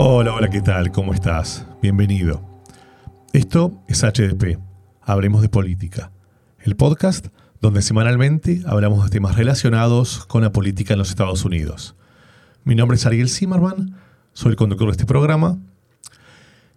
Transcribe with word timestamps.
Hola, 0.00 0.32
hola, 0.32 0.48
¿qué 0.48 0.60
tal? 0.60 0.92
¿Cómo 0.92 1.12
estás? 1.12 1.66
Bienvenido. 1.82 2.40
Esto 3.32 3.82
es 3.88 4.04
HDP, 4.04 4.56
Hablemos 5.02 5.42
de 5.42 5.48
Política, 5.48 6.12
el 6.60 6.76
podcast 6.76 7.26
donde 7.60 7.82
semanalmente 7.82 8.62
hablamos 8.64 9.02
de 9.02 9.10
temas 9.10 9.34
relacionados 9.34 10.24
con 10.26 10.42
la 10.42 10.52
política 10.52 10.92
en 10.92 11.00
los 11.00 11.08
Estados 11.08 11.44
Unidos. 11.44 11.96
Mi 12.62 12.76
nombre 12.76 12.96
es 12.96 13.06
Ariel 13.06 13.28
Zimmerman, 13.28 13.96
soy 14.34 14.50
el 14.50 14.56
conductor 14.56 14.86
de 14.86 14.92
este 14.92 15.04
programa 15.04 15.58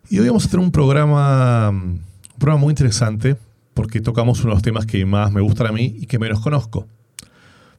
y 0.09 0.17
hoy 0.17 0.27
vamos 0.27 0.47
a 0.47 0.49
tener 0.49 0.65
un 0.65 0.71
programa, 0.71 1.69
un 1.69 2.01
programa 2.39 2.61
muy 2.61 2.71
interesante 2.71 3.37
porque 3.75 4.01
tocamos 4.01 4.39
uno 4.39 4.49
de 4.49 4.55
los 4.55 4.63
temas 4.63 4.87
que 4.87 5.05
más 5.05 5.31
me 5.31 5.41
gustan 5.41 5.67
a 5.67 5.71
mí 5.71 5.95
y 5.95 6.07
que 6.07 6.17
menos 6.17 6.39
conozco. 6.39 6.87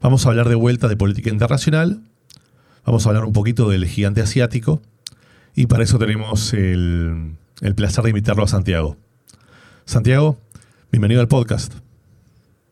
Vamos 0.00 0.24
a 0.24 0.28
hablar 0.28 0.48
de 0.48 0.54
vuelta 0.54 0.86
de 0.86 0.96
política 0.96 1.30
internacional, 1.30 2.00
vamos 2.86 3.04
a 3.04 3.08
hablar 3.08 3.24
un 3.24 3.32
poquito 3.32 3.68
del 3.68 3.86
gigante 3.86 4.20
asiático 4.20 4.80
y 5.54 5.66
para 5.66 5.84
eso 5.84 5.98
tenemos 5.98 6.52
el, 6.54 7.36
placer 7.76 8.04
de 8.04 8.10
invitarlo 8.10 8.42
a 8.42 8.48
Santiago. 8.48 8.96
Santiago, 9.84 10.38
bienvenido 10.90 11.20
al 11.20 11.28
podcast. 11.28 11.74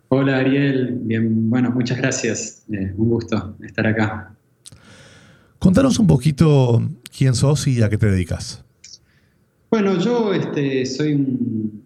Hola 0.09 0.39
Ariel, 0.39 0.98
bien, 1.03 1.51
bueno, 1.51 1.70
muchas 1.70 1.98
gracias. 1.98 2.65
Eh, 2.73 2.93
un 2.97 3.09
gusto 3.11 3.56
estar 3.62 3.87
acá. 3.87 4.34
Contanos 5.59 5.98
un 5.98 6.06
poquito 6.06 6.83
quién 7.16 7.34
sos 7.34 7.66
y 7.66 7.83
a 7.83 7.89
qué 7.89 7.98
te 7.98 8.06
dedicas. 8.06 8.65
Bueno, 9.70 9.98
yo 9.98 10.34
este, 10.34 10.84
soy 10.87 11.15
un 11.15 11.83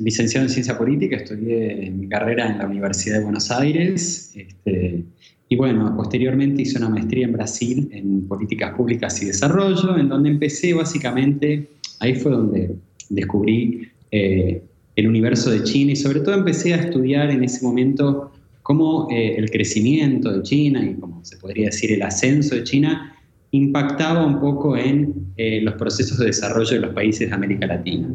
licenciado 0.00 0.46
en 0.46 0.52
ciencia 0.52 0.76
política, 0.76 1.16
estudié 1.16 1.90
mi 1.90 2.08
carrera 2.08 2.50
en 2.50 2.58
la 2.58 2.66
Universidad 2.66 3.18
de 3.18 3.24
Buenos 3.24 3.50
Aires. 3.50 4.32
Este, 4.34 5.04
y 5.52 5.56
bueno, 5.56 5.94
posteriormente 5.94 6.62
hice 6.62 6.78
una 6.78 6.88
maestría 6.88 7.26
en 7.26 7.32
Brasil 7.34 7.90
en 7.92 8.26
políticas 8.26 8.72
públicas 8.74 9.22
y 9.22 9.26
desarrollo, 9.26 9.98
en 9.98 10.08
donde 10.08 10.30
empecé 10.30 10.72
básicamente, 10.72 11.68
ahí 12.00 12.14
fue 12.14 12.32
donde 12.32 12.74
descubrí 13.10 13.86
eh, 14.10 14.62
el 14.96 15.06
universo 15.06 15.50
de 15.50 15.62
China 15.62 15.92
y 15.92 15.96
sobre 15.96 16.20
todo 16.20 16.36
empecé 16.36 16.72
a 16.72 16.76
estudiar 16.78 17.30
en 17.30 17.44
ese 17.44 17.62
momento 17.62 18.32
cómo 18.62 19.08
eh, 19.10 19.34
el 19.36 19.50
crecimiento 19.50 20.32
de 20.32 20.42
China 20.42 20.82
y 20.82 20.94
como 20.94 21.22
se 21.22 21.36
podría 21.36 21.66
decir 21.66 21.92
el 21.92 22.00
ascenso 22.00 22.54
de 22.54 22.64
China 22.64 23.14
impactaba 23.50 24.24
un 24.24 24.40
poco 24.40 24.74
en 24.78 25.12
eh, 25.36 25.60
los 25.60 25.74
procesos 25.74 26.16
de 26.16 26.26
desarrollo 26.28 26.76
de 26.76 26.80
los 26.80 26.94
países 26.94 27.28
de 27.28 27.34
América 27.34 27.66
Latina. 27.66 28.08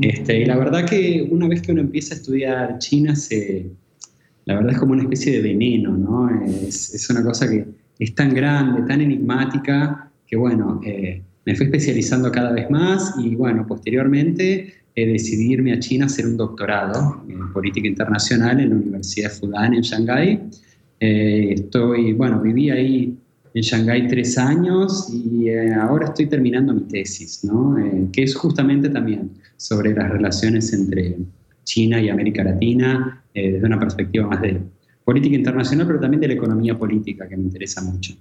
Este, 0.00 0.42
y 0.42 0.44
la 0.44 0.56
verdad 0.56 0.88
que 0.88 1.26
una 1.28 1.48
vez 1.48 1.60
que 1.60 1.72
uno 1.72 1.80
empieza 1.80 2.14
a 2.14 2.18
estudiar 2.18 2.78
China 2.78 3.16
se 3.16 3.66
la 4.48 4.54
verdad 4.54 4.72
es 4.72 4.78
como 4.78 4.94
una 4.94 5.02
especie 5.02 5.32
de 5.32 5.42
veneno, 5.42 5.94
¿no? 5.94 6.30
Es, 6.46 7.06
una 7.10 7.22
cosa 7.22 7.46
que 7.50 7.66
es 7.98 8.14
tan 8.14 8.32
grande, 8.34 8.80
tan 8.88 9.02
enigmática, 9.02 10.10
que 10.26 10.36
bueno, 10.36 10.80
eh, 10.86 11.22
me 11.44 11.54
fui 11.54 11.66
especializando 11.66 12.32
cada 12.32 12.52
vez 12.52 12.70
más 12.70 13.14
y 13.22 13.34
bueno, 13.34 13.66
posteriormente 13.66 14.72
eh, 14.94 15.06
decidí 15.06 15.52
irme 15.52 15.74
a 15.74 15.78
China 15.78 16.04
a 16.04 16.06
hacer 16.06 16.26
un 16.26 16.38
doctorado 16.38 17.22
en 17.28 17.52
política 17.52 17.88
internacional 17.88 18.58
en 18.58 18.70
la 18.70 18.76
Universidad 18.76 19.30
Fudan 19.30 19.74
en 19.74 19.82
Shanghái. 19.82 20.40
Eh, 20.98 21.52
estoy, 21.54 22.14
bueno, 22.14 22.40
viví 22.40 22.70
ahí 22.70 23.18
en 23.52 23.62
Shanghái 23.62 24.08
tres 24.08 24.38
años 24.38 25.10
y 25.12 25.50
eh, 25.50 25.74
ahora 25.74 26.06
estoy 26.06 26.24
terminando 26.24 26.72
mi 26.72 26.84
tesis, 26.84 27.44
¿no? 27.44 27.76
que 28.10 28.22
es 28.22 28.34
justamente 28.34 28.88
también 28.88 29.30
sobre 29.58 29.94
las 29.94 30.10
relaciones 30.10 30.72
entre 30.72 31.18
China 31.68 32.00
y 32.00 32.08
América 32.08 32.42
Latina 32.42 33.22
eh, 33.34 33.52
desde 33.52 33.66
una 33.66 33.78
perspectiva 33.78 34.26
más 34.26 34.40
de 34.40 34.58
política 35.04 35.36
internacional, 35.36 35.86
pero 35.86 36.00
también 36.00 36.20
de 36.20 36.28
la 36.28 36.34
economía 36.34 36.76
política, 36.78 37.28
que 37.28 37.36
me 37.36 37.42
interesa 37.42 37.82
mucho. 37.82 38.14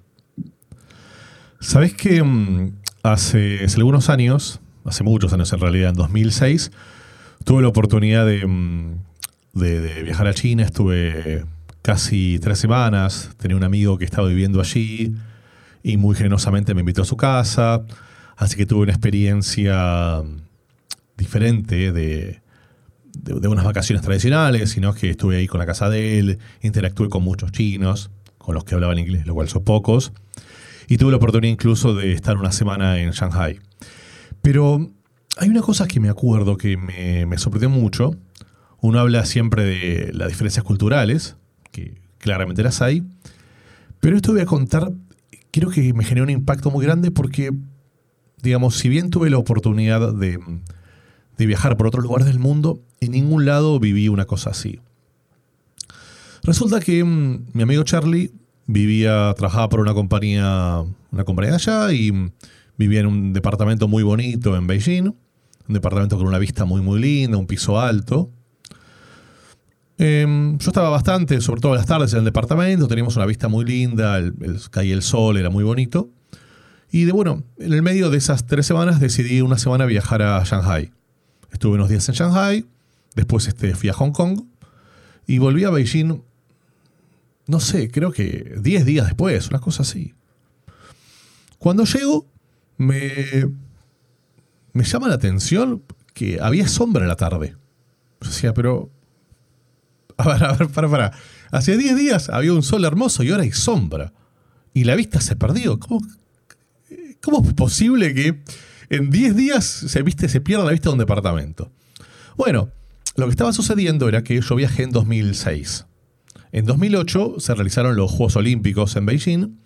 Sabes 1.59 1.94
que 1.94 2.22
mm, 2.22 2.74
hace, 3.03 3.66
algunos 3.78 4.09
años, 4.09 4.59
hace 4.84 5.03
muchos 5.03 5.31
años 5.31 5.52
en 5.53 5.59
realidad, 5.62 5.90
en 5.90 5.96
2006, 5.96 6.72
tuve 7.46 7.62
la 7.62 7.69
oportunidad 7.69 8.25
mm, 8.28 8.96
de, 9.53 9.81
de, 9.81 10.03
viajar 10.03 10.28
a 10.28 10.34
China, 10.34 10.64
estuve 10.64 11.46
casi 11.81 12.40
tres 12.40 12.59
semanas, 12.59 13.31
tenía 13.38 13.56
un 13.56 13.64
amigo 13.64 13.97
que 13.97 14.03
estaba 14.03 14.28
viviendo 14.28 14.59
allí 14.59 15.16
y 15.84 15.96
muy 15.96 16.16
generosamente 16.16 16.74
me 16.74 16.81
invitó 16.81 17.03
a 17.03 17.06
su 17.06 17.16
casa, 17.16 17.85
así 18.35 18.58
que 18.58 18.66
tuve 18.66 18.81
una 18.81 18.91
experiencia 18.91 20.22
diferente 21.18 21.94
de, 21.94 22.41
de, 23.23 23.47
unas 23.47 23.66
vacaciones 23.66 24.03
tradicionales, 24.03 24.69
sino 24.69 24.94
que 24.94 25.09
estuve 25.09 25.38
ahí 25.38 25.47
con 25.47 25.59
la 25.59 25.66
casa 25.66 25.89
de 25.89 26.19
él, 26.19 26.39
interactué 26.61 27.09
con 27.09 27.23
muchos 27.23 27.51
chinos, 27.51 28.11
con 28.38 28.55
los 28.55 28.63
que 28.63 28.75
hablaban 28.75 29.00
inglés, 29.00 29.25
lo 29.25 29.33
cual 29.33 29.50
son 29.50 29.63
pocos, 29.63 30.13
y 30.88 30.97
tuve 30.97 31.11
la 31.11 31.17
oportunidad 31.17 31.51
incluso 31.51 31.95
de 31.95 32.13
estar 32.13 32.38
una 32.38 32.51
semana 32.51 33.00
en 33.00 33.11
Shanghai. 33.11 33.59
Pero 34.41 34.89
hay 35.38 35.50
una 35.50 35.61
cosa 35.61 35.88
que 35.88 36.00
me 36.00 36.09
acuerdo 36.09 36.57
que 36.57 36.78
me, 36.78 37.38
sorprendió 37.38 37.69
mucho. 37.69 38.16
Uno 38.79 39.00
habla 39.00 39.25
siempre 39.25 39.63
de 39.63 40.13
las 40.13 40.29
diferencias 40.29 40.63
culturales, 40.63 41.35
que 41.72 41.95
claramente 42.19 42.63
las 42.63 42.81
hay, 42.81 43.03
pero 43.99 44.16
esto 44.16 44.31
voy 44.31 44.41
a 44.41 44.45
contar, 44.45 44.91
creo 45.51 45.69
que 45.69 45.94
me 45.94 46.03
generó 46.03 46.23
un 46.23 46.29
impacto 46.29 46.72
muy 46.72 46.85
grande 46.85 47.11
porque, 47.11 47.51
digamos, 48.41 48.78
si 48.78 48.89
bien 48.89 49.09
tuve 49.09 49.29
la 49.29 49.38
oportunidad 49.38 50.13
de, 50.13 50.39
de 51.38 51.45
viajar 51.45 51.78
por 51.78 51.88
otros 51.88 52.03
lugares 52.03 52.28
del 52.28 52.39
mundo, 52.39 52.81
en 53.00 53.12
ningún 53.12 53.46
lado 53.46 53.80
viví 53.80 54.09
una 54.09 54.25
cosa 54.25 54.52
así. 54.52 54.80
Resulta 56.44 56.80
que 56.80 57.03
mm, 57.03 57.47
mi 57.53 57.63
amigo 57.63 57.84
Charlie 57.84 58.31
vivía, 58.68 59.34
trabajaba 59.38 59.69
por 59.69 59.80
una 59.80 59.94
compañía, 59.94 60.84
una 61.12 61.24
compañía 61.24 61.52
de 61.52 61.56
allá 61.56 61.91
y 61.91 62.12
mm, 62.12 62.31
vivía 62.78 63.00
en 63.02 63.08
un 63.08 63.34
departamento 63.34 63.88
muy 63.88 64.03
bonito 64.03 64.56
en 64.56 64.68
Beijing, 64.68 65.08
un 65.08 65.74
departamento 65.74 66.18
con 66.18 66.28
una 66.28 66.40
vista 66.40 66.66
muy 66.66 66.81
muy 66.81 67.02
linda, 67.02 67.38
un 67.38 67.47
piso 67.47 67.80
alto. 67.80 68.31
Em, 69.97 70.58
yo 70.59 70.69
estaba 70.69 70.90
bastante, 70.90 71.41
sobre 71.41 71.59
todo 71.59 71.74
las 71.74 71.88
tardes 71.88 72.14
en 72.14 72.19
el 72.19 72.25
departamento, 72.25 72.88
teníamos 72.88 73.16
una 73.16 73.25
vista 73.25 73.47
muy 73.47 73.66
linda, 73.66 74.18
el, 74.18 74.34
caía 74.69 74.94
el 74.94 75.02
sol, 75.02 75.38
era 75.38 75.50
muy 75.50 75.64
bonito. 75.64 76.09
Y 76.91 77.06
de 77.06 77.12
bueno, 77.12 77.44
en 77.58 77.74
el 77.74 77.81
medio 77.81 78.09
de 78.09 78.18
esas 78.18 78.46
tres 78.46 78.66
semanas 78.66 79.00
decidí 79.00 79.41
una 79.41 79.58
semana 79.58 79.85
viajar 79.85 80.22
a 80.22 80.41
Shanghai. 80.44 80.91
Estuve 81.52 81.75
unos 81.75 81.90
días 81.90 82.08
en 82.08 82.16
Shanghai, 82.16 82.66
Después 83.17 83.47
este, 83.47 83.73
fui 83.73 83.89
a 83.89 83.94
Hong 83.94 84.11
Kong 84.11 84.44
y 85.25 85.39
volví 85.39 85.63
a 85.63 85.72
Beijing, 85.72 86.22
no 87.47 87.59
sé, 87.59 87.89
creo 87.89 88.11
que 88.11 88.53
10 88.61 88.85
días 88.85 89.07
después, 89.07 89.50
una 89.50 89.59
cosa 89.59 89.81
así. 89.81 90.13
Cuando 91.57 91.83
llego, 91.85 92.28
me, 92.78 93.50
me 94.72 94.83
llama 94.83 95.07
la 95.07 95.16
atención 95.16 95.81
que 96.13 96.38
había 96.39 96.67
sombra 96.67 97.01
en 97.01 97.07
la 97.07 97.16
tarde. 97.16 97.57
O 98.22 98.25
sea, 98.25 98.53
pero... 98.53 98.91
A 100.19 100.34
ver, 100.34 100.44
a 100.44 100.53
ver, 100.53 100.67
para, 100.69 100.89
para. 100.89 101.11
Hace 101.51 101.78
10 101.78 101.95
días 101.95 102.29
había 102.29 102.51
un 102.51 102.63
sol 102.63 102.85
hermoso 102.85 103.22
y 103.22 103.29
ahora 103.29 103.44
hay 103.44 103.51
sombra. 103.51 104.13
Y 104.73 104.84
la 104.84 104.95
vista 104.95 105.22
se 105.22 105.35
perdió. 105.35 105.79
¿Cómo, 105.79 106.01
cómo 107.22 107.47
es 107.47 107.53
posible 107.53 108.16
que 108.16 108.41
en 108.89 109.11
10 109.11 109.35
días 109.35 109.63
se, 109.66 110.01
viste, 110.01 110.28
se 110.28 110.41
pierda 110.41 110.66
la 110.66 110.72
vista 110.72 110.89
de 110.89 110.94
un 110.94 110.99
departamento? 110.99 111.72
Bueno, 112.35 112.72
lo 113.17 113.25
que 113.25 113.31
estaba 113.31 113.51
sucediendo 113.51 114.07
era 114.07 114.23
que 114.23 114.39
yo 114.39 114.55
viajé 114.55 114.83
en 114.83 114.91
2006. 114.91 115.88
En 116.51 116.66
2008 116.66 117.35
se 117.39 117.55
realizaron 117.55 117.95
los 117.95 118.11
Juegos 118.11 118.35
Olímpicos 118.35 118.95
en 118.95 119.05
Beijing 119.07 119.59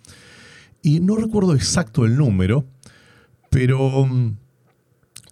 y 0.82 1.00
no 1.00 1.16
recuerdo 1.16 1.54
exacto 1.54 2.06
el 2.06 2.16
número, 2.16 2.66
pero 3.50 4.06
mm, 4.06 4.36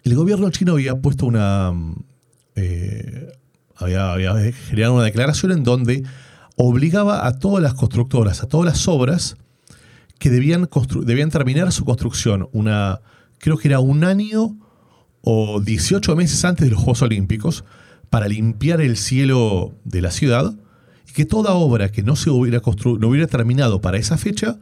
el 0.05 0.15
gobierno 0.15 0.51
chino 0.51 0.73
había 0.73 0.97
puesto 0.97 1.27
una... 1.27 1.73
Mm, 1.73 2.05
eh, 2.57 3.33
había, 3.77 4.53
generado 4.53 4.95
una 4.97 5.05
declaración 5.05 5.53
en 5.53 5.65
donde 5.65 6.05
obligaba 6.57 7.27
a 7.27 7.39
todas 7.39 7.63
las 7.63 7.73
constructoras, 7.73 8.43
a 8.43 8.49
todas 8.49 8.67
las 8.67 8.87
obras, 8.87 9.39
que 10.19 10.29
debían, 10.29 10.69
debían 11.07 11.31
terminar 11.31 11.73
su 11.73 11.87
construcción 11.87 12.51
una, 12.53 13.01
creo 13.39 13.57
que 13.57 13.69
era 13.69 13.81
un 13.81 14.05
año 14.05 14.59
o 15.23 15.61
18 15.63 16.15
meses 16.17 16.45
antes 16.45 16.67
de 16.67 16.73
los 16.73 16.81
Juegos 16.81 17.01
Olímpicos, 17.01 17.65
para 18.11 18.29
limpiar 18.29 18.81
el 18.81 18.97
cielo 18.97 19.73
de 19.85 20.03
la 20.03 20.11
ciudad 20.11 20.55
y 21.09 21.13
que 21.13 21.25
toda 21.25 21.55
obra 21.55 21.91
que 21.91 22.03
no 22.03 22.17
se 22.17 22.31
hubiera, 22.31 22.61
no 22.61 23.09
hubiera 23.09 23.27
terminado 23.27 23.81
para 23.81 23.99
esa 23.99 24.19
fecha 24.19 24.59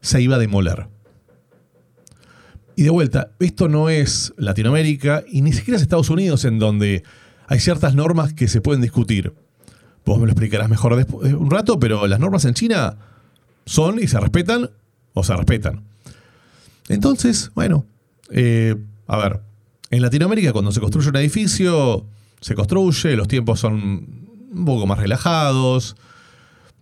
se 0.00 0.22
iba 0.22 0.36
a 0.36 0.38
demoler. 0.38 0.86
Y 2.76 2.84
de 2.84 2.90
vuelta, 2.90 3.32
esto 3.38 3.68
no 3.68 3.90
es 3.90 4.32
Latinoamérica 4.38 5.24
y 5.28 5.42
ni 5.42 5.52
siquiera 5.52 5.76
es 5.76 5.82
Estados 5.82 6.10
Unidos 6.10 6.44
en 6.44 6.58
donde 6.58 7.02
hay 7.46 7.60
ciertas 7.60 7.94
normas 7.94 8.32
que 8.32 8.48
se 8.48 8.60
pueden 8.60 8.80
discutir. 8.80 9.34
Vos 10.06 10.18
me 10.18 10.26
lo 10.26 10.32
explicarás 10.32 10.68
mejor 10.68 10.96
después, 10.96 11.32
un 11.34 11.50
rato, 11.50 11.78
pero 11.78 12.06
las 12.06 12.18
normas 12.18 12.44
en 12.44 12.54
China 12.54 12.96
son 13.66 13.98
y 14.00 14.08
se 14.08 14.18
respetan 14.18 14.70
o 15.12 15.22
se 15.22 15.36
respetan. 15.36 15.82
Entonces, 16.88 17.50
bueno, 17.54 17.84
eh, 18.30 18.74
a 19.06 19.16
ver, 19.16 19.40
en 19.90 20.02
Latinoamérica 20.02 20.52
cuando 20.52 20.72
se 20.72 20.80
construye 20.80 21.10
un 21.10 21.16
edificio 21.16 22.06
se 22.42 22.54
construye, 22.56 23.16
los 23.16 23.28
tiempos 23.28 23.60
son 23.60 24.28
un 24.52 24.64
poco 24.66 24.86
más 24.86 24.98
relajados. 24.98 25.96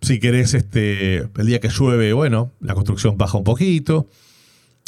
Si 0.01 0.19
querés, 0.19 0.55
este, 0.55 1.17
el 1.19 1.45
día 1.45 1.59
que 1.59 1.69
llueve, 1.69 2.11
bueno, 2.13 2.51
la 2.59 2.73
construcción 2.73 3.17
baja 3.17 3.37
un 3.37 3.43
poquito. 3.43 4.07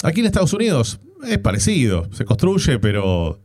Aquí 0.04 0.20
en 0.20 0.26
Estados 0.26 0.52
Unidos 0.52 1.00
Es 1.26 1.38
parecido, 1.38 2.10
se 2.12 2.26
construye, 2.26 2.80
pero 2.80 3.40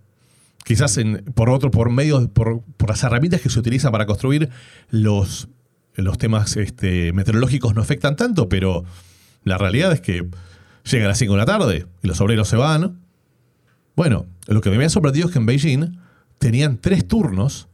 quizás 0.64 0.98
por 1.34 1.50
otro, 1.50 1.70
por 1.70 1.90
medio, 1.90 2.28
por, 2.30 2.62
las 2.88 3.04
herramientas 3.04 3.42
que 3.42 3.50
se 3.50 3.58
utilizan 3.60 3.92
para 3.92 4.06
construir, 4.06 4.48
los, 4.90 5.48
los 5.94 6.18
temas 6.18 6.56
este, 6.56 7.12
meteorológicos 7.12 7.74
no 7.74 7.82
afectan 7.82 8.16
tanto, 8.16 8.48
pero 8.48 8.84
la 9.44 9.58
realidad 9.58 9.92
es 9.92 10.00
que 10.00 10.26
llega 10.90 11.04
a 11.04 11.08
las 11.08 11.18
5 11.18 11.34
de 11.34 11.38
la 11.38 11.46
tarde 11.46 11.86
y 12.02 12.08
los 12.08 12.20
obreros 12.22 12.48
se 12.48 12.56
van. 12.56 13.00
Bueno, 13.94 14.26
lo 14.46 14.62
que 14.62 14.70
me 14.70 14.76
había 14.76 14.88
sorprendido 14.88 15.26
es 15.26 15.32
que 15.32 15.38
en 15.38 15.46
Beijing 15.46 15.98
tenían 16.38 16.78
tres 16.78 17.06
turnos, 17.06 17.68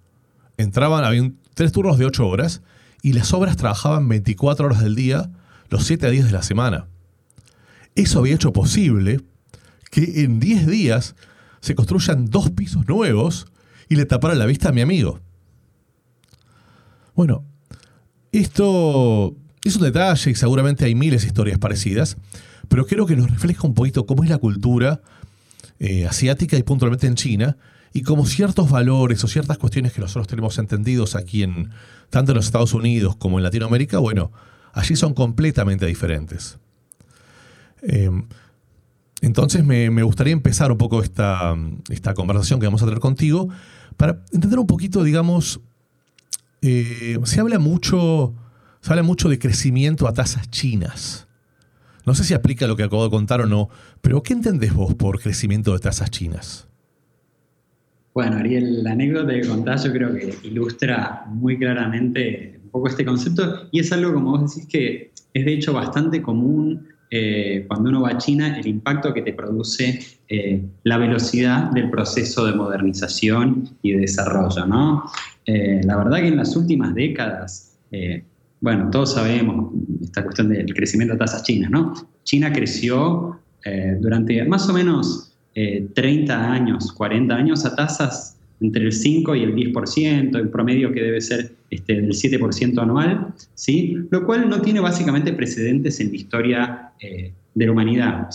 entraban, 0.56 1.04
habían 1.04 1.36
tres 1.54 1.72
turnos 1.72 1.98
de 1.98 2.06
8 2.06 2.26
horas, 2.26 2.62
y 3.02 3.12
las 3.12 3.32
obras 3.32 3.56
trabajaban 3.56 4.08
24 4.08 4.66
horas 4.66 4.82
del 4.82 4.94
día, 4.94 5.30
los 5.68 5.84
7 5.84 6.10
días 6.10 6.26
de 6.26 6.32
la 6.32 6.42
semana. 6.42 6.86
Eso 7.94 8.18
había 8.18 8.34
hecho 8.34 8.52
posible 8.52 9.20
que 9.90 10.24
en 10.24 10.40
10 10.40 10.66
días 10.66 11.14
se 11.60 11.74
construyan 11.74 12.26
dos 12.26 12.50
pisos 12.50 12.86
nuevos 12.88 13.46
y 13.88 13.96
le 13.96 14.06
taparan 14.06 14.38
la 14.38 14.46
vista 14.46 14.70
a 14.70 14.72
mi 14.72 14.80
amigo. 14.80 15.20
Bueno, 17.14 17.44
esto 18.32 19.36
es 19.62 19.76
un 19.76 19.82
detalle 19.82 20.30
y 20.30 20.34
seguramente 20.34 20.84
hay 20.84 20.94
miles 20.94 21.22
de 21.22 21.28
historias 21.28 21.58
parecidas, 21.58 22.16
pero 22.68 22.86
creo 22.86 23.06
que 23.06 23.16
nos 23.16 23.30
refleja 23.30 23.66
un 23.66 23.74
poquito 23.74 24.06
cómo 24.06 24.24
es 24.24 24.30
la 24.30 24.38
cultura 24.38 25.00
eh, 25.78 26.06
asiática 26.06 26.56
y 26.56 26.62
puntualmente 26.62 27.06
en 27.06 27.14
China, 27.14 27.56
y 27.96 28.02
cómo 28.02 28.26
ciertos 28.26 28.68
valores 28.68 29.22
o 29.22 29.28
ciertas 29.28 29.56
cuestiones 29.56 29.92
que 29.92 30.00
nosotros 30.00 30.26
tenemos 30.26 30.58
entendidos 30.58 31.14
aquí 31.14 31.44
en 31.44 31.70
tanto 32.10 32.32
en 32.32 32.36
los 32.36 32.44
Estados 32.44 32.74
Unidos 32.74 33.14
como 33.16 33.38
en 33.38 33.44
Latinoamérica, 33.44 33.98
bueno, 33.98 34.32
allí 34.72 34.96
son 34.96 35.14
completamente 35.14 35.86
diferentes. 35.86 36.58
Em, 37.82 38.26
entonces 39.20 39.64
me, 39.64 40.02
gustaría 40.02 40.32
empezar 40.32 40.72
un 40.72 40.76
poco 40.76 41.02
esta, 41.02 41.56
esta, 41.88 42.14
conversación 42.14 42.58
que 42.58 42.66
vamos 42.66 42.82
a 42.82 42.86
tener 42.86 43.00
contigo 43.00 43.48
para 43.96 44.24
entender 44.32 44.58
un 44.58 44.66
poquito, 44.66 45.04
digamos, 45.04 45.60
eh, 46.62 47.16
se 47.22 47.40
habla 47.40 47.60
mucho, 47.60 48.34
se 48.80 48.90
habla 48.90 49.04
mucho 49.04 49.28
de 49.28 49.38
crecimiento 49.38 50.08
a 50.08 50.12
tasas 50.12 50.50
chinas. 50.50 51.28
No 52.04 52.14
sé 52.14 52.24
si 52.24 52.34
aplica 52.34 52.66
lo 52.66 52.74
que 52.74 52.82
acabo 52.82 53.04
de 53.04 53.10
contar 53.10 53.40
o 53.40 53.46
no, 53.46 53.68
pero 54.00 54.22
¿qué 54.24 54.32
entendés 54.32 54.74
vos 54.74 54.94
por 54.94 55.20
crecimiento 55.20 55.72
de 55.72 55.78
tasas 55.78 56.10
chinas? 56.10 56.66
Bueno, 58.14 58.36
Ariel, 58.36 58.84
la 58.84 58.92
anécdota 58.92 59.32
que 59.32 59.48
contás 59.48 59.82
yo 59.82 59.92
creo 59.92 60.14
que 60.14 60.32
ilustra 60.44 61.24
muy 61.26 61.58
claramente 61.58 62.60
un 62.62 62.70
poco 62.70 62.86
este 62.86 63.04
concepto 63.04 63.68
y 63.72 63.80
es 63.80 63.92
algo, 63.92 64.14
como 64.14 64.38
vos 64.38 64.54
decís, 64.54 64.68
que 64.70 65.10
es 65.32 65.44
de 65.44 65.52
hecho 65.52 65.72
bastante 65.72 66.22
común 66.22 66.86
eh, 67.10 67.64
cuando 67.66 67.90
uno 67.90 68.02
va 68.02 68.10
a 68.10 68.18
China, 68.18 68.56
el 68.56 68.68
impacto 68.68 69.12
que 69.12 69.22
te 69.22 69.32
produce 69.32 70.00
eh, 70.28 70.62
la 70.84 70.96
velocidad 70.96 71.72
del 71.72 71.90
proceso 71.90 72.46
de 72.46 72.54
modernización 72.54 73.68
y 73.82 73.92
de 73.92 74.00
desarrollo. 74.02 74.64
¿no? 74.64 75.10
Eh, 75.44 75.80
la 75.82 75.96
verdad 75.96 76.18
que 76.18 76.28
en 76.28 76.36
las 76.36 76.54
últimas 76.54 76.94
décadas, 76.94 77.78
bueno, 78.60 78.90
todos 78.90 79.14
sabemos 79.14 79.72
esta 80.02 80.22
cuestión 80.22 80.50
del 80.50 80.72
crecimiento 80.72 81.14
de 81.14 81.18
tasas 81.18 81.42
chinas, 81.42 81.70
¿no? 81.70 81.94
China 82.24 82.52
creció 82.52 83.40
durante 84.00 84.44
más 84.46 84.68
o 84.68 84.72
menos 84.72 85.33
30 85.54 86.52
años, 86.52 86.92
40 86.92 87.34
años 87.34 87.64
a 87.64 87.76
tasas 87.76 88.34
entre 88.60 88.84
el 88.84 88.92
5 88.92 89.34
y 89.34 89.42
el 89.42 89.54
10%, 89.54 90.38
en 90.38 90.50
promedio 90.50 90.92
que 90.92 91.02
debe 91.02 91.20
ser 91.20 91.52
este, 91.70 92.00
del 92.00 92.10
7% 92.10 92.78
anual, 92.80 93.34
¿sí? 93.54 93.96
lo 94.10 94.24
cual 94.24 94.48
no 94.48 94.60
tiene 94.60 94.80
básicamente 94.80 95.32
precedentes 95.32 96.00
en 96.00 96.10
la 96.10 96.16
historia 96.16 96.92
eh, 97.00 97.32
de 97.54 97.66
la 97.66 97.72
humanidad. 97.72 98.28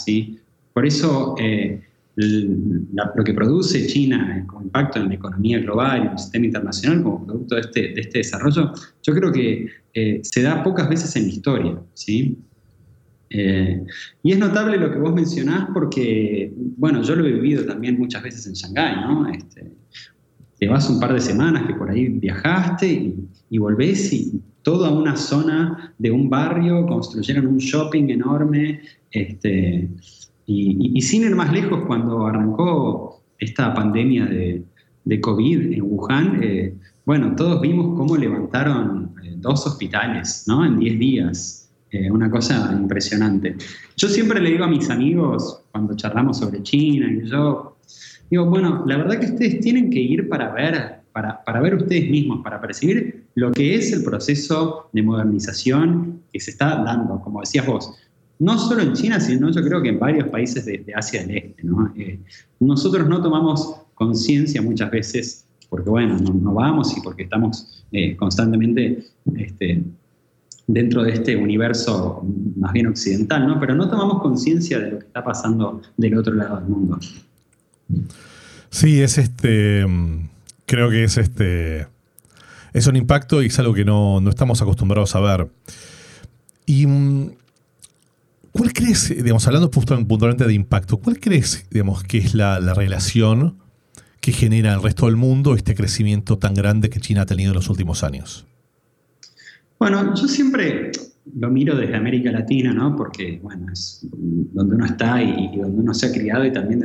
Por 0.73 0.85
eso 0.85 1.35
eh, 1.39 1.81
lo 2.15 3.23
que 3.23 3.33
produce 3.33 3.87
China 3.87 4.43
como 4.47 4.63
impacto 4.63 4.99
en 4.99 5.07
la 5.07 5.15
economía 5.15 5.59
global 5.59 6.01
en 6.01 6.11
el 6.11 6.19
sistema 6.19 6.45
internacional 6.45 7.03
como 7.03 7.25
producto 7.25 7.55
de 7.55 7.61
este, 7.61 7.81
de 7.93 8.01
este 8.01 8.17
desarrollo, 8.19 8.73
yo 9.03 9.15
creo 9.15 9.31
que 9.31 9.67
eh, 9.93 10.19
se 10.23 10.41
da 10.41 10.63
pocas 10.63 10.89
veces 10.89 11.15
en 11.15 11.23
la 11.23 11.29
historia. 11.29 11.79
Y 13.29 14.31
es 14.31 14.39
notable 14.39 14.77
lo 14.77 14.91
que 14.91 14.97
vos 14.97 15.13
mencionás 15.13 15.69
porque, 15.73 16.51
bueno, 16.77 17.03
yo 17.03 17.15
lo 17.15 17.25
he 17.25 17.31
vivido 17.33 17.63
también 17.65 17.99
muchas 17.99 18.23
veces 18.23 18.47
en 18.47 18.53
Shanghái, 18.53 18.95
¿no? 19.01 19.29
Este, 19.29 19.71
te 20.59 20.67
vas 20.67 20.89
un 20.89 20.99
par 20.99 21.13
de 21.13 21.21
semanas 21.21 21.65
que 21.67 21.73
por 21.73 21.89
ahí 21.89 22.09
viajaste 22.09 23.15
y, 23.49 23.57
volvés 23.57 24.11
y 24.11 24.41
toda 24.61 24.91
una 24.91 25.15
zona 25.15 25.93
de 25.97 26.11
un 26.11 26.29
barrio 26.29 26.85
construyeron 26.85 27.47
un 27.47 27.57
shopping 27.57 28.09
enorme. 28.09 28.81
Este, 29.11 29.89
y, 30.45 31.01
sin 31.01 31.23
ir 31.23 31.35
más 31.35 31.53
lejos, 31.53 31.83
cuando 31.87 32.27
arrancó 32.27 33.23
esta 33.39 33.73
pandemia 33.73 34.25
de, 34.25 34.63
COVID 35.21 35.73
en 35.73 35.81
Wuhan, 35.81 36.43
eh, 36.43 36.75
bueno, 37.03 37.35
todos 37.35 37.61
vimos 37.61 37.97
cómo 37.97 38.15
levantaron 38.15 39.15
eh, 39.23 39.33
dos 39.37 39.65
hospitales 39.65 40.43
¿no? 40.45 40.63
en 40.63 40.77
10 40.77 40.99
días. 40.99 41.58
Eh, 41.91 42.11
una 42.11 42.29
cosa 42.29 42.71
impresionante. 42.71 43.55
Yo 43.97 44.07
siempre 44.07 44.39
le 44.39 44.51
digo 44.51 44.63
a 44.63 44.67
mis 44.67 44.89
amigos, 44.89 45.63
cuando 45.71 45.95
charlamos 45.95 46.37
sobre 46.37 46.61
China, 46.61 47.11
y 47.11 47.27
yo 47.27 47.77
Digo, 48.29 48.45
bueno, 48.45 48.83
la 48.85 48.97
verdad 48.97 49.19
que 49.19 49.25
ustedes 49.25 49.59
tienen 49.59 49.89
que 49.89 49.99
ir 49.99 50.29
para 50.29 50.51
ver, 50.51 50.99
para, 51.11 51.43
para 51.43 51.61
ver 51.61 51.75
ustedes 51.75 52.09
mismos, 52.09 52.41
para 52.43 52.61
percibir 52.61 53.25
lo 53.35 53.51
que 53.51 53.75
es 53.75 53.91
el 53.91 54.03
proceso 54.03 54.89
de 54.93 55.01
modernización 55.01 56.21
que 56.31 56.39
se 56.39 56.51
está 56.51 56.83
dando, 56.83 57.19
como 57.21 57.39
decías 57.39 57.65
vos, 57.65 57.91
no 58.37 58.57
solo 58.57 58.83
en 58.83 58.93
China, 58.93 59.19
sino 59.19 59.51
yo 59.51 59.63
creo 59.63 59.81
que 59.81 59.89
en 59.89 59.99
varios 59.99 60.27
países 60.27 60.63
de, 60.65 60.85
Asia 60.95 61.25
del 61.25 61.37
Este. 61.37 61.63
Eh, 61.97 62.19
nosotros 62.59 63.09
no 63.09 63.21
tomamos 63.21 63.81
conciencia 63.95 64.61
muchas 64.61 64.91
veces, 64.91 65.45
porque 65.67 65.89
bueno, 65.89 66.17
no, 66.17 66.53
vamos 66.53 66.95
y 66.95 67.01
porque 67.01 67.23
estamos 67.23 67.83
eh, 67.91 68.15
constantemente 68.15 69.05
este, 69.35 69.83
dentro 70.69 71.01
de 71.01 71.13
este 71.13 71.35
universo 71.35 72.23
más 72.57 72.71
bien 72.71 72.87
occidental, 72.87 73.47
¿no? 73.47 73.59
pero 73.59 73.73
no 73.73 73.89
tomamos 73.89 74.21
conciencia 74.21 74.79
de 74.79 74.91
lo 74.91 74.99
que 74.99 75.05
está 75.07 75.23
pasando 75.23 75.81
del 75.97 76.15
otro 76.15 76.35
lado 76.35 76.57
del 76.57 76.69
mundo. 76.69 76.99
Sí, 78.69 79.01
es 79.01 79.17
este. 79.17 79.85
Creo 80.67 80.91
que 80.91 81.03
es 81.03 81.17
este. 81.17 81.87
Es 82.71 82.85
un 82.85 82.95
impacto 82.95 83.41
y 83.41 83.47
es 83.47 83.57
algo 83.57 83.73
que 83.73 83.83
no, 83.83 84.21
estamos 84.29 84.61
acostumbrados 84.61 85.15
a 85.15 85.19
ver. 85.19 85.47
Y. 86.67 86.85
¿Cuál 88.51 88.73
crees, 88.73 89.09
digamos, 89.09 89.45
hablando 89.47 89.69
puntualmente 89.71 90.45
de 90.45 90.53
impacto, 90.53 90.97
cuál 90.97 91.19
crees, 91.19 91.65
digamos, 91.69 92.03
que 92.03 92.17
es 92.17 92.33
la, 92.33 92.59
relación 92.73 93.57
que 94.21 94.33
genera 94.33 94.73
el 94.73 94.83
resto 94.83 95.05
del 95.05 95.15
mundo 95.15 95.55
este 95.55 95.75
crecimiento 95.75 96.37
tan 96.37 96.55
grande 96.55 96.89
que 96.89 96.99
China 96.99 97.21
ha 97.21 97.25
tenido 97.25 97.51
en 97.51 97.55
los 97.55 97.69
últimos 97.69 98.03
años? 98.03 98.45
Bueno, 99.79 100.13
yo 100.13 100.27
siempre 100.27 100.91
lo 101.37 101.49
miro 101.49 101.75
desde 101.75 101.95
América 101.95 102.31
Latina, 102.31 102.73
¿no? 102.73 102.95
Porque, 102.95 103.39
bueno, 103.41 103.71
es 103.71 104.05
donde 104.11 104.75
uno 104.75 104.85
está 104.85 105.23
y, 105.23 105.57
donde 105.57 105.81
uno 105.81 105.93
se 105.93 106.07
ha 106.07 106.11
criado 106.11 106.45
y 106.45 106.51
también 106.51 106.81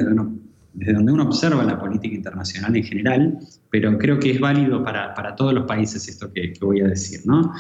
desde 0.74 0.92
donde 0.92 1.12
uno 1.12 1.24
observa 1.24 1.64
la 1.64 1.78
política 1.78 2.14
internacional 2.14 2.76
en 2.76 2.84
general, 2.84 3.38
pero 3.70 3.98
creo 3.98 4.20
que 4.20 4.30
es 4.30 4.40
válido 4.40 4.84
para, 4.84 5.12
para 5.14 5.34
todos 5.34 5.52
los 5.52 5.64
países 5.66 6.06
esto 6.08 6.32
que, 6.32 6.54
voy 6.60 6.82
a 6.82 6.86
decir. 6.86 7.20
¿no? 7.24 7.52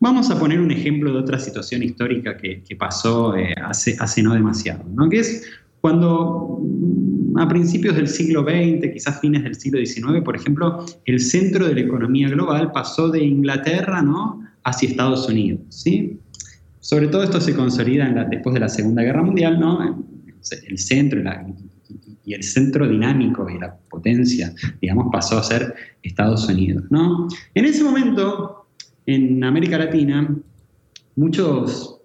Vamos 0.00 0.30
a 0.30 0.38
poner 0.38 0.60
un 0.60 0.72
ejemplo 0.72 1.12
de 1.12 1.20
otra 1.20 1.38
situación 1.38 1.84
histórica 1.84 2.36
que, 2.36 2.64
pasó 2.76 3.36
eh, 3.36 3.54
hace, 3.62 3.96
hace 4.00 4.24
no 4.24 4.34
demasiado, 4.34 4.84
¿no? 4.92 5.08
que 5.08 5.20
es 5.20 5.48
cuando 5.80 6.60
a 7.36 7.48
principios 7.48 7.96
del 7.96 8.08
siglo 8.08 8.42
XX, 8.42 8.92
quizás 8.92 9.20
fines 9.20 9.42
del 9.42 9.54
siglo 9.54 9.78
XIX, 9.84 10.22
por 10.24 10.36
ejemplo, 10.36 10.84
el 11.04 11.20
centro 11.20 11.66
de 11.66 11.74
la 11.74 11.80
economía 11.80 12.28
global 12.28 12.72
pasó 12.72 13.08
de 13.08 13.22
Inglaterra 13.22 14.02
¿no? 14.02 14.42
hacia 14.64 14.88
Estados 14.88 15.28
Unidos. 15.28 15.60
¿sí? 15.68 16.18
Sobre 16.80 17.08
todo 17.08 17.22
esto 17.22 17.40
se 17.40 17.54
consolida 17.54 18.08
después 18.30 18.54
de 18.54 18.60
la 18.60 18.68
Segunda 18.68 19.02
Guerra 19.02 19.22
Mundial, 19.22 19.58
¿no? 19.58 20.04
el 20.66 20.78
centro 20.78 21.20
y 22.24 22.34
el 22.34 22.42
centro 22.42 22.88
dinámico 22.88 23.48
y 23.48 23.58
la 23.58 23.74
potencia, 23.74 24.52
digamos, 24.80 25.08
pasó 25.12 25.38
a 25.38 25.42
ser 25.42 25.74
Estados 26.02 26.48
Unidos. 26.48 26.84
¿no? 26.90 27.28
En 27.54 27.64
ese 27.64 27.82
momento, 27.82 28.66
en 29.06 29.42
América 29.42 29.78
Latina, 29.78 30.36
muchos 31.16 32.00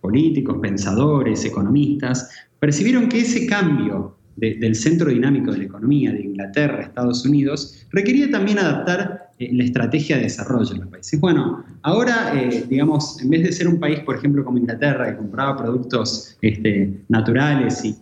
políticos, 0.00 0.58
pensadores, 0.60 1.44
economistas, 1.44 2.28
percibieron 2.58 3.08
que 3.08 3.20
ese 3.20 3.46
cambio 3.46 4.16
del 4.36 4.74
centro 4.74 5.10
dinámico 5.10 5.52
de 5.52 5.58
la 5.58 5.64
economía 5.64 6.12
de 6.12 6.22
Inglaterra 6.22 6.82
Estados 6.82 7.24
Unidos 7.24 7.86
requería 7.92 8.30
también 8.30 8.58
adaptar 8.58 9.30
eh, 9.38 9.50
la 9.52 9.64
estrategia 9.64 10.16
de 10.16 10.24
desarrollo 10.24 10.72
en 10.74 10.80
los 10.82 10.88
países. 10.88 11.20
Bueno, 11.20 11.64
ahora, 11.82 12.32
eh, 12.34 12.64
digamos, 12.68 13.20
en 13.20 13.30
vez 13.30 13.42
de 13.42 13.52
ser 13.52 13.66
un 13.66 13.80
país, 13.80 14.00
por 14.00 14.16
ejemplo, 14.16 14.44
como 14.44 14.58
Inglaterra, 14.58 15.10
que 15.10 15.16
compraba 15.16 15.56
productos 15.56 16.36
este, 16.40 17.00
naturales 17.08 17.84
y, 17.84 17.96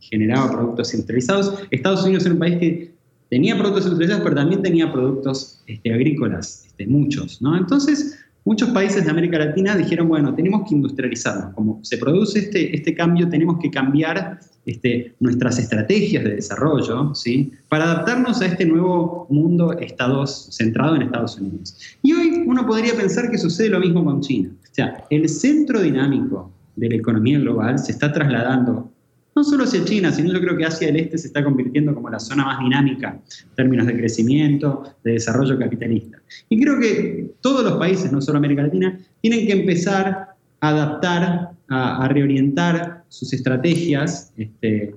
generaba 0.00 0.50
productos 0.50 0.94
industrializados, 0.94 1.64
Estados 1.70 2.02
Unidos 2.04 2.24
era 2.24 2.32
un 2.32 2.40
país 2.40 2.58
que 2.58 2.94
tenía 3.28 3.58
productos 3.58 3.84
industrializados, 3.84 4.24
pero 4.24 4.36
también 4.36 4.62
tenía 4.62 4.90
productos 4.90 5.62
este, 5.66 5.92
agrícolas, 5.92 6.64
este, 6.66 6.86
muchos. 6.86 7.42
¿no? 7.42 7.56
Entonces, 7.58 8.18
muchos 8.44 8.70
países 8.70 9.04
de 9.04 9.10
América 9.10 9.38
Latina 9.38 9.76
dijeron, 9.76 10.08
bueno, 10.08 10.34
tenemos 10.34 10.68
que 10.68 10.74
industrializarnos. 10.74 11.54
Como 11.54 11.80
se 11.82 11.98
produce 11.98 12.38
este, 12.40 12.74
este 12.74 12.94
cambio, 12.94 13.28
tenemos 13.28 13.58
que 13.60 13.70
cambiar 13.70 14.40
este, 14.66 15.14
nuestras 15.20 15.58
estrategias 15.58 16.24
de 16.24 16.36
desarrollo 16.36 17.14
¿sí? 17.14 17.52
para 17.68 17.84
adaptarnos 17.84 18.40
a 18.42 18.46
este 18.46 18.66
nuevo 18.66 19.26
mundo 19.30 19.72
estados, 19.78 20.48
centrado 20.52 20.96
en 20.96 21.02
Estados 21.02 21.38
Unidos. 21.38 21.76
Y 22.02 22.12
hoy 22.12 22.44
uno 22.46 22.66
podría 22.66 22.94
pensar 22.94 23.30
que 23.30 23.38
sucede 23.38 23.70
lo 23.70 23.80
mismo 23.80 24.04
con 24.04 24.20
China. 24.20 24.50
O 24.62 24.74
sea, 24.74 25.04
el 25.10 25.28
centro 25.28 25.80
dinámico 25.80 26.50
de 26.76 26.90
la 26.90 26.96
economía 26.96 27.38
global 27.38 27.78
se 27.78 27.92
está 27.92 28.12
trasladando 28.12 28.90
no 29.34 29.44
solo 29.44 29.64
hacia 29.64 29.84
China, 29.84 30.10
sino 30.10 30.32
yo 30.32 30.40
creo 30.40 30.56
que 30.56 30.64
Asia 30.64 30.88
del 30.88 30.96
Este 30.96 31.18
se 31.18 31.28
está 31.28 31.44
convirtiendo 31.44 31.94
como 31.94 32.10
la 32.10 32.18
zona 32.18 32.44
más 32.44 32.58
dinámica 32.58 33.20
en 33.28 33.54
términos 33.54 33.86
de 33.86 33.96
crecimiento, 33.96 34.82
de 35.04 35.12
desarrollo 35.12 35.58
capitalista. 35.58 36.18
Y 36.48 36.60
creo 36.60 36.78
que 36.80 37.30
todos 37.40 37.64
los 37.64 37.74
países, 37.74 38.10
no 38.10 38.20
solo 38.20 38.38
América 38.38 38.62
Latina, 38.62 38.98
tienen 39.20 39.46
que 39.46 39.52
empezar 39.52 40.28
a 40.60 40.68
adaptar, 40.68 41.50
a, 41.68 42.08
reorientar 42.08 43.04
sus 43.08 43.32
estrategias 43.32 44.32
este, 44.36 44.94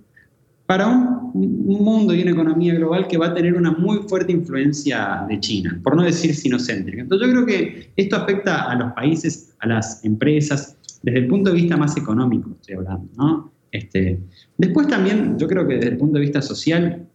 para 0.66 0.88
un, 0.88 1.22
mundo 1.34 2.14
y 2.14 2.22
una 2.22 2.32
economía 2.32 2.74
global 2.74 3.08
que 3.08 3.18
va 3.18 3.28
a 3.28 3.34
tener 3.34 3.56
una 3.56 3.72
muy 3.72 4.00
fuerte 4.08 4.32
influencia 4.32 5.26
de 5.28 5.40
China, 5.40 5.80
por 5.84 5.96
no 5.96 6.04
decir 6.04 6.34
sinocéntrica. 6.34 7.02
Entonces 7.02 7.28
yo 7.28 7.34
creo 7.34 7.46
que 7.46 7.92
esto 7.96 8.16
afecta 8.16 8.70
a 8.70 8.76
los 8.76 8.92
países, 8.94 9.54
a 9.60 9.68
las 9.68 10.04
empresas, 10.04 10.78
desde 11.04 11.20
el 11.20 11.28
punto 11.28 11.52
de 11.52 11.58
vista 11.58 11.78
más 11.78 11.98
económico, 11.98 12.52
estoy 12.52 12.76
hablando, 12.76 13.08
¿no? 13.18 13.52
Este, 13.72 14.20
después 14.58 14.88
también, 14.88 15.38
yo 15.38 15.48
creo 15.48 15.68
que 15.68 15.76
desde 15.76 15.90
el 15.90 15.98
punto 15.98 16.16
de 16.16 16.22
vista 16.22 16.42
social, 16.42 17.08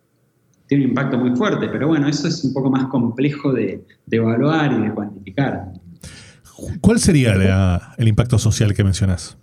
tiene 0.66 0.84
un 0.84 0.90
impacto 0.90 1.18
muy 1.18 1.36
fuerte, 1.36 1.68
pero 1.68 1.88
bueno, 1.88 2.08
eso 2.08 2.26
es 2.26 2.42
un 2.44 2.52
poco 2.52 2.70
más 2.70 2.86
complejo 2.86 3.52
de, 3.52 3.84
evaluar 4.10 4.72
y 4.72 4.82
de 4.82 4.90
cuantificar. 4.92 5.72
¿Cuál 6.80 6.98
sería 6.98 7.80
el 7.98 8.08
impacto 8.08 8.38
social 8.38 8.74
que 8.74 8.82
mencionas? 8.82 9.36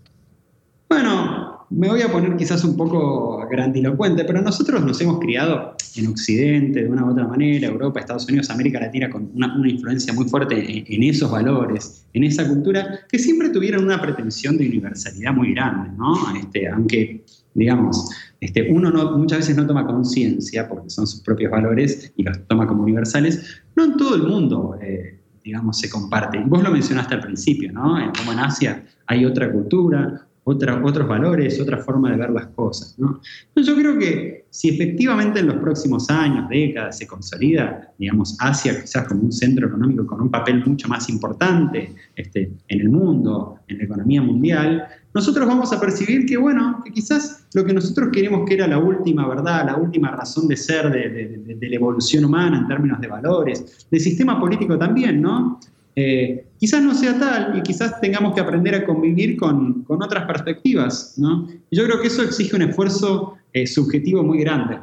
Me 1.75 1.89
voy 1.89 2.01
a 2.01 2.11
poner 2.11 2.35
quizás 2.35 2.63
un 2.63 2.77
poco 2.77 3.47
grandilocuente, 3.49 4.23
pero 4.25 4.41
nosotros 4.41 4.85
nos 4.85 5.01
hemos 5.01 5.19
criado 5.19 5.75
en 5.95 6.07
Occidente 6.07 6.83
de 6.83 6.89
una 6.89 7.03
u 7.03 7.11
otra 7.11 7.27
manera, 7.27 7.67
Europa, 7.67 7.99
Estados 7.99 8.27
Unidos, 8.27 8.51
América 8.51 8.79
Latina, 8.79 9.09
con 9.09 9.31
una, 9.33 9.55
influencia 9.67 10.13
muy 10.13 10.25
fuerte 10.25 10.85
en, 10.87 11.03
esos 11.03 11.31
valores, 11.31 12.05
en 12.13 12.25
esa 12.25 12.47
cultura, 12.47 12.99
que 13.09 13.17
siempre 13.17 13.49
tuvieron 13.49 13.85
una 13.85 13.99
pretensión 13.99 14.57
de 14.57 14.67
universalidad 14.67 15.33
muy 15.33 15.53
grande, 15.53 15.89
¿no? 15.97 16.15
Este, 16.37 16.67
aunque, 16.67 17.25
digamos, 17.55 18.07
este, 18.39 18.71
uno 18.71 18.91
no, 18.91 19.17
muchas 19.17 19.39
veces 19.39 19.57
no 19.57 19.65
toma 19.65 19.87
conciencia, 19.87 20.69
porque 20.69 20.91
son 20.91 21.07
sus 21.07 21.21
propios 21.21 21.51
valores 21.51 22.13
y 22.15 22.23
los 22.23 22.47
toma 22.47 22.67
como 22.67 22.83
universales, 22.83 23.63
no 23.75 23.85
en 23.85 23.97
todo 23.97 24.15
el 24.15 24.23
mundo. 24.23 24.77
Eh, 24.81 25.19
digamos, 25.43 25.77
se 25.77 25.89
comparte. 25.89 26.41
Vos 26.45 26.63
lo 26.63 26.71
mencionaste 26.71 27.15
al 27.15 27.19
principio, 27.19 27.71
¿no? 27.73 27.97
Como 28.17 28.31
en 28.31 28.39
Asia 28.39 28.85
hay 29.07 29.25
otra 29.25 29.51
cultura, 29.51 30.25
otros 30.45 31.07
valores, 31.07 31.59
otra 31.59 31.77
forma 31.77 32.11
de 32.11 32.17
ver 32.17 32.29
las 32.31 32.47
cosas. 32.47 32.95
¿no? 32.97 33.21
Yo 33.55 33.75
creo 33.75 33.97
que 33.97 34.45
si 34.49 34.69
efectivamente 34.69 35.39
en 35.39 35.47
los 35.47 35.57
próximos 35.57 36.09
años, 36.09 36.49
décadas, 36.49 36.97
se 36.97 37.07
consolida, 37.07 37.93
digamos, 37.97 38.35
Asia 38.39 38.81
quizás 38.81 39.07
como 39.07 39.21
un 39.21 39.31
centro 39.31 39.67
económico 39.67 40.05
con 40.05 40.21
un 40.21 40.29
papel 40.29 40.63
mucho 40.65 40.87
más 40.87 41.09
importante 41.09 41.93
este, 42.15 42.51
en 42.67 42.81
el 42.81 42.89
mundo, 42.89 43.59
en 43.67 43.77
la 43.77 43.83
economía 43.85 44.21
mundial, 44.21 44.85
nosotros 45.13 45.47
vamos 45.47 45.71
a 45.71 45.79
percibir 45.79 46.25
que, 46.25 46.37
bueno, 46.37 46.81
que 46.83 46.91
quizás 46.91 47.47
lo 47.53 47.63
que 47.63 47.73
nosotros 47.73 48.09
queremos 48.11 48.47
que 48.47 48.55
era 48.55 48.67
la 48.67 48.79
última 48.79 49.27
verdad, 49.27 49.65
la 49.65 49.77
última 49.77 50.11
razón 50.11 50.47
de 50.47 50.57
ser 50.57 50.91
de, 50.91 51.55
de 51.55 51.69
la 51.69 51.75
evolución 51.75 52.25
humana 52.25 52.57
en 52.57 52.67
términos 52.67 52.99
de 52.99 53.07
valores, 53.07 53.87
del 53.89 53.99
sistema 54.01 54.39
político 54.39 54.77
también, 54.77 55.21
¿no? 55.21 55.59
Eh, 55.95 56.47
quizás 56.59 56.81
no 56.81 56.95
sea 56.95 57.19
tal 57.19 57.57
y 57.57 57.61
quizás 57.61 58.01
tengamos 58.01 58.33
que 58.33 58.41
aprender 58.41 58.73
a 58.73 58.85
convivir 58.85 59.37
con, 59.37 59.85
otras 59.87 60.25
perspectivas, 60.25 61.13
¿no? 61.17 61.47
Y 61.69 61.77
yo 61.77 61.85
creo 61.85 62.01
que 62.01 62.07
eso 62.07 62.23
exige 62.23 62.55
un 62.55 62.63
esfuerzo 62.63 63.35
eh, 63.53 63.67
subjetivo 63.67 64.23
muy 64.23 64.39
grande, 64.39 64.79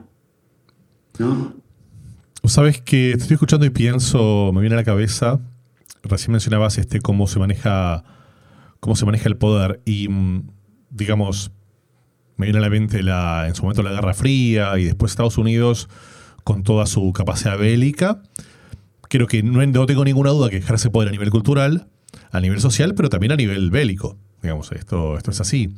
¿no? 1.19 1.55
Sabes 2.45 2.81
que 2.81 3.12
estoy 3.12 3.35
escuchando 3.35 3.67
y 3.67 3.71
pienso, 3.71 4.52
me 4.55 4.61
viene 4.61 4.76
a 4.76 4.79
la 4.79 4.85
cabeza, 4.85 5.40
recién 6.05 6.33
mencionabas 6.33 6.79
este 6.79 7.00
cómo 7.00 7.26
se 7.26 7.38
maneja, 7.40 8.05
cómo 8.79 8.95
se 8.95 9.05
maneja 9.05 9.29
el 9.29 9.37
poder 9.37 9.81
y 9.85 10.09
mm, 10.09 10.49
digamos, 10.90 11.50
me 12.37 12.47
viene 12.47 12.59
a 12.59 12.62
la 12.62 12.71
mente 12.71 13.02
la, 13.02 13.49
en 13.49 13.55
su 13.57 13.62
momento 13.62 13.83
la 13.83 13.90
Guerra 13.90 14.14
Fría 14.14 14.79
y 14.79 14.85
después 14.85 15.11
Estados 15.12 15.38
Unidos 15.38 15.88
con 16.45 16.62
toda 16.62 16.87
su 16.87 17.12
capacidad 17.12 17.59
bélica 17.59 18.23
creo 19.11 19.26
que 19.26 19.43
no, 19.43 19.87
tengo 19.87 20.05
ninguna 20.05 20.31
duda 20.31 20.49
que 20.49 20.59
ejerce 20.59 20.88
poder 20.88 21.09
a 21.09 21.12
nivel 21.12 21.31
cultural, 21.31 21.88
a 22.31 22.40
nivel 22.40 22.61
social, 22.61 22.95
pero 22.95 23.11
también 23.11 23.33
a 23.33 23.37
nivel 23.37 23.71
bélico. 23.71 24.17
Digamos, 24.40 24.73
esto, 24.73 25.19
esto 25.19 25.33
es 25.33 25.40
así. 25.40 25.75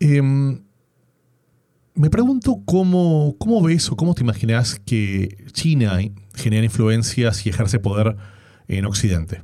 Em, 0.00 0.62
me 1.94 2.08
pregunto 2.08 2.62
cómo, 2.64 3.34
cómo 3.38 3.62
ves 3.62 3.90
o 3.90 3.96
cómo 3.96 4.14
te 4.14 4.22
imaginas 4.22 4.80
que 4.86 5.44
China 5.52 5.98
genera 6.34 6.64
influencias 6.64 7.44
y 7.44 7.50
ejerce 7.50 7.80
poder 7.80 8.16
en 8.68 8.86
Occidente. 8.86 9.42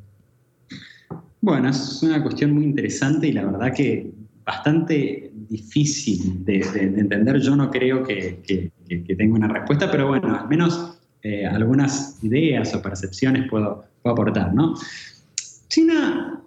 Bueno, 1.40 1.70
es 1.70 2.02
una 2.02 2.22
cuestión 2.22 2.52
muy 2.52 2.64
interesante 2.64 3.26
y 3.26 3.32
la 3.32 3.44
verdad 3.44 3.74
que 3.74 4.12
bastante 4.44 5.32
difícil 5.48 6.44
de, 6.44 6.60
entender. 6.74 7.40
Yo 7.40 7.56
no 7.56 7.68
creo 7.68 8.04
que, 8.04 8.40
que, 8.46 9.14
tenga 9.16 9.34
una 9.34 9.48
respuesta, 9.48 9.90
pero 9.90 10.06
bueno, 10.06 10.36
al 10.36 10.48
menos 10.48 11.01
eh, 11.22 11.46
algunas 11.46 12.18
ideas 12.22 12.74
o 12.74 12.82
percepciones 12.82 13.48
puedo, 13.48 13.84
aportar. 14.04 14.52
¿no? 14.52 14.74
China 15.68 16.42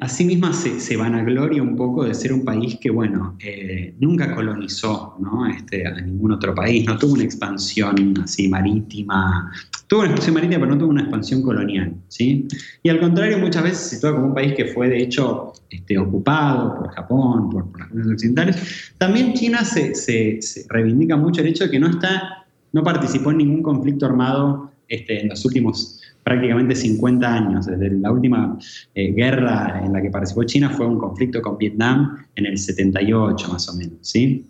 a 0.00 0.08
sí 0.08 0.26
misma 0.26 0.52
se, 0.52 0.80
se, 0.80 0.96
vanagloria 0.98 1.62
un 1.62 1.74
poco 1.74 2.04
de 2.04 2.14
ser 2.14 2.34
un 2.34 2.44
país 2.44 2.76
que, 2.78 2.90
bueno, 2.90 3.36
eh, 3.40 3.94
nunca 3.98 4.34
colonizó 4.34 5.16
¿no? 5.18 5.46
este, 5.46 5.86
a 5.86 5.98
ningún 6.02 6.32
otro 6.32 6.54
país, 6.54 6.86
no 6.86 6.98
tuvo 6.98 7.14
una 7.14 7.24
expansión 7.24 8.14
así 8.22 8.48
marítima, 8.48 9.50
tuvo 9.86 10.00
una 10.00 10.10
expansión 10.10 10.34
marítima, 10.34 10.60
pero 10.60 10.72
no 10.72 10.78
tuvo 10.78 10.90
una 10.90 11.00
expansión 11.00 11.42
colonial. 11.42 11.94
¿sí? 12.08 12.46
Y 12.82 12.90
al 12.90 13.00
contrario, 13.00 13.38
muchas 13.38 13.62
veces 13.62 13.78
se 13.78 13.94
sitúa 13.96 14.12
como 14.12 14.26
un 14.26 14.34
país 14.34 14.52
que 14.54 14.66
fue, 14.66 14.90
de 14.90 15.02
hecho, 15.02 15.54
este, 15.70 15.98
ocupado 15.98 16.76
por 16.76 16.90
Japón, 16.90 17.48
por, 17.48 17.70
las 17.78 17.88
naciones 17.88 18.12
occidentales. 18.12 18.92
También 18.98 19.32
China 19.32 19.64
se, 19.64 19.94
se 19.94 20.66
reivindica 20.68 21.16
mucho 21.16 21.40
el 21.40 21.46
hecho 21.46 21.64
de 21.64 21.70
que 21.70 21.80
no 21.80 21.88
está 21.88 22.37
no 22.72 22.82
participó 22.82 23.30
en 23.30 23.38
ningún 23.38 23.62
conflicto 23.62 24.06
armado 24.06 24.70
este, 24.88 25.20
en 25.20 25.28
los 25.28 25.44
últimos 25.44 26.00
prácticamente 26.22 26.74
50 26.74 27.34
años. 27.34 27.66
Desde 27.66 27.90
la 27.90 28.12
última 28.12 28.58
eh, 28.94 29.12
guerra 29.12 29.82
en 29.84 29.92
la 29.92 30.02
que 30.02 30.10
participó 30.10 30.44
China 30.44 30.70
fue 30.70 30.86
un 30.86 30.98
conflicto 30.98 31.40
con 31.40 31.56
Vietnam 31.56 32.18
en 32.36 32.46
el 32.46 32.58
78 32.58 33.48
más 33.48 33.68
o 33.68 33.74
menos. 33.76 33.98
¿sí? 34.02 34.44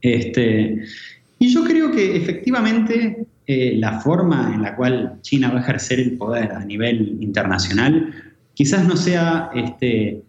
Este, 0.00 0.84
y 1.38 1.48
yo 1.48 1.64
creo 1.64 1.90
que 1.90 2.16
efectivamente 2.16 3.26
eh, 3.46 3.76
la 3.76 4.00
forma 4.00 4.52
en 4.54 4.62
la 4.62 4.76
cual 4.76 5.18
China 5.22 5.50
va 5.50 5.58
a 5.58 5.62
ejercer 5.62 6.00
el 6.00 6.16
poder 6.16 6.52
a 6.52 6.64
nivel 6.64 7.18
internacional 7.20 8.12
quizás 8.54 8.86
no 8.86 8.96
sea, 8.96 9.50
este, 9.54 10.22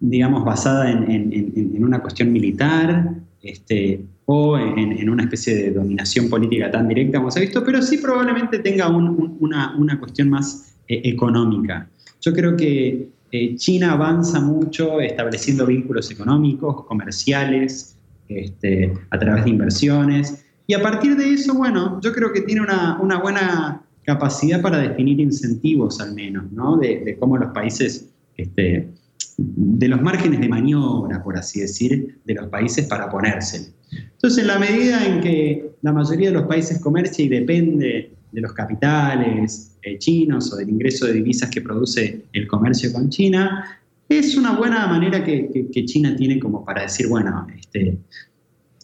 digamos, 0.00 0.44
basada 0.44 0.90
en, 0.90 1.10
en 1.10 1.84
una 1.84 2.00
cuestión 2.00 2.32
militar, 2.32 3.14
este, 3.42 4.04
o 4.32 4.56
en, 4.56 5.10
una 5.10 5.24
especie 5.24 5.56
de 5.56 5.70
dominación 5.72 6.30
política 6.30 6.70
tan 6.70 6.86
directa 6.86 7.18
como 7.18 7.32
se 7.32 7.40
ha 7.40 7.42
visto, 7.42 7.64
pero 7.64 7.82
sí 7.82 7.98
probablemente 7.98 8.60
tenga 8.60 8.86
una, 8.86 9.98
cuestión 9.98 10.30
más 10.30 10.76
eh, 10.86 11.00
económica. 11.02 11.88
Yo 12.20 12.32
creo 12.32 12.56
que 12.56 13.08
eh, 13.32 13.56
China 13.56 13.94
avanza 13.94 14.40
mucho 14.40 15.00
estableciendo 15.00 15.66
vínculos 15.66 16.12
económicos, 16.12 16.84
comerciales, 16.84 17.96
este, 18.28 18.92
a 19.10 19.18
través 19.18 19.44
de 19.46 19.50
inversiones, 19.50 20.44
y 20.68 20.74
a 20.74 20.80
partir 20.80 21.16
de 21.16 21.32
eso, 21.32 21.52
bueno, 21.54 22.00
yo 22.00 22.12
creo 22.12 22.32
que 22.32 22.42
tiene 22.42 22.60
una, 22.60 23.18
buena 23.20 23.82
capacidad 24.04 24.62
para 24.62 24.78
definir 24.78 25.18
incentivos 25.18 26.00
al 26.00 26.14
menos, 26.14 26.52
¿no? 26.52 26.76
de, 26.76 27.16
cómo 27.18 27.36
los 27.36 27.50
países 27.52 28.08
este, 28.36 28.88
de 29.36 29.88
los 29.88 30.00
márgenes 30.00 30.40
de 30.40 30.48
maniobra, 30.48 31.22
por 31.22 31.36
así 31.36 31.60
decir, 31.60 32.18
de 32.24 32.34
los 32.34 32.48
países 32.48 32.86
para 32.86 33.06
oponérsele. 33.06 33.66
Entonces, 34.12 34.42
en 34.42 34.46
la 34.46 34.58
medida 34.58 35.06
en 35.06 35.20
que 35.20 35.70
la 35.82 35.92
mayoría 35.92 36.28
de 36.28 36.34
los 36.34 36.46
países 36.46 36.80
comercia 36.80 37.24
y 37.24 37.28
depende 37.28 38.12
de 38.30 38.40
los 38.40 38.52
capitales 38.52 39.76
eh, 39.82 39.98
chinos 39.98 40.52
o 40.52 40.56
del 40.56 40.68
ingreso 40.68 41.06
de 41.06 41.14
divisas 41.14 41.50
que 41.50 41.60
produce 41.60 42.26
el 42.32 42.46
comercio 42.46 42.92
con 42.92 43.08
China, 43.08 43.80
es 44.08 44.36
una 44.36 44.56
buena 44.56 44.86
manera 44.86 45.24
que, 45.24 45.68
que 45.72 45.84
China 45.84 46.14
tiene 46.16 46.38
como 46.38 46.64
para 46.64 46.82
decir, 46.82 47.08
bueno, 47.08 47.46
este, 47.56 47.98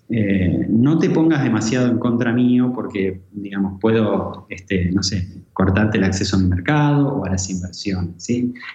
eh, 0.08 0.66
no 0.68 0.98
te 0.98 1.10
pongas 1.10 1.42
demasiado 1.42 1.88
en 1.90 1.98
contra 1.98 2.32
mío 2.32 2.72
porque, 2.74 3.22
digamos, 3.32 3.80
puedo, 3.80 4.46
este, 4.48 4.90
no 4.92 5.02
sé, 5.02 5.26
cortarte 5.52 5.98
el 5.98 6.04
acceso 6.04 6.36
a 6.36 6.40
mi 6.40 6.48
mercado 6.48 7.08
o 7.08 7.24
a 7.24 7.30
las 7.30 7.50
inversiones. 7.50 8.28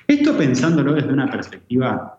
Esto 0.07 0.37
pensándolo 0.37 0.93
desde 0.93 1.13
una 1.13 1.29
perspectiva 1.29 2.17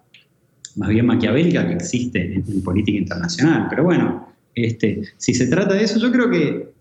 más 0.76 0.88
bien 0.88 1.06
maquiavélica 1.06 1.66
que 1.66 1.74
existe 1.74 2.34
en, 2.34 2.62
política 2.62 2.98
internacional. 2.98 3.66
Pero 3.68 3.84
bueno, 3.84 4.28
este, 4.54 5.02
si 5.16 5.34
se 5.34 5.46
trata 5.48 5.74
de 5.74 5.84
eso, 5.84 5.98
yo 5.98 6.10
creo 6.10 6.30
que, 6.30 6.72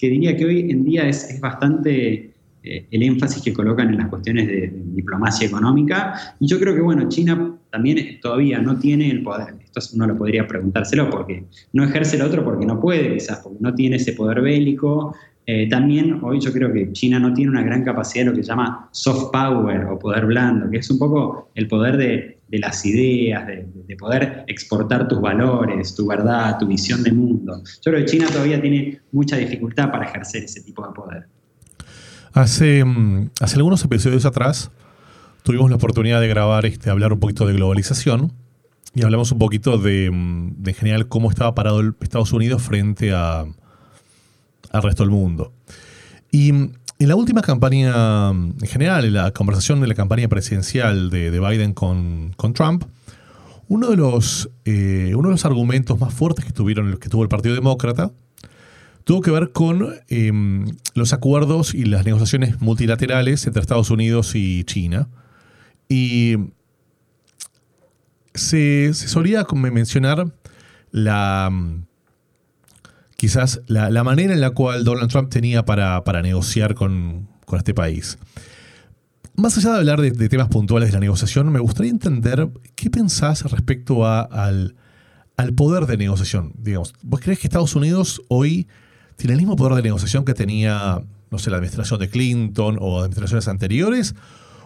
diría 0.00 0.36
que 0.36 0.44
hoy 0.44 0.70
en 0.70 0.84
día 0.84 1.08
es, 1.08 1.38
bastante 1.40 2.30
eh, 2.66 2.88
el 2.90 3.02
énfasis 3.04 3.42
que 3.42 3.52
colocan 3.52 3.90
en 3.90 3.98
las 3.98 4.08
cuestiones 4.08 4.48
de, 4.48 4.72
diplomacia 4.96 5.46
económica. 5.46 6.34
Y 6.40 6.48
yo 6.48 6.58
creo 6.58 6.74
que, 6.74 6.80
bueno, 6.80 7.08
China 7.08 7.56
también 7.70 8.18
todavía 8.20 8.58
no 8.58 8.76
tiene 8.76 9.08
el 9.08 9.22
poder. 9.22 9.54
Esto 9.64 9.80
uno 9.94 10.08
lo 10.08 10.16
podría 10.16 10.48
preguntárselo 10.48 11.08
porque 11.08 11.44
no 11.72 11.84
ejerce 11.84 12.16
el 12.16 12.22
otro 12.22 12.44
porque 12.44 12.66
no 12.66 12.80
puede, 12.80 13.14
quizás, 13.14 13.38
porque 13.38 13.58
no 13.60 13.72
tiene 13.72 13.96
ese 13.96 14.14
poder 14.14 14.40
bélico. 14.40 15.14
Eh, 15.46 15.68
también 15.68 16.18
hoy 16.24 16.40
yo 16.40 16.52
creo 16.52 16.72
que 16.72 16.90
China 16.92 17.20
no 17.20 17.32
tiene 17.32 17.52
una 17.52 17.62
gran 17.62 17.84
capacidad 17.84 18.24
de 18.24 18.30
lo 18.30 18.36
que 18.36 18.42
se 18.42 18.48
llama 18.48 18.88
soft 18.90 19.30
power 19.30 19.84
o 19.84 19.96
poder 19.96 20.26
blando, 20.26 20.68
que 20.68 20.78
es 20.78 20.90
un 20.90 20.98
poco 20.98 21.50
el 21.54 21.68
poder 21.68 21.96
de, 21.96 22.38
las 22.58 22.84
ideas, 22.84 23.46
de, 23.46 23.64
de, 23.86 23.96
poder 23.96 24.42
exportar 24.48 25.06
tus 25.06 25.20
valores, 25.20 25.94
tu 25.94 26.08
verdad, 26.08 26.58
tu 26.58 26.66
visión 26.66 27.04
de 27.04 27.12
mundo. 27.12 27.62
Yo 27.64 27.92
creo 27.92 28.04
que 28.04 28.10
China 28.10 28.26
todavía 28.26 28.60
tiene 28.60 28.98
mucha 29.12 29.36
dificultad 29.36 29.92
para 29.92 30.06
ejercer 30.06 30.42
ese 30.42 30.62
tipo 30.62 30.84
de 30.84 30.92
poder. 30.92 31.26
Hace, 32.36 32.84
mm, 32.84 33.30
hace 33.40 33.56
algunos 33.56 33.82
episodios 33.82 34.26
atrás 34.26 34.70
tuvimos 35.42 35.70
la 35.70 35.76
oportunidad 35.76 36.20
de 36.20 36.28
grabar, 36.28 36.66
este, 36.66 36.90
hablar 36.90 37.14
un 37.14 37.18
poquito 37.18 37.46
de 37.46 37.54
globalización 37.54 38.30
y 38.94 39.04
hablamos 39.04 39.32
un 39.32 39.38
poquito 39.38 39.78
de, 39.78 40.10
mm, 40.10 40.62
de 40.62 40.70
en 40.72 40.76
general 40.76 41.08
cómo 41.08 41.30
estaba 41.30 41.54
parado 41.54 41.80
el 41.80 41.94
Estados 41.98 42.34
Unidos 42.34 42.60
frente 42.60 43.14
a, 43.14 43.46
al 44.70 44.82
resto 44.82 45.02
del 45.02 45.12
mundo. 45.12 45.54
Y 46.30 46.52
mm, 46.52 46.72
en 46.98 47.08
la 47.08 47.16
última 47.16 47.40
campaña, 47.40 48.28
en 48.28 48.66
general, 48.66 49.06
en 49.06 49.14
la 49.14 49.30
conversación 49.30 49.80
de 49.80 49.86
la 49.86 49.94
campaña 49.94 50.28
presidencial 50.28 51.08
de, 51.08 51.40
Biden 51.40 51.72
con, 51.72 52.34
Trump, 52.52 52.84
uno 53.68 53.88
de, 53.88 53.96
los, 53.96 54.50
eh, 54.66 55.14
uno 55.16 55.28
de 55.28 55.32
los 55.32 55.46
argumentos 55.46 55.98
más 55.98 56.12
fuertes 56.12 56.44
que, 56.44 56.52
tuvieron, 56.52 56.98
que 56.98 57.08
tuvo 57.08 57.22
el 57.22 57.30
Partido 57.30 57.54
Demócrata 57.54 58.10
tuvo 59.06 59.20
que 59.20 59.30
ver 59.30 59.52
con 59.52 59.94
em, 60.08 60.66
los 60.94 61.12
acuerdos 61.12 61.74
y 61.74 61.84
las 61.84 62.04
negociaciones 62.04 62.60
multilaterales 62.60 63.46
entre 63.46 63.60
Estados 63.60 63.90
Unidos 63.90 64.34
y 64.34 64.64
China. 64.64 65.08
Y 65.88 66.34
se, 68.34 68.92
solía 68.94 69.46
mencionar 69.54 70.26
la 70.90 71.52
quizás 73.16 73.60
la, 73.68 74.02
manera 74.02 74.32
en 74.32 74.40
la 74.40 74.50
cual 74.50 74.82
Donald 74.82 75.08
Trump 75.08 75.30
tenía 75.30 75.64
para, 75.64 76.02
negociar 76.20 76.74
con, 76.74 77.28
este 77.56 77.74
país. 77.74 78.18
Más 79.36 79.56
allá 79.56 79.70
de 79.70 79.78
hablar 79.78 80.00
de, 80.00 80.28
temas 80.28 80.48
puntuales 80.48 80.88
de 80.88 80.94
la 80.94 81.00
negociación, 81.00 81.52
me 81.52 81.60
gustaría 81.60 81.92
entender 81.92 82.48
qué 82.74 82.90
pensás 82.90 83.48
respecto 83.52 84.04
al, 84.04 84.74
al 85.36 85.52
poder 85.54 85.86
de 85.86 85.96
negociación. 85.96 86.54
Digamos, 86.58 86.92
¿vos 87.02 87.20
crees 87.20 87.38
que 87.38 87.46
Estados 87.46 87.76
Unidos 87.76 88.20
hoy 88.26 88.66
tiene 89.16 89.34
el 89.34 89.38
mismo 89.38 89.56
poder 89.56 89.74
de 89.74 89.82
negociación 89.82 90.24
que 90.24 90.34
tenía, 90.34 91.02
no 91.30 91.38
sé, 91.38 91.50
la 91.50 91.56
administración 91.56 92.00
de 92.00 92.08
Clinton 92.08 92.78
o 92.80 93.00
administraciones 93.00 93.48
anteriores? 93.48 94.14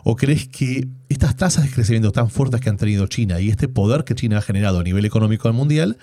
¿O 0.02 0.16
crees 0.16 0.48
que 0.48 0.88
estas 1.08 1.36
tasas 1.36 1.64
de 1.64 1.70
crecimiento 1.70 2.10
tan 2.10 2.30
fuertes 2.30 2.60
que 2.60 2.70
han 2.70 2.76
tenido 2.76 3.06
China 3.06 3.40
y 3.40 3.50
este 3.50 3.68
poder 3.68 4.04
que 4.04 4.14
China 4.14 4.38
ha 4.38 4.42
generado 4.42 4.80
a 4.80 4.82
nivel 4.82 5.04
económico 5.04 5.48
al 5.48 5.54
mundial 5.54 5.98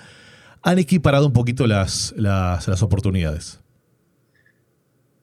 han 0.62 0.78
equiparado 0.78 1.26
un 1.26 1.32
poquito 1.32 1.66
las, 1.66 2.14
las, 2.16 2.82
oportunidades? 2.82 3.60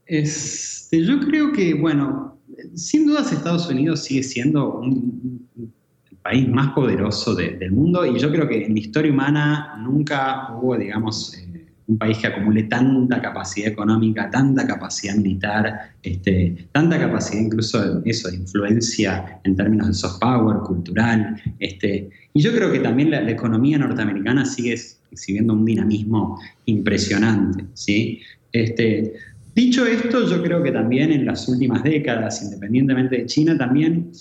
Este, 0.05 1.03
yo 1.03 1.19
creo 1.19 1.51
que, 1.51 1.73
bueno, 1.73 2.37
sin 2.75 3.07
dudas 3.07 3.31
Estados 3.31 3.67
Unidos 3.69 4.03
sigue 4.03 4.23
siendo 4.23 4.81
el 4.83 6.17
país 6.21 6.47
más 6.47 6.73
poderoso 6.73 7.33
del 7.33 7.71
mundo 7.71 8.05
y 8.05 8.19
yo 8.19 8.31
creo 8.31 8.47
que 8.47 8.65
en 8.65 8.73
la 8.73 8.79
historia 8.79 9.11
humana 9.11 9.77
nunca 9.83 10.53
hubo, 10.55 10.77
digamos, 10.77 11.33
eh, 11.35 11.44
un 11.87 11.97
país 11.97 12.17
que 12.17 12.27
acumule 12.27 12.63
tanta 12.63 13.21
capacidad 13.21 13.67
económica, 13.67 14.29
tanta 14.29 14.65
capacidad 14.65 15.15
militar, 15.15 15.93
este, 16.01 16.67
tanta 16.71 16.97
capacidad 16.99 17.41
incluso 17.41 17.99
de, 18.01 18.09
eso, 18.09 18.29
de 18.29 18.37
influencia 18.37 19.39
en 19.43 19.55
términos 19.55 19.87
de 19.87 19.93
soft 19.93 20.19
power, 20.19 20.57
cultural. 20.65 21.39
Este, 21.59 22.09
y 22.33 22.41
yo 22.41 22.53
creo 22.53 22.71
que 22.71 22.79
también 22.79 23.11
la, 23.11 23.29
economía 23.29 23.77
norteamericana 23.77 24.45
sigue 24.45 24.75
exhibiendo 25.11 25.53
un 25.53 25.65
dinamismo 25.65 26.39
impresionante. 26.65 27.65
¿sí? 27.73 28.21
Este, 28.51 29.13
dicho 29.53 29.85
esto, 29.85 30.27
yo 30.27 30.41
creo 30.41 30.63
que 30.63 30.71
también 30.71 31.11
en 31.11 31.25
las 31.25 31.47
últimas 31.47 31.83
décadas, 31.83 32.41
independientemente 32.41 33.17
de 33.17 33.25
China, 33.27 33.57
también 33.57 34.11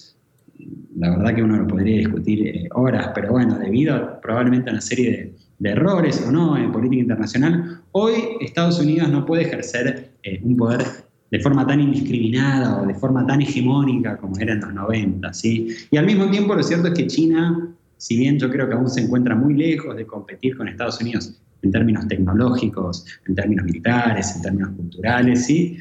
la 1.04 1.18
verdad 1.18 1.34
que 1.34 1.42
uno 1.42 1.56
lo 1.58 1.66
podría 1.66 1.98
discutir 1.98 2.46
eh, 2.46 2.68
horas, 2.72 3.10
pero 3.14 3.32
bueno, 3.32 3.58
debido 3.58 4.20
probablemente 4.22 4.70
a 4.70 4.72
una 4.72 4.80
serie 4.80 5.10
de, 5.10 5.34
de 5.58 5.70
errores 5.70 6.24
o 6.26 6.32
no 6.32 6.56
en 6.56 6.72
política 6.72 7.02
internacional, 7.02 7.82
hoy 7.92 8.14
Estados 8.40 8.80
Unidos 8.80 9.10
no 9.10 9.26
puede 9.26 9.42
ejercer 9.42 10.12
eh, 10.22 10.40
un 10.42 10.56
poder 10.56 10.82
de 11.30 11.40
forma 11.40 11.66
tan 11.66 11.80
indiscriminada 11.80 12.80
o 12.80 12.86
de 12.86 12.94
forma 12.94 13.26
tan 13.26 13.42
hegemónica 13.42 14.16
como 14.16 14.38
era 14.38 14.54
en 14.54 14.60
los 14.60 14.72
90. 14.72 15.32
¿sí? 15.34 15.68
Y 15.90 15.96
al 15.96 16.06
mismo 16.06 16.30
tiempo 16.30 16.54
lo 16.54 16.62
cierto 16.62 16.88
es 16.88 16.94
que 16.94 17.06
China, 17.06 17.68
si 17.98 18.16
bien 18.16 18.38
yo 18.38 18.48
creo 18.48 18.66
que 18.66 18.74
aún 18.74 18.88
se 18.88 19.02
encuentra 19.02 19.34
muy 19.34 19.54
lejos 19.54 19.96
de 19.96 20.06
competir 20.06 20.56
con 20.56 20.68
Estados 20.68 21.00
Unidos 21.00 21.38
en 21.62 21.70
términos 21.70 22.06
tecnológicos, 22.08 23.04
en 23.26 23.34
términos 23.34 23.66
militares, 23.66 24.34
en 24.36 24.42
términos 24.42 24.70
culturales, 24.76 25.44
¿sí? 25.44 25.76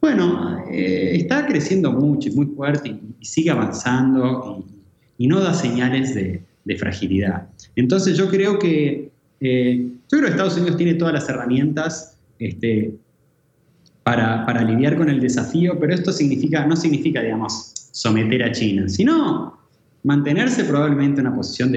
Bueno, 0.00 0.64
eh, 0.70 1.16
está 1.16 1.46
creciendo 1.46 1.92
mucho 1.92 2.28
y 2.28 2.32
muy 2.32 2.46
fuerte 2.46 2.88
y, 2.88 3.24
sigue 3.24 3.50
avanzando 3.50 4.64
y, 5.18 5.26
no 5.26 5.40
da 5.40 5.52
señales 5.52 6.14
de, 6.14 6.42
fragilidad. 6.78 7.48
Entonces 7.76 8.16
yo 8.16 8.28
creo 8.28 8.58
que 8.58 9.10
eh, 9.40 9.88
yo 10.10 10.18
creo 10.18 10.22
que 10.22 10.30
Estados 10.30 10.56
Unidos 10.56 10.76
tiene 10.76 10.94
todas 10.94 11.14
las 11.14 11.28
herramientas 11.28 12.18
este, 12.38 12.94
para, 14.02 14.62
lidiar 14.62 14.96
con 14.96 15.08
el 15.08 15.20
desafío, 15.20 15.78
pero 15.80 15.92
esto 15.92 16.12
significa, 16.12 16.64
no 16.64 16.76
significa, 16.76 17.20
digamos, 17.20 17.72
someter 17.90 18.44
a 18.44 18.52
China, 18.52 18.88
sino 18.88 19.58
mantenerse 20.04 20.64
probablemente 20.64 21.20
en 21.20 21.26
una 21.26 21.36
posición 21.36 21.72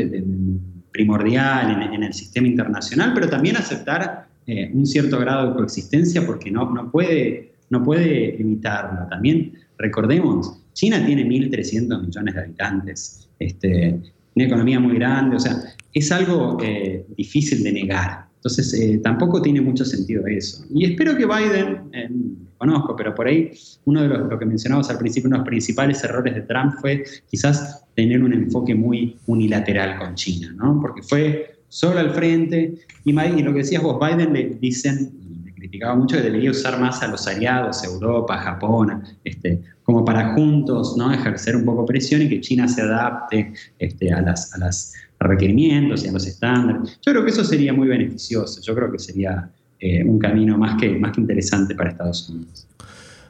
primordial 0.91 1.91
en, 1.91 2.03
el 2.03 2.13
sistema 2.13 2.47
internacional, 2.47 3.13
pero 3.15 3.29
también 3.29 3.58
aceptar 3.58 4.27
eh, 4.45 4.69
un 4.73 4.86
cierto 4.86 5.17
grado 5.19 5.49
de 5.49 5.55
coexistencia 5.55 6.25
porque 6.25 6.51
no, 6.51 6.69
no, 6.69 6.91
puede, 6.91 7.48
no 7.69 7.84
puede 7.84 8.39
evitarlo. 8.39 9.08
También 9.10 9.53
recordemos, 9.77 10.62
China 10.73 11.05
tiene 11.05 11.25
1.300 11.25 12.05
millones 12.05 12.34
de 12.34 12.41
habitantes, 12.41 13.29
este, 13.39 13.99
una 14.36 14.45
economía 14.45 14.79
muy 14.79 14.95
grande, 14.95 15.36
o 15.36 15.39
sea, 15.39 15.55
es 15.93 16.12
algo 16.12 16.58
eh, 16.62 17.05
difícil 17.17 17.63
de 17.63 17.71
negar. 17.71 18.29
Entonces, 18.36 18.73
eh, 18.73 18.99
tampoco 19.03 19.41
tiene 19.41 19.60
mucho 19.60 19.84
sentido 19.84 20.25
eso. 20.25 20.65
Y 20.73 20.86
espero 20.86 21.17
que 21.17 21.25
Biden, 21.25 21.89
eh, 21.91 22.10
conozco, 22.58 22.95
pero 22.95 23.13
por 23.13 23.27
ahí 23.27 23.51
uno 23.84 24.01
de 24.01 24.08
los 24.08 24.29
lo 24.29 24.39
que 24.39 24.45
mencionamos 24.45 24.89
al 24.89 24.97
principio, 24.97 25.27
uno 25.27 25.38
de 25.38 25.39
los 25.39 25.49
principales 25.49 26.01
errores 26.05 26.36
de 26.36 26.41
Trump 26.43 26.75
fue 26.79 27.03
quizás 27.29 27.86
tener 27.95 28.23
un 28.23 28.32
enfoque 28.32 28.73
muy 28.73 29.17
unilateral 29.27 29.97
con 29.97 30.15
China, 30.15 30.53
¿no? 30.58 30.79
Porque 30.82 31.01
fue 31.01 31.60
solo 31.67 31.99
al 31.99 32.12
frente. 32.12 32.75
Y, 33.03 33.12
lo 33.12 33.51
que 33.51 33.60
decías 33.60 33.84
vos, 33.84 33.99
Biden 33.99 34.34
le 34.34 34.58
dicen, 34.62 35.12
criticaba 35.60 35.95
mucho 35.95 36.15
que 36.15 36.24
debería 36.24 36.52
usar 36.52 36.80
más 36.80 37.04
a 37.04 37.08
los 37.08 37.28
aliados, 37.28 37.84
Europa, 37.84 38.38
Japón, 38.38 39.04
este, 39.24 39.62
como 39.84 40.06
para 40.06 40.34
juntos 40.34 40.95
¿no? 40.98 41.12
ejercer 41.12 41.56
un 41.56 41.65
poco 41.65 41.86
presión 41.86 42.22
y 42.22 42.30
que 42.30 42.41
China 42.41 42.67
se 42.67 42.82
adapte 42.82 43.54
este, 43.78 44.12
a 44.12 44.22
las, 44.22 44.54
a 44.54 44.60
las 44.60 44.93
requerimientos 45.19 46.06
y 46.06 46.08
a 46.08 46.12
los 46.12 46.26
estándares. 46.26 47.00
Yo 47.06 47.12
creo 47.12 47.24
que 47.24 47.32
eso 47.32 47.43
sería 47.43 47.74
muy 47.74 47.88
beneficioso, 47.88 48.62
yo 48.62 48.74
creo 48.74 48.91
que 48.91 49.00
sería 49.00 49.50
eh, 49.80 50.04
un 50.04 50.19
camino 50.19 50.58
más 50.58 50.80
que, 50.80 50.98
más 50.98 51.12
que 51.12 51.22
interesante 51.22 51.76
para 51.76 51.91
Estados 51.91 52.30
Unidos. 52.30 52.67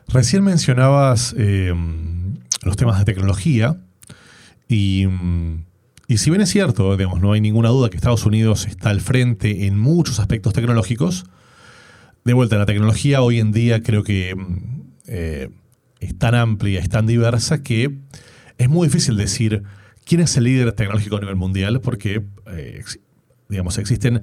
Recién 0.08 0.44
mencionabas 0.44 1.36
eh, 1.38 1.74
los 2.64 2.76
temas 2.76 2.98
de 3.00 3.06
tecnología 3.06 3.78
y, 4.68 5.08
y, 6.08 6.18
si 6.18 6.30
bien 6.30 6.42
es 6.42 6.50
cierto, 6.50 6.96
digamos, 6.96 7.22
no 7.22 7.34
hay 7.34 7.42
ninguna 7.42 7.70
duda 7.70 7.90
que 7.90 7.98
Estados 7.98 8.26
Unidos 8.26 8.68
está 8.68 8.90
al 8.90 9.02
frente 9.02 9.66
en 9.66 9.80
muchos 9.80 10.20
aspectos 10.20 10.54
tecnológicos, 10.54 11.26
de 12.30 12.34
vuelta, 12.36 12.58
la 12.58 12.68
tecnología 12.68 13.22
hoy 13.24 13.40
en 13.40 13.52
día 13.52 13.82
creo 13.82 14.04
que 14.04 14.36
eh, 15.08 15.50
es 16.00 16.18
tan 16.18 16.36
amplia, 16.36 16.80
es 16.80 16.88
tan 16.88 17.08
diversa 17.08 17.64
que 17.64 17.98
es 18.60 18.70
muy 18.70 18.88
difícil 18.88 19.18
decir 19.18 19.64
quién 20.06 20.22
es 20.22 20.38
el 20.38 20.44
líder 20.44 20.74
tecnológico 20.74 21.18
a 21.18 21.22
nivel 21.22 21.36
mundial, 21.36 21.82
porque, 21.82 22.22
eh, 22.52 22.84
digamos, 23.48 23.80
existen 23.80 24.22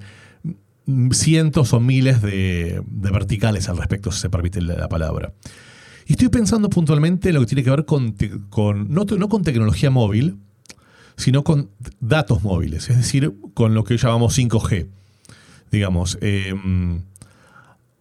cientos 1.11 1.73
o 1.73 1.81
miles 1.81 2.23
de, 2.23 2.81
verticales 2.87 3.69
al 3.69 3.77
respecto, 3.77 4.12
si 4.12 4.21
se 4.21 4.31
permite 4.31 4.62
la, 4.62 4.88
palabra. 4.88 5.33
Y 6.07 6.12
estoy 6.12 6.29
pensando 6.29 6.71
puntualmente 6.71 7.31
en 7.31 7.35
lo 7.35 7.40
que 7.40 7.47
tiene 7.47 7.64
que 7.64 7.71
ver 7.71 7.85
con, 7.87 8.14
no, 8.88 9.29
con 9.29 9.42
tecnología 9.42 9.90
móvil, 9.90 10.37
sino 11.16 11.42
con 11.42 11.71
datos 11.99 12.45
móviles, 12.45 12.88
es 12.88 12.99
decir, 12.99 13.35
con 13.53 13.75
lo 13.75 13.83
que 13.83 13.97
llamamos 13.97 14.38
5G. 14.38 14.87
Digamos, 15.73 16.19
em, 16.21 17.03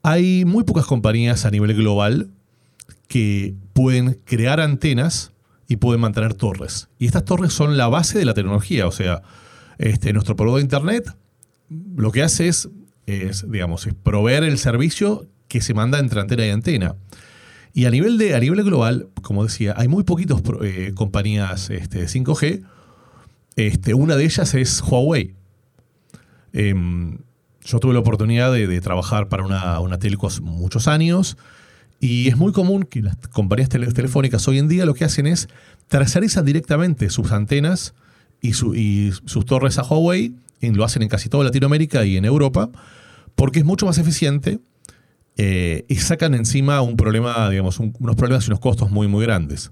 hay 0.06 0.46
muy 0.46 0.64
pocas 0.64 0.86
compañías 0.86 1.46
a 1.46 1.50
nivel 1.50 1.74
global 1.74 2.30
que 3.08 3.56
pueden 3.74 4.20
crear 4.24 4.60
antenas 4.60 5.32
y 5.68 5.78
pueden 5.78 6.00
mantener 6.00 6.36
torres. 6.36 6.90
Y 7.00 7.08
estas 7.08 7.26
torres 7.26 7.54
son 7.54 7.76
la 7.76 7.88
base 7.88 8.20
de 8.20 8.26
la 8.26 8.36
tecnología. 8.36 8.86
O 8.86 8.92
sea, 8.92 9.24
este, 9.80 10.14
nuestro 10.14 10.36
proveedor 10.36 10.60
de 10.60 10.64
Internet 10.64 11.16
lo 11.96 12.12
que 12.12 12.22
hace 12.22 12.48
es, 12.48 12.70
digamos, 13.50 13.88
es 13.88 13.96
proveer 13.96 14.44
el 14.44 14.60
servicio 14.60 15.26
que 15.48 15.60
se 15.60 15.74
manda 15.74 15.98
entre 15.98 16.22
antena 16.22 16.46
y 16.46 16.50
antena. 16.52 16.96
Y 17.74 17.86
a 17.86 17.90
nivel, 17.90 18.20
de, 18.20 18.36
a 18.36 18.40
nivel 18.40 18.64
global, 18.64 19.10
como 19.24 19.44
decía, 19.44 19.74
hay 19.76 19.88
muy 19.88 20.04
poquitas 20.04 20.40
eh, 20.62 20.92
compañías 20.94 21.72
este, 21.72 21.98
de 21.98 22.06
5G. 22.06 22.64
Este, 23.56 23.96
una 23.96 24.16
de 24.16 24.26
ellas 24.26 24.54
es 24.54 24.84
Huawei. 24.84 25.34
Em, 26.54 27.18
yo 27.66 27.80
tuve 27.80 27.94
la 27.94 28.00
oportunidad 28.00 28.54
de, 28.54 28.80
trabajar 28.80 29.28
para 29.28 29.44
una, 29.44 29.80
una 29.80 30.00
telcos 30.00 30.40
muchos 30.40 30.88
años 30.88 31.38
y 32.00 32.28
es 32.28 32.38
muy 32.38 32.52
común 32.52 32.84
que 32.84 33.02
las 33.02 33.16
compañías 33.32 33.70
telefónicas 33.70 34.48
hoy 34.48 34.60
en 34.60 34.68
día 34.68 34.86
lo 34.86 34.94
que 34.94 35.06
hacen 35.06 35.28
es 35.28 35.50
tercerizan 35.88 36.46
directamente 36.46 37.10
sus 37.10 37.32
antenas 37.32 37.96
y, 38.42 38.54
sus 38.54 39.46
torres 39.46 39.80
a 39.80 39.84
Huawei, 39.84 40.36
y 40.62 40.70
lo 40.70 40.84
hacen 40.84 41.02
en 41.02 41.10
casi 41.10 41.30
toda 41.30 41.44
Latinoamérica 41.44 42.06
y 42.06 42.18
en 42.18 42.26
Europa, 42.26 42.70
porque 43.36 43.60
es 43.60 43.66
mucho 43.66 43.88
más 43.88 43.98
eficiente 43.98 44.60
eh, 45.38 45.86
y 45.88 45.96
sacan 45.96 46.36
encima 46.36 46.82
un 46.82 46.96
problema, 46.96 47.50
digamos, 47.50 47.80
unos 47.80 48.16
problemas 48.16 48.46
y 48.46 48.50
unos 48.50 48.60
costos 48.60 48.92
muy, 48.92 49.08
muy 49.08 49.26
grandes. 49.26 49.72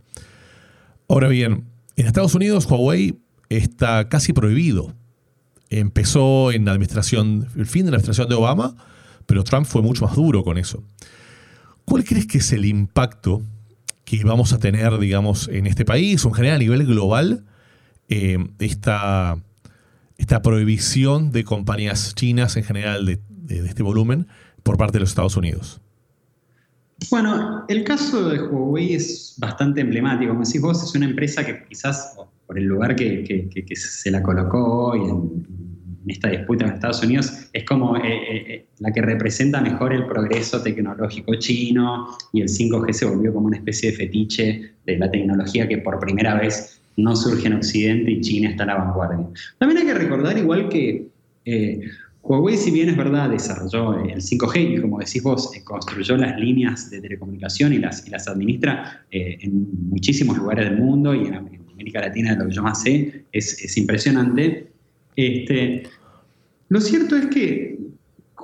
Ahora 1.07 1.27
bien, 1.27 1.65
en 1.95 2.07
Estados 2.07 2.33
Unidos 2.33 2.65
Huawei 2.65 3.15
está 3.49 4.09
casi 4.09 4.33
prohibido. 4.33 4.95
Empezó 5.79 6.51
en 6.51 6.65
la 6.65 6.71
administración, 6.71 7.47
el 7.55 7.65
fin 7.65 7.85
de 7.85 7.91
la 7.91 7.97
administración 7.97 8.29
de 8.29 8.35
Obama, 8.35 8.75
pero 9.25 9.43
Trump 9.43 9.65
fue 9.65 9.81
mucho 9.81 10.05
más 10.05 10.15
duro 10.15 10.43
con 10.43 10.57
eso. 10.57 10.83
¿Cuál 11.85 12.03
crees 12.03 12.27
que 12.27 12.37
es 12.37 12.51
el 12.53 12.65
impacto 12.65 13.41
que 14.05 14.23
vamos 14.23 14.53
a 14.53 14.59
tener, 14.59 14.97
digamos, 14.99 15.47
en 15.47 15.65
este 15.67 15.85
país 15.85 16.23
o 16.25 16.29
en 16.29 16.33
general 16.35 16.55
a 16.57 16.59
nivel 16.59 16.85
global 16.85 17.45
eh, 18.09 18.37
esta, 18.59 19.37
esta 20.17 20.41
prohibición 20.41 21.31
de 21.31 21.43
compañías 21.43 22.13
chinas 22.15 22.57
en 22.57 22.63
general 22.63 23.05
de, 23.05 23.19
este 23.47 23.83
volumen 23.83 24.27
por 24.63 24.77
parte 24.77 24.93
de 24.93 25.01
los 25.01 25.09
Estados 25.09 25.37
Unidos? 25.37 25.81
Bueno, 27.09 27.65
el 27.67 27.83
caso 27.83 28.29
de 28.29 28.41
Huawei 28.41 28.93
es 28.93 29.35
bastante 29.37 29.81
emblemático. 29.81 30.31
Como 30.31 30.45
decís 30.45 30.61
vos, 30.61 30.83
es 30.83 30.95
una 30.95 31.05
empresa 31.05 31.45
que 31.45 31.65
quizás 31.67 32.13
por 32.45 32.57
el 32.57 32.65
lugar 32.65 32.95
que, 32.95 33.65
se 33.75 34.11
la 34.11 34.21
colocó 34.21 34.91
hoy 34.91 35.01
en, 35.09 35.62
esta 36.07 36.29
disputa 36.29 36.65
en 36.65 36.73
Estados 36.73 37.03
Unidos, 37.03 37.47
es 37.53 37.63
como 37.65 37.97
eh, 37.97 38.01
eh, 38.03 38.65
la 38.79 38.91
que 38.91 39.01
representa 39.01 39.61
mejor 39.61 39.93
el 39.93 40.05
progreso 40.05 40.61
tecnológico 40.61 41.35
chino 41.35 42.07
y 42.31 42.41
el 42.41 42.47
5G 42.47 42.91
se 42.93 43.05
volvió 43.05 43.33
como 43.33 43.47
una 43.47 43.57
especie 43.57 43.91
de 43.91 43.97
fetiche 43.97 44.73
de 44.85 44.97
la 44.97 45.09
tecnología 45.09 45.67
que 45.67 45.77
por 45.79 45.99
primera 45.99 46.35
vez 46.35 46.81
no 46.97 47.15
surge 47.15 47.47
en 47.47 47.53
Occidente 47.53 48.11
y 48.11 48.21
China 48.21 48.49
está 48.49 48.63
a 48.63 48.67
la 48.67 48.75
vanguardia. 48.75 49.27
También 49.57 49.81
hay 49.81 49.87
que 49.87 49.99
recordar 49.99 50.37
igual 50.37 50.69
que 50.69 51.07
eh, 51.45 51.81
Huawei, 52.23 52.55
si 52.55 52.71
bien 52.71 52.87
es 52.87 52.95
verdad, 52.95 53.29
desarrolló 53.29 53.99
el 54.05 54.21
5G 54.21 54.77
y 54.77 54.81
como 54.81 54.99
decís 54.99 55.21
vos, 55.21 55.53
eh, 55.55 55.63
construyó 55.63 56.15
las 56.15 56.39
líneas 56.39 56.89
de 56.89 57.01
telecomunicación 57.01 57.73
y 57.73 57.79
las, 57.79 58.07
y 58.07 58.11
las 58.11 58.29
administra 58.29 59.05
eh, 59.11 59.37
en 59.41 59.67
muchísimos 59.89 60.37
lugares 60.37 60.69
del 60.69 60.79
mundo 60.79 61.13
y 61.13 61.27
en 61.27 61.35
América 61.35 61.99
Latina, 61.99 62.31
de 62.33 62.37
lo 62.37 62.47
que 62.47 62.55
yo 62.55 62.63
más 62.63 62.81
sé, 62.81 63.25
es, 63.33 63.77
impresionante. 63.77 64.71
Este, 65.15 65.83
lo 66.69 66.81
cierto 66.81 67.15
es 67.15 67.27
que 67.27 67.77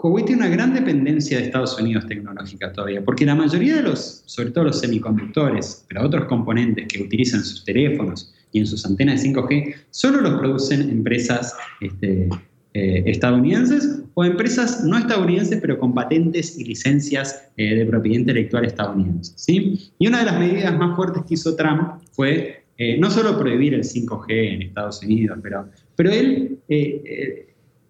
Huawei 0.01 0.23
tiene 0.25 0.43
una 0.43 0.51
gran 0.51 0.73
dependencia 0.73 1.37
de 1.37 1.45
Estados 1.45 1.77
Unidos 1.79 2.07
tecnológica 2.07 2.71
todavía, 2.71 3.03
porque 3.03 3.25
la 3.25 3.35
mayoría 3.35 3.75
de 3.75 3.83
los, 3.83 4.23
sobre 4.25 4.51
todo 4.51 4.65
los 4.65 4.79
semiconductores, 4.79 5.85
pero 5.89 6.05
otros 6.05 6.25
componentes 6.25 6.87
que 6.87 7.03
utilizan 7.03 7.43
sus 7.43 7.65
teléfonos, 7.65 8.33
y 8.51 8.59
en 8.59 8.67
sus 8.67 8.85
antenas 8.85 9.21
de 9.21 9.29
5G 9.29 9.75
solo 9.91 10.21
los 10.21 10.39
producen 10.39 10.89
empresas 10.89 11.55
este, 11.81 12.29
eh, 12.73 13.03
estadounidenses 13.05 14.01
o 14.13 14.23
empresas 14.23 14.83
no 14.83 14.97
estadounidenses 14.97 15.59
pero 15.61 15.77
con 15.79 15.93
patentes 15.93 16.57
y 16.57 16.63
licencias 16.63 17.49
eh, 17.57 17.75
de 17.75 17.85
propiedad 17.85 18.19
intelectual 18.19 18.65
estadounidenses. 18.65 19.33
¿sí? 19.37 19.91
Y 19.99 20.07
una 20.07 20.19
de 20.19 20.25
las 20.25 20.39
medidas 20.39 20.77
más 20.77 20.95
fuertes 20.95 21.23
que 21.27 21.33
hizo 21.35 21.55
Trump 21.55 22.01
fue 22.11 22.63
eh, 22.77 22.97
no 22.97 23.11
solo 23.11 23.37
prohibir 23.37 23.73
el 23.73 23.83
5G 23.83 24.25
en 24.29 24.61
Estados 24.61 25.03
Unidos, 25.03 25.37
pero, 25.43 25.67
pero 25.99 26.11
él 26.11 26.59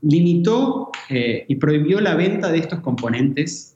limitó 0.02 0.89
y 1.48 1.56
prohibió 1.58 2.02
la 2.02 2.15
venta 2.15 2.52
de 2.52 2.58
estos 2.58 2.80
componentes 2.80 3.76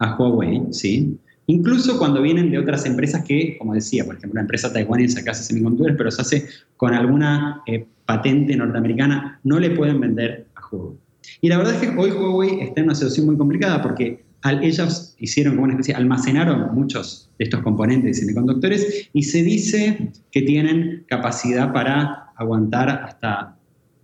a 0.00 0.16
Huawei, 0.16 0.60
¿sí? 0.72 1.16
Incluso 1.46 1.96
cuando 1.96 2.20
vienen 2.20 2.50
de 2.50 2.58
otras 2.58 2.84
empresas 2.84 3.24
que, 3.24 3.56
como 3.56 3.74
decía, 3.74 4.04
por 4.04 4.16
ejemplo, 4.16 4.32
una 4.32 4.40
empresa 4.40 4.72
taiwanesa 4.72 5.22
que 5.22 5.30
hace 5.30 5.44
semiconductores, 5.44 5.94
pero 5.96 6.10
se 6.10 6.22
hace 6.22 6.48
con 6.76 6.94
alguna 6.94 7.62
eh, 7.68 7.86
patente 8.04 8.56
norteamericana, 8.56 9.38
no 9.44 9.60
le 9.60 9.70
pueden 9.70 10.00
vender 10.00 10.48
a 10.56 10.60
Huawei. 10.74 10.98
Y 11.40 11.48
la 11.48 11.58
verdad 11.58 11.74
es 11.74 11.80
que 11.80 11.96
hoy 11.96 12.10
Huawei 12.10 12.60
está 12.60 12.80
en 12.80 12.86
una 12.86 12.96
situación 12.96 13.26
muy 13.26 13.36
complicada 13.36 13.80
porque 13.80 14.24
al, 14.42 14.64
ellos 14.64 15.14
hicieron 15.20 15.54
como 15.54 15.66
una 15.66 15.74
especie, 15.74 15.94
almacenaron 15.94 16.74
muchos 16.74 17.30
de 17.38 17.44
estos 17.44 17.62
componentes 17.62 18.16
de 18.16 18.20
semiconductores 18.20 19.08
y 19.12 19.22
se 19.22 19.44
dice 19.44 20.10
que 20.32 20.42
tienen 20.42 21.04
capacidad 21.06 21.72
para 21.72 22.23
aguantar 22.36 22.88
hasta 22.88 23.56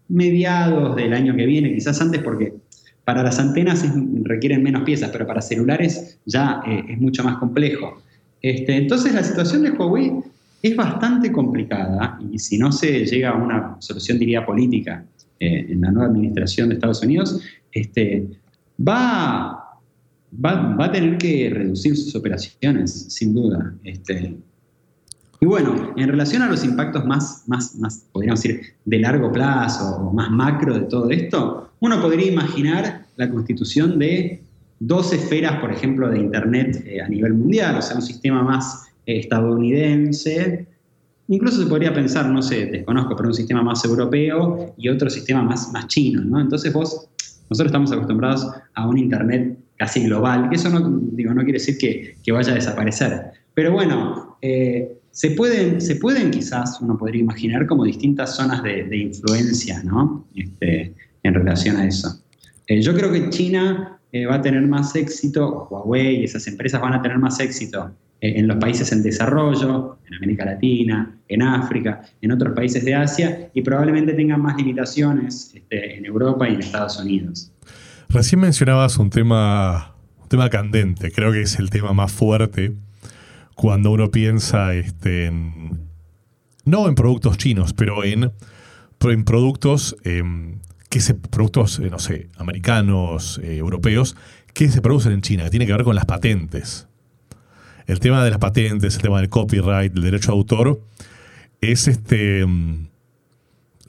mediados 0.08 0.96
del 0.96 1.12
año 1.12 1.36
que 1.36 1.46
viene, 1.46 1.72
quizás 1.72 2.00
antes 2.00 2.22
porque 2.22 2.54
para 3.04 3.22
las 3.22 3.38
antenas 3.38 3.84
requieren 4.22 4.62
menos 4.62 4.82
piezas, 4.82 5.10
pero 5.10 5.26
para 5.26 5.40
celulares 5.40 6.18
ya 6.26 6.62
eh, 6.66 6.84
es 6.90 7.00
mucho 7.00 7.24
más 7.24 7.38
complejo. 7.38 8.02
Este, 8.42 8.76
entonces 8.76 9.14
la 9.14 9.22
situación 9.22 9.62
de 9.62 9.70
Huawei 9.70 10.12
es 10.62 10.76
bastante 10.76 11.32
complicada 11.32 12.18
y 12.30 12.38
si 12.38 12.58
no 12.58 12.70
se 12.70 13.04
llega 13.06 13.30
a 13.30 13.36
una 13.36 13.76
solución, 13.80 14.18
diría, 14.18 14.44
política 14.44 15.04
eh, 15.38 15.66
en 15.70 15.80
la 15.80 15.90
nueva 15.90 16.08
administración 16.08 16.68
de 16.68 16.74
Estados 16.74 17.02
Unidos, 17.02 17.40
este, 17.72 18.28
va, 18.78 19.80
va, 20.44 20.84
a 20.84 20.92
tener 20.92 21.18
que 21.18 21.50
reducir 21.50 21.96
sus 21.96 22.14
operaciones, 22.14 23.06
sin 23.08 23.34
duda. 23.34 23.74
Este, 23.84 24.36
y 25.40 25.46
bueno, 25.46 25.94
en 25.96 26.08
relación 26.08 26.42
a 26.42 26.48
los 26.48 26.64
impactos 26.64 27.06
más, 27.06 27.44
más, 27.46 27.74
más, 27.76 28.06
podríamos 28.12 28.42
decir, 28.42 28.60
de 28.84 28.98
largo 28.98 29.32
plazo 29.32 29.96
o 29.96 30.12
más 30.12 30.30
macro 30.30 30.74
de 30.74 30.80
todo 30.82 31.10
esto, 31.10 31.70
uno 31.80 32.00
podría 32.00 32.30
imaginar 32.30 33.06
la 33.16 33.30
constitución 33.30 33.98
de 33.98 34.42
dos 34.80 35.14
esferas, 35.14 35.58
por 35.60 35.72
ejemplo, 35.72 36.10
de 36.10 36.18
Internet 36.18 36.84
eh, 36.86 37.00
a 37.00 37.08
nivel 37.08 37.32
mundial, 37.32 37.76
o 37.78 37.82
sea, 37.82 37.96
un 37.96 38.02
sistema 38.02 38.42
más 38.42 38.88
eh, 39.06 39.18
estadounidense, 39.18 40.66
incluso 41.28 41.62
se 41.62 41.68
podría 41.68 41.94
pensar, 41.94 42.28
no 42.28 42.42
sé, 42.42 42.66
desconozco, 42.66 43.16
pero 43.16 43.30
un 43.30 43.34
sistema 43.34 43.62
más 43.62 43.82
europeo 43.84 44.74
y 44.76 44.90
otro 44.90 45.08
sistema 45.08 45.42
más, 45.42 45.72
más 45.72 45.86
chino, 45.86 46.22
¿no? 46.22 46.38
Entonces 46.38 46.70
vos, 46.70 47.08
nosotros 47.48 47.66
estamos 47.66 47.92
acostumbrados 47.92 48.46
a 48.74 48.86
un 48.86 48.98
Internet 48.98 49.58
casi 49.78 50.04
global, 50.04 50.50
que 50.50 50.56
eso 50.56 50.68
no, 50.68 51.00
digo, 51.12 51.32
no 51.32 51.42
quiere 51.44 51.58
decir 51.58 51.78
que, 51.78 52.16
que 52.22 52.32
vaya 52.32 52.52
a 52.52 52.56
desaparecer, 52.56 53.32
pero 53.54 53.72
bueno, 53.72 54.36
eh, 54.42 54.99
se 55.12 55.32
pueden, 55.32 55.80
se 55.80 55.96
pueden 55.96 56.30
quizás, 56.30 56.80
uno 56.80 56.96
podría 56.96 57.20
imaginar 57.20 57.66
como 57.66 57.84
distintas 57.84 58.36
zonas 58.36 58.62
de, 58.62 58.96
influencia, 58.96 59.82
¿no? 59.82 60.26
Este, 60.34 60.94
en 61.22 61.34
relación 61.34 61.76
a 61.76 61.86
eso. 61.86 62.22
Eh, 62.66 62.80
yo 62.80 62.94
creo 62.94 63.12
que 63.12 63.28
China 63.30 63.98
eh, 64.12 64.26
va 64.26 64.36
a 64.36 64.42
tener 64.42 64.66
más 64.66 64.94
éxito, 64.94 65.68
Huawei 65.70 66.20
y 66.20 66.24
esas 66.24 66.46
empresas 66.46 66.80
van 66.80 66.94
a 66.94 67.02
tener 67.02 67.18
más 67.18 67.40
éxito 67.40 67.92
eh, 68.20 68.34
en 68.36 68.46
los 68.46 68.56
países 68.58 68.92
en 68.92 69.02
desarrollo, 69.02 69.98
en 70.06 70.14
América 70.14 70.44
Latina, 70.44 71.18
en 71.28 71.42
África, 71.42 72.02
en 72.22 72.32
otros 72.32 72.54
países 72.54 72.84
de 72.84 72.94
Asia, 72.94 73.50
y 73.52 73.62
probablemente 73.62 74.12
tengan 74.12 74.40
más 74.40 74.56
limitaciones 74.56 75.52
este, 75.54 75.98
en 75.98 76.04
Europa 76.04 76.48
y 76.48 76.54
en 76.54 76.60
Estados 76.60 76.98
Unidos. 76.98 77.52
Recién 78.08 78.40
mencionabas 78.40 78.96
un 78.98 79.10
tema, 79.10 79.94
un 80.22 80.28
tema 80.28 80.48
candente, 80.50 81.10
creo 81.10 81.32
que 81.32 81.42
es 81.42 81.58
el 81.58 81.70
tema 81.70 81.92
más 81.92 82.12
fuerte 82.12 82.72
cuando 83.60 83.90
uno 83.90 84.10
piensa 84.10 84.72
este, 84.72 85.26
en, 85.26 85.80
no 86.64 86.88
en 86.88 86.94
productos 86.94 87.36
chinos, 87.36 87.74
pero 87.74 88.04
en, 88.04 88.32
en 89.00 89.24
productos, 89.24 89.98
em, 90.02 90.60
que 90.88 91.00
se, 91.00 91.12
productos 91.12 91.78
eh, 91.78 91.90
no 91.90 91.98
sé, 91.98 92.30
americanos, 92.38 93.38
eh, 93.44 93.58
europeos, 93.58 94.16
que 94.54 94.70
se 94.70 94.80
producen 94.80 95.12
en 95.12 95.20
China, 95.20 95.44
que 95.44 95.50
tiene 95.50 95.66
que 95.66 95.74
ver 95.74 95.84
con 95.84 95.94
las 95.94 96.06
patentes. 96.06 96.88
El 97.86 98.00
tema 98.00 98.24
de 98.24 98.30
las 98.30 98.38
patentes, 98.38 98.96
el 98.96 99.02
tema 99.02 99.20
del 99.20 99.28
copyright, 99.28 99.92
del 99.92 100.04
derecho 100.04 100.32
de 100.32 100.38
autor, 100.38 100.80
es 101.60 101.86
este. 101.86 102.40
Em, 102.40 102.88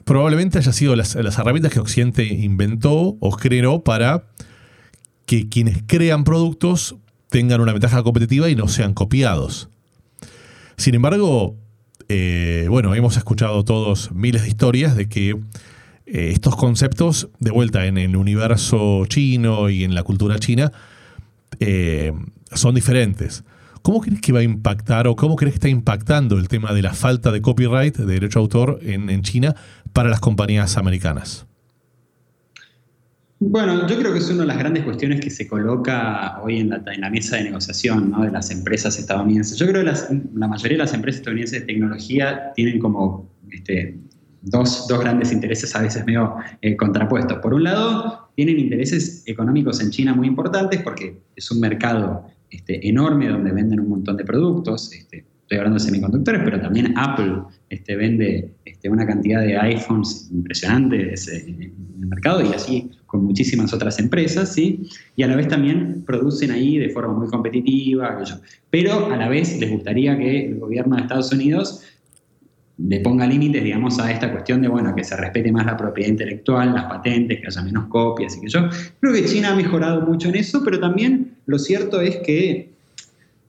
probablemente 0.04 0.58
haya 0.58 0.74
sido 0.74 0.96
las, 0.96 1.14
las 1.14 1.38
herramientas 1.38 1.72
que 1.72 1.80
Occidente 1.80 2.26
inventó 2.26 3.16
o 3.20 3.36
creó 3.38 3.82
para 3.82 4.26
que 5.24 5.48
quienes 5.48 5.82
crean 5.86 6.24
productos 6.24 6.96
tengan 7.32 7.62
una 7.62 7.72
ventaja 7.72 8.02
competitiva 8.02 8.50
y 8.50 8.54
no 8.54 8.68
sean 8.68 8.92
copiados. 8.92 9.70
Sin 10.76 10.94
embargo, 10.94 11.56
eh, 12.08 12.66
bueno, 12.68 12.94
hemos 12.94 13.16
escuchado 13.16 13.64
todos 13.64 14.12
miles 14.12 14.42
de 14.42 14.48
historias 14.48 14.94
de 14.96 15.08
que 15.08 15.30
eh, 15.30 16.30
estos 16.30 16.56
conceptos, 16.56 17.30
de 17.40 17.50
vuelta 17.50 17.86
en 17.86 17.96
el 17.96 18.16
universo 18.16 19.06
chino 19.06 19.70
y 19.70 19.82
en 19.82 19.94
la 19.94 20.02
cultura 20.02 20.38
china, 20.38 20.72
eh, 21.58 22.12
son 22.52 22.74
diferentes. 22.74 23.44
¿Cómo 23.80 24.02
crees 24.02 24.20
que 24.20 24.32
va 24.32 24.40
a 24.40 24.44
impactar 24.44 25.08
o 25.08 25.16
cómo 25.16 25.34
crees 25.34 25.54
que 25.54 25.56
está 25.56 25.68
impactando 25.70 26.38
el 26.38 26.48
tema 26.48 26.74
de 26.74 26.82
la 26.82 26.92
falta 26.92 27.32
de 27.32 27.40
copyright, 27.40 27.96
de 27.96 28.04
derecho 28.04 28.40
a 28.40 28.42
autor 28.42 28.78
en 28.82 29.22
China 29.22 29.56
para 29.94 30.10
las 30.10 30.20
compañías 30.20 30.76
americanas? 30.76 31.46
Bueno, 33.44 33.88
yo 33.88 33.98
creo 33.98 34.12
que 34.12 34.20
es 34.20 34.30
una 34.30 34.42
de 34.42 34.46
las 34.46 34.58
grandes 34.58 34.84
cuestiones 34.84 35.20
que 35.20 35.28
se 35.28 35.48
coloca 35.48 36.40
hoy 36.42 36.60
en 36.60 36.70
la, 36.70 37.10
mesa 37.10 37.36
de 37.36 37.44
negociación 37.44 38.12
de 38.22 38.30
las 38.30 38.52
empresas 38.52 38.96
estadounidenses. 39.00 39.58
Yo 39.58 39.66
creo 39.66 39.84
que 39.84 39.90
la 40.34 40.46
mayoría 40.46 40.78
de 40.78 40.84
las 40.84 40.94
empresas 40.94 41.18
estadounidenses 41.18 41.60
de 41.60 41.66
tecnología 41.66 42.52
tienen 42.54 42.78
como 42.78 43.28
este, 43.50 43.98
dos, 44.42 44.86
grandes 44.88 45.32
intereses 45.32 45.74
a 45.74 45.82
veces 45.82 46.06
medio 46.06 46.36
eh, 46.60 46.76
contrapuestos. 46.76 47.38
Por 47.38 47.52
un 47.52 47.64
lado, 47.64 48.30
tienen 48.36 48.60
intereses 48.60 49.24
económicos 49.26 49.80
en 49.80 49.90
China 49.90 50.14
muy 50.14 50.28
importantes 50.28 50.80
porque 50.80 51.20
es 51.34 51.50
un 51.50 51.58
mercado 51.58 52.24
este, 52.48 52.88
enorme 52.88 53.28
donde 53.28 53.50
venden 53.50 53.80
un 53.80 53.88
montón 53.88 54.16
de 54.18 54.24
productos. 54.24 54.92
Este, 54.92 55.26
estoy 55.52 55.58
hablando 55.58 55.78
de 55.78 55.84
semiconductores, 55.84 56.40
pero 56.44 56.60
también 56.60 56.94
Apple 56.96 57.42
este, 57.68 57.94
vende 57.94 58.54
este, 58.64 58.88
una 58.88 59.06
cantidad 59.06 59.42
de 59.42 59.58
iPhones 59.58 60.30
impresionantes 60.32 61.28
en 61.28 61.62
el 62.00 62.06
mercado 62.06 62.40
y 62.42 62.54
así 62.54 62.90
con 63.04 63.24
muchísimas 63.24 63.74
otras 63.74 63.98
empresas, 63.98 64.54
¿sí? 64.54 64.88
Y 65.14 65.22
a 65.22 65.26
la 65.26 65.36
vez 65.36 65.48
también 65.48 66.04
producen 66.06 66.50
ahí 66.52 66.78
de 66.78 66.88
forma 66.88 67.12
muy 67.12 67.28
competitiva, 67.28 68.18
pero 68.70 69.12
a 69.12 69.16
la 69.18 69.28
vez 69.28 69.58
les 69.60 69.70
gustaría 69.70 70.16
que 70.16 70.46
el 70.46 70.58
gobierno 70.58 70.96
de 70.96 71.02
Estados 71.02 71.30
Unidos 71.30 71.82
le 72.78 73.00
ponga 73.00 73.26
límites, 73.26 73.62
digamos, 73.62 73.98
a 73.98 74.10
esta 74.10 74.32
cuestión 74.32 74.62
de, 74.62 74.68
bueno, 74.68 74.94
que 74.96 75.04
se 75.04 75.14
respete 75.16 75.52
más 75.52 75.66
la 75.66 75.76
propiedad 75.76 76.08
intelectual, 76.08 76.72
las 76.72 76.84
patentes, 76.84 77.40
que 77.40 77.46
haya 77.46 77.62
menos 77.62 77.84
copias 77.88 78.38
y 78.38 78.40
que 78.40 78.48
yo. 78.48 78.60
Creo 79.00 79.12
que 79.12 79.26
China 79.26 79.52
ha 79.52 79.54
mejorado 79.54 80.00
mucho 80.00 80.30
en 80.30 80.36
eso, 80.36 80.62
pero 80.64 80.80
también 80.80 81.34
lo 81.44 81.58
cierto 81.58 82.00
es 82.00 82.16
que 82.24 82.72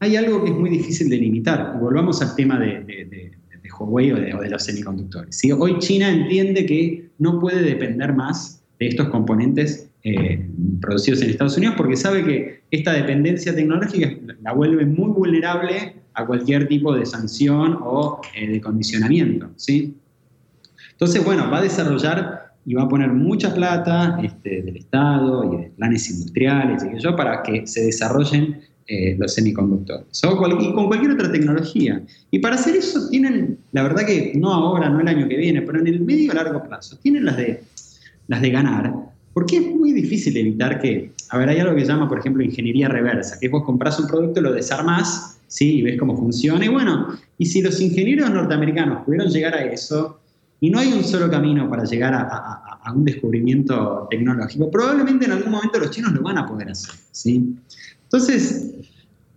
hay 0.04 0.18
algo 0.18 0.44
que 0.44 0.52
es 0.52 0.56
muy 0.56 0.70
difícil 0.70 1.10
de 1.10 1.18
limitar. 1.18 1.78
volvamos 1.80 2.22
al 2.22 2.36
tema 2.36 2.60
de, 2.60 3.32
Huawei 3.80 4.12
o 4.12 4.18
de, 4.18 4.50
los 4.50 4.64
semiconductores. 4.64 5.42
Hoy 5.58 5.80
China 5.80 6.10
entiende 6.12 6.66
que 6.66 7.10
no 7.18 7.40
puede 7.40 7.62
depender 7.64 8.14
más 8.14 8.64
de 8.80 8.88
estos 8.88 9.08
componentes 9.10 9.90
eh, 10.04 10.46
producidos 10.82 11.22
en 11.22 11.30
Estados 11.30 11.58
Unidos 11.58 11.76
porque 11.78 11.96
sabe 11.96 12.24
que 12.24 12.62
esta 12.70 12.94
dependencia 12.94 13.56
tecnológica 13.56 14.12
la 14.42 14.54
vuelve 14.54 14.86
muy 14.86 15.12
vulnerable 15.12 15.96
a 16.14 16.26
cualquier 16.26 16.68
tipo 16.68 16.94
de 16.94 17.06
sanción 17.06 17.80
o 17.82 18.22
eh, 18.36 18.48
de 18.48 18.62
condicionamiento. 18.62 19.50
¿sí? 19.56 19.96
Entonces, 20.92 21.24
bueno, 21.24 21.50
va 21.50 21.60
a 21.60 21.64
desarrollar 21.64 22.54
y 22.66 22.76
va 22.76 22.84
a 22.84 22.88
poner 22.88 23.12
mucha 23.12 23.54
plata 23.54 24.20
este, 24.22 24.62
del 24.62 24.78
Estado 24.78 25.54
y 25.54 25.64
de 25.64 25.70
planes 25.72 26.10
industriales 26.10 26.84
y 26.84 27.02
yo 27.02 27.16
para 27.16 27.42
que 27.42 27.66
se 27.66 27.86
desarrollen 27.86 28.62
eh, 28.86 29.16
los 29.18 29.34
semiconductores 29.34 30.24
o 30.26 30.62
y 30.62 30.74
con 30.74 30.88
cualquier 30.88 31.12
otra 31.12 31.32
tecnología. 31.32 32.04
Y 32.32 32.40
para 32.40 32.56
hacer 32.56 32.76
eso 32.76 33.08
tienen, 33.10 33.58
la 33.72 33.84
verdad 33.84 34.06
que 34.06 34.34
no 34.36 34.52
ahora, 34.52 34.90
no 34.90 35.00
el 35.00 35.08
año 35.08 35.28
que 35.30 35.38
viene, 35.38 35.62
pero 35.62 35.80
en 35.80 35.88
el 35.88 36.02
medio 36.02 36.34
a 36.34 36.36
largo 36.36 36.62
plazo, 36.62 36.98
tienen 36.98 37.24
las 37.24 37.38
de, 37.38 37.64
las 38.28 38.42
de 38.42 38.50
ganar, 38.50 38.94
porque 39.34 39.58
es 39.58 39.68
muy 39.74 39.94
difícil 39.94 40.36
evitar 40.36 40.82
que, 40.82 41.14
a 41.30 41.38
ver, 41.38 41.48
hay 41.48 41.60
algo 41.60 41.76
que 41.76 41.82
se 41.82 41.88
llama, 41.88 42.10
por 42.10 42.20
ejemplo, 42.20 42.44
ingeniería 42.44 42.90
reversa, 42.90 43.40
que 43.40 43.48
vos 43.48 43.64
compras 43.64 44.00
un 44.02 44.08
producto, 44.08 44.42
lo 44.42 44.52
desarmás, 44.52 45.40
¿sí? 45.48 45.78
Y 45.78 45.82
ves 45.82 45.98
cómo 45.98 46.18
funciona. 46.18 46.66
Y 46.66 46.68
bueno, 46.68 47.08
y 47.38 47.46
si 47.46 47.62
los 47.62 47.80
ingenieros 47.80 48.32
norteamericanos 48.32 49.06
pudieron 49.06 49.30
llegar 49.30 49.56
a 49.56 49.64
eso, 49.64 50.20
y 50.60 50.70
no 50.70 50.80
hay 50.80 50.92
un 50.92 51.06
solo 51.06 51.30
camino 51.30 51.70
para 51.70 51.86
llegar 51.86 52.14
a, 52.14 52.80
a 52.84 52.92
un 52.94 53.06
descubrimiento 53.06 54.08
tecnológico, 54.10 54.70
probablemente 54.70 55.24
en 55.26 55.32
algún 55.32 55.52
momento 55.54 55.80
los 55.80 55.92
chinos 55.92 56.12
lo 56.12 56.22
van 56.22 56.38
a 56.38 56.46
poder 56.46 56.70
hacer, 56.70 56.96
¿sí? 57.12 57.56
Entonces, 58.14 58.73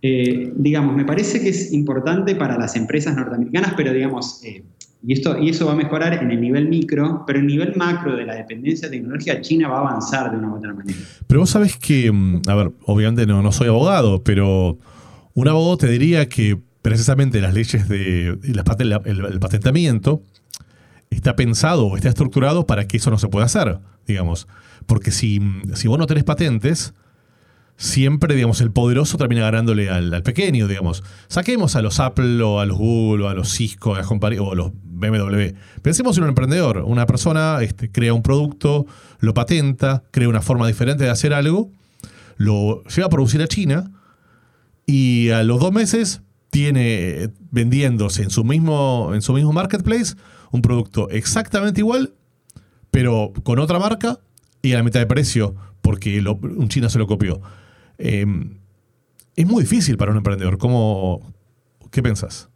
eh, 0.09 0.53
digamos, 0.55 0.95
me 0.95 1.03
parece 1.03 1.41
que 1.41 1.49
es 1.49 1.73
importante 1.73 2.33
para 2.33 2.57
las 2.57 2.77
empresas 2.77 3.13
norteamericanas, 3.13 3.73
pero 3.75 3.91
digamos, 3.91 4.41
eh, 4.45 4.63
y, 5.03 5.11
esto, 5.11 5.37
y 5.37 5.49
eso 5.49 5.65
va 5.65 5.73
a 5.73 5.75
mejorar 5.75 6.13
en 6.13 6.31
el 6.31 6.39
nivel 6.39 6.69
micro, 6.69 7.25
pero 7.27 7.39
en 7.39 7.45
el 7.45 7.51
nivel 7.51 7.73
macro 7.75 8.15
de 8.15 8.25
la 8.25 8.35
dependencia 8.35 8.89
tecnológica, 8.89 9.41
China 9.41 9.67
va 9.67 9.79
a 9.79 9.81
avanzar 9.81 10.31
de 10.31 10.37
una 10.37 10.49
u 10.49 10.55
otra 10.55 10.73
manera. 10.73 10.97
Pero 11.27 11.41
vos 11.41 11.49
sabés 11.49 11.75
que, 11.75 12.09
mm, 12.09 12.43
a 12.47 12.55
ver, 12.55 12.71
obviamente 12.85 13.25
no, 13.25 13.41
no 13.41 13.51
soy 13.51 13.67
abogado, 13.67 14.23
pero 14.23 14.77
un 15.33 15.47
abogado 15.49 15.77
te 15.77 15.87
diría 15.89 16.29
que 16.29 16.57
precisamente 16.81 17.41
las 17.41 17.53
leyes 17.53 17.89
de 17.89 18.27
el, 18.43 19.21
el, 19.25 19.39
patentamiento 19.41 20.21
está 21.09 21.35
pensado 21.35 21.87
o 21.87 21.97
está 21.97 22.07
estructurado 22.07 22.65
para 22.65 22.87
que 22.87 22.95
eso 22.95 23.11
no 23.11 23.17
se 23.17 23.27
pueda 23.27 23.45
hacer, 23.45 23.79
digamos. 24.05 24.47
Porque 24.85 25.11
si, 25.11 25.41
si 25.73 25.89
vos 25.89 25.99
no 25.99 26.07
tenés 26.07 26.23
patentes, 26.23 26.93
siempre, 27.77 28.35
digamos, 28.35 28.59
el 28.61 28.71
poderoso 28.71 29.17
termina 29.17 29.41
ganándole 29.41 29.89
al, 29.89 30.23
pequeño, 30.23 30.67
digamos. 30.67 31.03
Saquemos 31.27 31.75
a 31.75 31.81
los 31.81 31.99
Apple 31.99 32.41
o 32.41 32.59
a 32.59 32.65
los 32.65 32.77
Google 32.77 33.25
o 33.25 33.29
a 33.29 33.33
los 33.33 33.53
Cisco 33.53 33.91
o 33.91 33.95
a 34.51 34.55
los 34.55 34.71
BMW. 34.83 35.55
Pensemos 35.81 36.17
en 36.17 36.23
un 36.23 36.29
emprendedor. 36.29 36.83
Una 36.85 37.05
persona 37.05 37.59
este, 37.61 37.91
crea 37.91 38.13
un 38.13 38.23
producto, 38.23 38.87
lo 39.19 39.33
patenta, 39.33 40.03
crea 40.11 40.27
una 40.27 40.41
forma 40.41 40.67
diferente 40.67 41.03
de 41.03 41.11
hacer 41.11 41.33
algo, 41.33 41.71
lo 42.35 42.83
lleva 42.85 43.07
a 43.07 43.09
producir 43.09 43.41
a 43.41 43.47
China 43.47 43.91
y 44.85 45.29
a 45.29 45.43
los 45.43 45.59
dos 45.59 45.71
meses 45.71 46.21
tiene 46.49 47.29
vendiéndose 47.51 48.23
en 48.23 48.31
su 48.31 48.43
mismo, 48.43 49.11
en 49.13 49.21
su 49.21 49.33
mismo 49.33 49.53
marketplace 49.53 50.15
un 50.51 50.61
producto 50.61 51.09
exactamente 51.09 51.81
igual, 51.81 52.13
pero 52.89 53.33
con 53.43 53.59
otra 53.59 53.79
marca 53.79 54.19
y 54.61 54.73
a 54.73 54.77
la 54.77 54.83
mitad 54.83 54.99
de 54.99 55.05
precio 55.05 55.55
porque 55.81 56.19
un 56.21 56.69
chino 56.69 56.89
se 56.89 56.99
lo 56.99 57.07
copió. 57.07 57.41
Em, 57.97 58.59
es 59.35 59.45
muy 59.45 59.63
difícil 59.63 59.97
para 59.97 60.11
un 60.11 60.17
emprendedor. 60.17 60.57
¿Cómo, 60.57 61.33
¿Qué 61.91 62.01
pensás? 62.01 62.49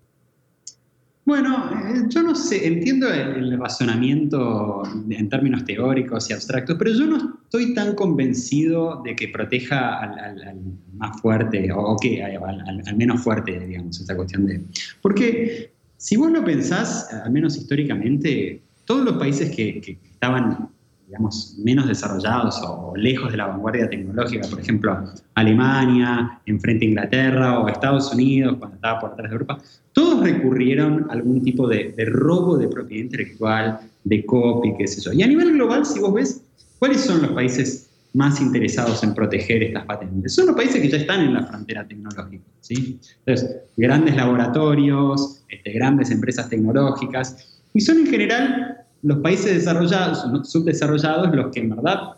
Bueno, 1.24 1.70
eh, 1.72 2.04
yo 2.10 2.24
no 2.24 2.34
sé, 2.36 2.68
entiendo 2.68 3.08
el, 3.08 3.58
razonamiento 3.60 4.82
en 5.10 5.30
términos 5.30 5.64
teóricos 5.66 6.30
y 6.30 6.34
abstractos, 6.34 6.76
pero 6.80 6.92
yo 6.92 7.06
no 7.06 7.38
estoy 7.44 7.76
tan 7.76 7.94
convencido 7.94 9.02
de 9.06 9.16
que 9.16 9.28
proteja 9.28 10.00
al, 10.00 10.60
más 10.96 11.22
fuerte 11.22 11.70
o 11.74 11.96
que 12.02 12.24
al, 12.24 12.98
menos 12.98 13.22
fuerte, 13.22 13.60
digamos, 13.60 14.00
esta 14.00 14.16
cuestión 14.16 14.48
de... 14.48 14.62
Porque 15.02 15.72
si 15.98 16.18
vos 16.18 16.32
lo 16.32 16.44
pensás, 16.44 17.14
al 17.14 17.32
menos 17.32 17.56
históricamente, 17.56 18.64
todos 18.86 19.06
los 19.06 19.18
países 19.18 19.56
que 19.56 20.00
estaban 20.12 20.70
digamos, 21.12 21.58
menos 21.58 21.90
desarrollados 21.90 22.62
o 22.64 22.94
lejos 22.96 23.32
de 23.32 23.38
la 23.38 23.48
vanguardia 23.48 23.90
tecnológica, 23.90 24.48
por 24.48 24.62
ejemplo, 24.62 25.04
Alemania, 25.36 26.40
enfrente 26.46 26.86
a 26.86 26.88
Inglaterra 26.88 27.60
o 27.60 27.68
Estados 27.68 28.14
Unidos, 28.14 28.56
cuando 28.58 28.76
estaba 28.76 29.02
por 29.02 29.12
atrás 29.12 29.30
de 29.30 29.34
Europa, 29.34 29.58
todos 29.92 30.24
recurrieron 30.24 31.08
a 31.10 31.14
algún 31.14 31.44
tipo 31.44 31.68
de, 31.68 31.94
robo 32.08 32.58
de 32.58 32.70
propiedad 32.70 33.04
intelectual, 33.04 33.80
de 34.06 34.26
copy, 34.26 34.74
qué 34.78 34.88
sé 34.88 35.02
yo. 35.02 35.12
Y 35.12 35.22
a 35.22 35.28
nivel 35.28 35.52
global, 35.52 35.86
si 35.86 36.00
vos 36.00 36.14
ves, 36.14 36.46
¿cuáles 36.80 37.02
son 37.02 37.22
los 37.22 37.32
países 37.32 37.90
más 38.14 38.40
interesados 38.40 39.04
en 39.04 39.14
proteger 39.14 39.64
estas 39.64 39.84
patentes? 39.84 40.34
Son 40.34 40.46
los 40.46 40.56
países 40.56 40.82
que 40.82 40.88
ya 40.88 40.96
están 40.96 41.26
en 41.26 41.34
la 41.34 41.46
frontera 41.46 41.86
tecnológica. 41.86 42.46
¿sí? 42.62 43.02
Entonces, 43.26 43.58
grandes 43.76 44.16
laboratorios, 44.16 45.44
este, 45.50 45.74
grandes 45.74 46.10
empresas 46.10 46.48
tecnológicas, 46.48 47.60
y 47.74 47.82
son 47.82 48.00
en 48.00 48.08
general 48.08 48.81
los 49.04 49.18
países 49.20 49.54
desarrollados, 49.54 50.26
subdesarrollados, 50.50 51.34
los 51.36 51.52
que 51.52 51.62
en 51.62 51.70
verdad 51.70 52.14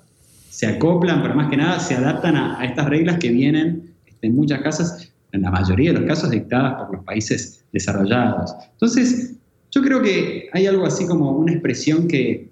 se 0.50 0.68
acoplan, 0.68 1.22
pero 1.22 1.34
más 1.36 1.50
que 1.50 1.58
nada 1.58 1.80
se 1.80 1.96
adaptan 1.96 2.36
a, 2.36 2.64
estas 2.64 2.88
reglas 2.88 3.18
que 3.18 3.30
vienen 3.30 3.94
este, 4.06 4.28
en 4.28 4.36
muchas 4.36 4.62
casas, 4.62 5.12
en 5.32 5.42
la 5.42 5.52
mayoría 5.52 5.94
de 5.94 6.00
los 6.00 6.08
casos 6.08 6.30
dictadas 6.30 6.76
por 6.76 6.96
los 6.96 7.04
países 7.04 7.66
desarrollados. 7.72 8.54
Entonces, 8.74 9.36
yo 9.72 9.82
creo 9.82 10.02
que 10.02 10.50
hay 10.54 10.68
algo 10.68 10.86
así 10.86 11.08
como 11.08 11.32
una 11.32 11.54
expresión 11.54 12.08
que, 12.08 12.52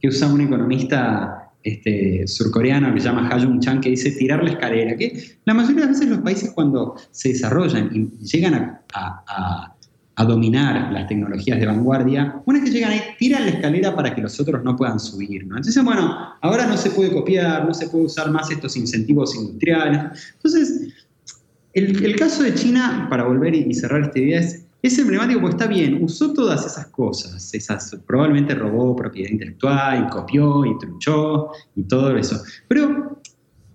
que 0.00 0.08
usa 0.08 0.32
un 0.32 0.40
economista 0.40 1.52
este, 1.62 2.26
surcoreano 2.26 2.92
que 2.94 3.00
se 3.00 3.06
llama 3.06 3.28
Ha 3.30 3.38
Jung 3.38 3.60
Chang, 3.60 3.80
que 3.80 3.90
dice 3.90 4.10
tirar 4.12 4.42
la 4.42 4.50
escalera, 4.50 4.96
que 4.96 5.36
la 5.44 5.54
mayoría 5.54 5.82
de 5.82 5.86
las 5.86 6.00
veces 6.00 6.08
los 6.08 6.20
países 6.20 6.50
cuando 6.50 6.96
se 7.10 7.28
desarrollan 7.28 7.90
y 7.94 8.24
llegan 8.24 8.80
a 8.94 9.74
dominar 10.24 10.92
las 10.92 11.06
tecnologías 11.08 11.58
de 11.58 11.66
vanguardia, 11.66 12.42
una 12.46 12.58
vez 12.58 12.68
que 12.68 12.76
llegan 12.76 12.92
ahí, 12.92 13.00
tiran 13.18 13.44
la 13.44 13.50
escalera 13.50 13.94
para 13.94 14.14
que 14.14 14.20
los 14.20 14.38
otros 14.40 14.62
no 14.64 14.76
puedan 14.76 14.98
subir. 14.98 15.42
Entonces, 15.42 15.82
bueno, 15.84 16.34
ahora 16.40 16.66
no 16.66 16.76
se 16.76 16.90
puede 16.90 17.12
copiar, 17.12 17.66
no 17.66 17.74
se 17.74 17.88
puede 17.88 18.04
usar 18.04 18.30
más 18.30 18.50
estos 18.50 18.76
incentivos 18.76 19.34
industriales. 19.34 20.32
Entonces, 20.34 20.92
el, 21.72 22.16
caso 22.16 22.42
de 22.42 22.54
China, 22.54 23.06
para 23.08 23.24
volver 23.24 23.54
y 23.54 23.72
cerrar 23.74 24.02
esta 24.02 24.18
idea, 24.18 24.40
es, 24.40 24.64
es 24.82 24.98
emblemático 24.98 25.40
porque 25.40 25.56
está 25.56 25.66
bien, 25.66 26.02
usó 26.02 26.32
todas 26.32 26.66
esas 26.66 26.86
cosas, 26.86 27.52
esas, 27.54 27.96
probablemente 28.06 28.54
robó 28.54 28.96
propiedad 28.96 29.30
intelectual, 29.30 30.06
y 30.06 30.10
copió, 30.10 30.64
y 30.64 30.78
truchó, 30.78 31.50
y 31.76 31.82
todo 31.84 32.16
eso. 32.16 32.42
Pero, 32.66 33.20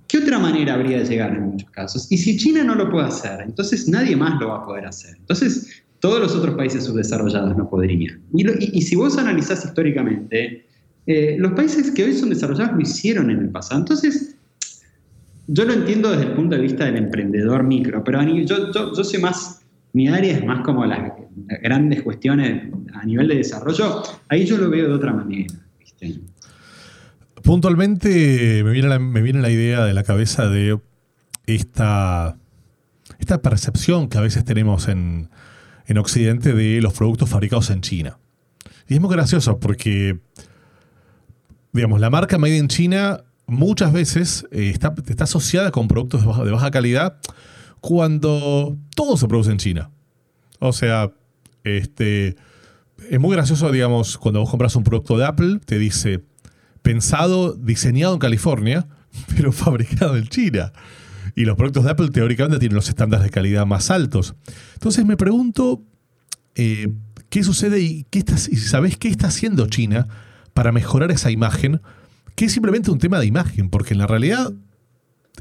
¿qué 0.07 0.17
otra 0.17 0.39
manera 0.39 0.73
habría 0.73 0.97
de 0.99 1.05
llegar 1.05 1.35
en 1.35 1.43
muchos 1.43 1.69
casos? 1.69 2.11
Y 2.11 2.17
si 2.17 2.37
China 2.37 2.63
no 2.63 2.75
lo 2.75 2.89
puede 2.89 3.07
hacer, 3.07 3.41
entonces 3.41 3.87
nadie 3.87 4.15
más 4.15 4.39
lo 4.41 4.49
va 4.49 4.57
a 4.57 4.65
poder 4.65 4.87
hacer. 4.87 5.15
Entonces, 5.17 5.84
todos 6.05 6.19
los 6.19 6.35
otros 6.35 6.53
países 6.53 6.83
subdesarrollados 6.83 7.57
no 7.57 7.67
podrían. 7.67 8.21
Y, 8.31 8.81
si 8.83 8.95
vos 8.95 9.17
analizás 9.17 9.65
históricamente, 9.65 10.63
eh, 11.07 11.35
los 11.39 11.53
países 11.53 11.89
que 11.89 12.03
hoy 12.03 12.13
son 12.13 12.29
desarrollados 12.29 12.75
lo 12.75 12.81
hicieron 12.81 13.31
en 13.31 13.39
el 13.39 13.49
pasado. 13.49 13.79
Entonces, 13.79 14.35
yo 15.47 15.65
lo 15.65 15.73
entiendo 15.73 16.11
desde 16.11 16.25
el 16.25 16.33
punto 16.33 16.57
de 16.57 16.61
vista 16.61 16.85
del 16.85 16.97
emprendedor 16.97 17.63
micro, 17.63 18.03
pero 18.03 18.21
yo, 18.21 18.71
yo, 18.71 19.03
soy 19.03 19.19
más, 19.19 19.61
mi 19.93 20.07
área 20.07 20.37
es 20.37 20.45
más 20.45 20.63
como 20.63 20.85
las 20.85 21.11
grandes 21.63 22.03
cuestiones 22.03 22.71
a 22.93 23.03
nivel 23.03 23.27
de 23.29 23.37
desarrollo, 23.37 24.03
ahí 24.29 24.45
yo 24.45 24.57
lo 24.57 24.69
veo 24.69 24.87
de 24.87 24.93
otra 24.93 25.11
manera. 25.11 25.55
Puntualmente 27.41 28.61
me 28.63 28.71
viene, 28.73 28.89
la, 28.89 28.99
me 28.99 29.23
viene 29.23 29.41
la 29.41 29.49
idea 29.49 29.83
de 29.83 29.93
la 29.95 30.03
cabeza 30.03 30.49
de 30.49 30.79
esta, 31.47 32.37
esta 33.17 33.41
percepción 33.41 34.07
que 34.07 34.19
a 34.19 34.21
veces 34.21 34.45
tenemos 34.45 34.87
en, 34.87 35.29
en 35.87 35.97
Occidente 35.97 36.53
de 36.53 36.81
los 36.81 36.93
productos 36.93 37.29
fabricados 37.29 37.69
en 37.69 37.81
China. 37.81 38.19
Y 38.87 38.95
es 38.95 39.01
muy 39.01 39.13
gracioso 39.13 39.59
porque, 39.59 40.19
digamos, 41.71 41.99
la 41.99 42.09
marca 42.09 42.37
Made 42.37 42.57
in 42.57 42.67
China 42.67 43.23
muchas 43.47 43.93
veces 43.93 44.47
eh, 44.51 44.69
está, 44.69 44.93
está, 45.07 45.25
asociada 45.25 45.71
con 45.71 45.87
productos 45.87 46.21
de 46.21 46.27
baja, 46.27 46.43
de 46.43 46.51
baja, 46.51 46.71
calidad 46.71 47.17
cuando 47.81 48.77
todo 48.95 49.17
se 49.17 49.27
produce 49.27 49.51
en 49.51 49.57
China. 49.57 49.91
O 50.59 50.73
sea, 50.73 51.11
este, 51.63 52.35
es 53.09 53.19
muy 53.19 53.35
gracioso, 53.35 53.71
digamos, 53.71 54.17
cuando 54.17 54.39
vos 54.39 54.49
compras 54.49 54.75
un 54.75 54.83
producto 54.83 55.17
de 55.17 55.25
Apple, 55.25 55.59
te 55.65 55.77
dice 55.77 56.23
pensado, 56.81 57.53
diseñado 57.53 58.13
en 58.13 58.19
California, 58.19 58.87
pero 59.35 59.51
fabricado 59.51 60.17
en 60.17 60.27
China. 60.27 60.71
Y 61.35 61.45
los 61.45 61.57
productos 61.57 61.83
de 61.83 61.91
Apple 61.91 62.09
teóricamente 62.09 62.59
tienen 62.59 62.75
los 62.75 62.87
estándares 62.87 63.25
de 63.25 63.29
calidad 63.29 63.65
más 63.65 63.91
altos. 63.91 64.35
Entonces 64.73 65.05
me 65.05 65.17
pregunto, 65.17 65.83
eh, 66.55 66.93
¿qué 67.29 67.43
sucede 67.43 67.81
y, 67.81 68.05
qué 68.09 68.19
está, 68.19 68.35
y 68.35 68.55
sabés 68.55 68.97
qué 68.97 69.09
está 69.09 69.27
haciendo 69.27 69.67
China 69.67 70.07
para 70.53 70.71
mejorar 70.71 71.11
esa 71.11 71.31
imagen? 71.31 71.81
Que 72.35 72.45
es 72.45 72.53
simplemente 72.53 72.91
un 72.91 72.99
tema 72.99 73.19
de 73.19 73.25
imagen, 73.25 73.69
porque 73.69 73.93
en 73.93 73.99
la 73.99 74.07
realidad 74.07 74.53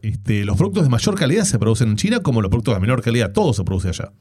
este, 0.03 0.45
los 0.45 0.57
productos 0.57 0.85
de 0.85 0.91
mayor 0.91 1.15
calidad 1.15 1.45
se 1.45 1.59
producen 1.59 1.91
en 1.91 1.97
China 1.97 2.21
como 2.21 2.43
los 2.43 2.51
productos 2.51 2.75
de 2.75 2.81
menor 2.81 3.03
calidad, 3.03 3.33
todo 3.33 3.53
se 3.53 3.65
produce 3.65 3.89
allá. 3.89 4.13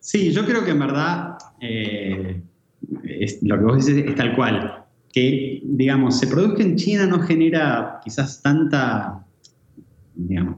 Sí, 0.00 0.32
yo 0.32 0.44
creo 0.44 0.64
que 0.64 0.72
en 0.72 0.78
verdad 0.78 1.38
eh, 1.60 2.42
lo 3.42 3.58
que 3.58 3.64
vos 3.64 3.76
dices 3.76 4.04
es 4.06 4.14
tal 4.14 4.34
cual. 4.34 4.84
Que, 5.12 5.62
digamos, 5.64 6.18
se 6.18 6.26
produzca 6.26 6.62
en 6.62 6.76
China 6.76 7.06
no 7.06 7.20
genera 7.20 8.00
quizás 8.02 8.42
tanta, 8.42 9.23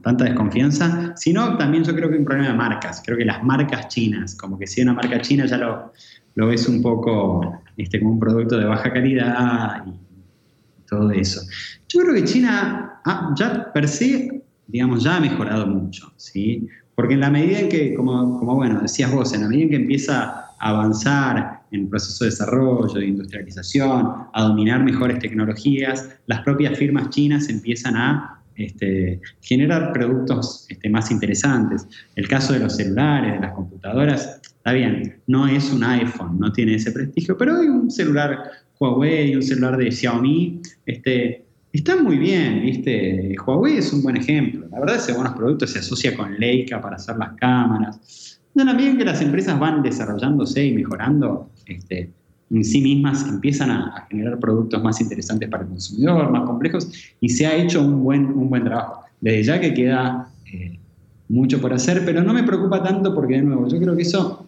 tanta 0.01 0.25
desconfianza, 0.25 1.13
sino 1.15 1.57
también 1.57 1.83
yo 1.83 1.95
creo 1.95 2.09
que 2.09 2.17
un 2.17 2.25
problema 2.25 2.49
de 2.49 2.57
marcas. 2.57 3.01
Creo 3.05 3.17
que 3.17 3.25
las 3.25 3.43
marcas 3.43 3.87
chinas, 3.87 4.35
como 4.35 4.57
que 4.57 4.67
si 4.67 4.81
una 4.81 4.93
marca 4.93 5.19
china 5.21 5.45
ya 5.45 5.57
lo, 5.57 5.91
ves 6.35 6.67
un 6.67 6.81
poco 6.81 7.61
este, 7.75 7.99
como 7.99 8.13
un 8.13 8.19
producto 8.19 8.57
de 8.57 8.65
baja 8.65 8.91
calidad 8.93 9.83
y 9.85 10.07
todo 10.87 11.11
eso. 11.11 11.41
Yo 11.89 12.01
creo 12.01 12.15
que 12.15 12.23
China 12.23 13.01
ya 13.35 13.71
per 13.73 13.87
se, 13.87 14.43
digamos, 14.67 15.03
ya 15.03 15.17
ha 15.17 15.19
mejorado 15.19 15.67
mucho, 15.67 16.11
¿sí? 16.17 16.67
Porque 16.95 17.13
en 17.13 17.19
la 17.19 17.29
medida 17.29 17.59
en 17.59 17.69
que, 17.69 17.93
como, 17.93 18.39
como 18.39 18.55
bueno, 18.55 18.79
decías 18.81 19.11
vos, 19.11 19.33
en 19.33 19.41
la 19.41 19.47
medida 19.47 19.63
en 19.63 19.69
que 19.69 19.75
empieza 19.75 20.45
a 20.59 20.69
avanzar 20.69 21.61
en 21.71 21.81
el 21.81 21.87
proceso 21.87 22.23
de 22.23 22.31
desarrollo, 22.31 22.93
de 22.93 23.05
industrialización, 23.05 24.13
a 24.33 24.43
dominar 24.43 24.83
mejores 24.83 25.19
tecnologías, 25.19 26.09
las 26.25 26.41
propias 26.41 26.77
firmas 26.77 27.09
chinas 27.09 27.49
empiezan 27.49 27.95
a 27.95 28.36
este, 28.57 29.21
generar 29.41 29.93
productos 29.93 30.65
este, 30.69 30.89
más 30.89 31.11
interesantes. 31.11 31.87
El 32.15 32.27
caso 32.27 32.53
de 32.53 32.59
los 32.59 32.75
celulares, 32.75 33.33
de 33.33 33.39
las 33.39 33.53
computadoras, 33.53 34.39
está 34.43 34.73
bien, 34.73 35.21
no 35.27 35.47
es 35.47 35.71
un 35.71 35.83
iPhone, 35.83 36.39
no 36.39 36.51
tiene 36.51 36.75
ese 36.75 36.91
prestigio, 36.91 37.37
pero 37.37 37.57
hay 37.57 37.67
un 37.67 37.89
celular 37.89 38.51
Huawei, 38.79 39.35
un 39.35 39.43
celular 39.43 39.77
de 39.77 39.91
Xiaomi, 39.91 40.61
este, 40.85 41.43
Está 41.73 42.01
muy 42.01 42.17
bien, 42.17 42.61
¿viste? 42.61 43.35
Huawei 43.45 43.77
es 43.77 43.93
un 43.93 44.01
buen 44.01 44.17
ejemplo. 44.17 44.67
La 44.71 44.79
verdad, 44.79 44.95
ese 44.95 45.13
buenos 45.13 45.33
productos 45.33 45.69
se 45.71 45.79
asocia 45.79 46.15
con 46.15 46.33
Leica 46.39 46.81
para 46.81 46.95
hacer 46.95 47.17
las 47.17 47.33
cámaras. 47.33 48.39
También 48.55 48.97
que 48.97 49.05
las 49.05 49.21
empresas 49.21 49.59
van 49.59 49.83
desarrollándose 49.83 50.65
y 50.65 50.73
mejorando 50.73 51.51
este, 51.67 52.11
en 52.49 52.63
sí 52.63 52.81
mismas, 52.81 53.27
empiezan 53.27 53.71
a, 53.71 54.07
generar 54.09 54.39
productos 54.39 54.81
más 54.81 55.01
interesantes 55.01 55.49
para 55.49 55.63
el 55.63 55.69
consumidor, 55.69 56.31
más 56.31 56.43
complejos, 56.43 56.89
y 57.19 57.29
se 57.29 57.45
ha 57.45 57.55
hecho 57.55 57.81
un 57.81 58.03
buen, 58.03 58.25
un 58.25 58.49
buen 58.49 58.63
trabajo. 58.63 59.03
Desde 59.19 59.43
ya 59.43 59.59
que 59.59 59.73
queda 59.73 60.29
eh, 60.51 60.79
mucho 61.29 61.59
por 61.59 61.73
hacer, 61.73 62.03
pero 62.05 62.23
no 62.23 62.33
me 62.33 62.43
preocupa 62.43 62.83
tanto 62.83 63.13
porque, 63.13 63.35
de 63.35 63.41
nuevo, 63.41 63.67
yo 63.67 63.79
creo 63.79 63.95
que 63.95 64.03
eso, 64.03 64.47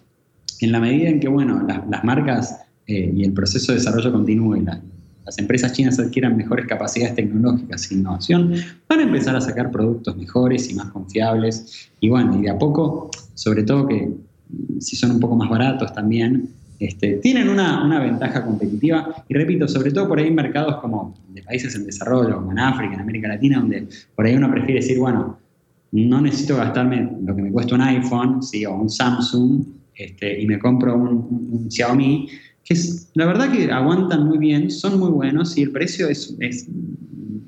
en 0.61 0.71
la 0.71 0.79
medida 0.79 1.09
en 1.09 1.19
que, 1.19 1.27
bueno, 1.27 1.65
las, 1.67 2.03
marcas 2.03 2.61
eh, 2.87 3.11
y 3.15 3.23
el 3.23 3.33
proceso 3.33 3.71
de 3.71 3.79
desarrollo 3.79 4.11
continúe, 4.11 4.61
la, 4.61 4.81
las 5.29 5.37
empresas 5.37 5.73
chinas 5.73 5.99
adquieran 5.99 6.35
mejores 6.35 6.65
capacidades 6.65 7.13
tecnológicas 7.13 7.91
e 7.91 7.93
innovación, 7.93 8.51
van 8.87 8.99
a 8.99 9.03
empezar 9.03 9.35
a 9.35 9.41
sacar 9.41 9.69
productos 9.69 10.17
mejores 10.17 10.71
y 10.71 10.73
más 10.73 10.87
confiables. 10.87 11.91
Y 11.99 12.09
bueno, 12.09 12.35
y 12.39 12.41
de 12.41 12.49
a 12.49 12.57
poco, 12.57 13.11
sobre 13.35 13.61
todo 13.61 13.87
que 13.87 14.11
si 14.79 14.95
son 14.95 15.11
un 15.11 15.19
poco 15.19 15.35
más 15.35 15.47
baratos 15.47 15.93
también, 15.93 16.49
este, 16.79 17.17
tienen 17.17 17.49
una, 17.49 17.99
ventaja 17.99 18.43
competitiva. 18.43 19.23
Y 19.27 19.33
repito, 19.33 19.67
sobre 19.67 19.91
todo 19.91 20.07
por 20.07 20.19
ahí 20.19 20.27
en 20.27 20.35
mercados 20.35 20.77
como 20.77 21.13
de 21.29 21.43
países 21.43 21.75
en 21.75 21.85
desarrollo, 21.85 22.35
como 22.35 22.51
en 22.51 22.59
África, 22.59 22.93
en 22.93 23.01
América 23.01 23.27
Latina, 23.27 23.59
donde 23.59 23.87
por 24.15 24.25
ahí 24.25 24.35
uno 24.35 24.49
prefiere 24.49 24.81
decir, 24.81 24.97
bueno, 24.97 25.37
no 25.91 26.21
necesito 26.21 26.55
gastarme 26.55 27.17
lo 27.21 27.35
que 27.35 27.41
me 27.41 27.51
cuesta 27.51 27.75
un 27.75 27.81
iPhone 27.81 28.41
¿sí? 28.41 28.65
o 28.65 28.75
un 28.75 28.89
Samsung 28.89 29.65
este, 29.95 30.41
y 30.41 30.47
me 30.47 30.59
compro 30.59 30.95
un, 30.95 31.67
Xiaomi 31.69 32.29
que 32.63 32.75
la 33.15 33.25
verdad 33.25 33.51
que 33.51 33.71
aguantan 33.71 34.27
muy 34.27 34.37
bien, 34.37 34.69
son 34.69 34.99
muy 34.99 35.09
buenos 35.09 35.57
y 35.57 35.63
el 35.63 35.71
precio 35.71 36.07
es, 36.07 36.35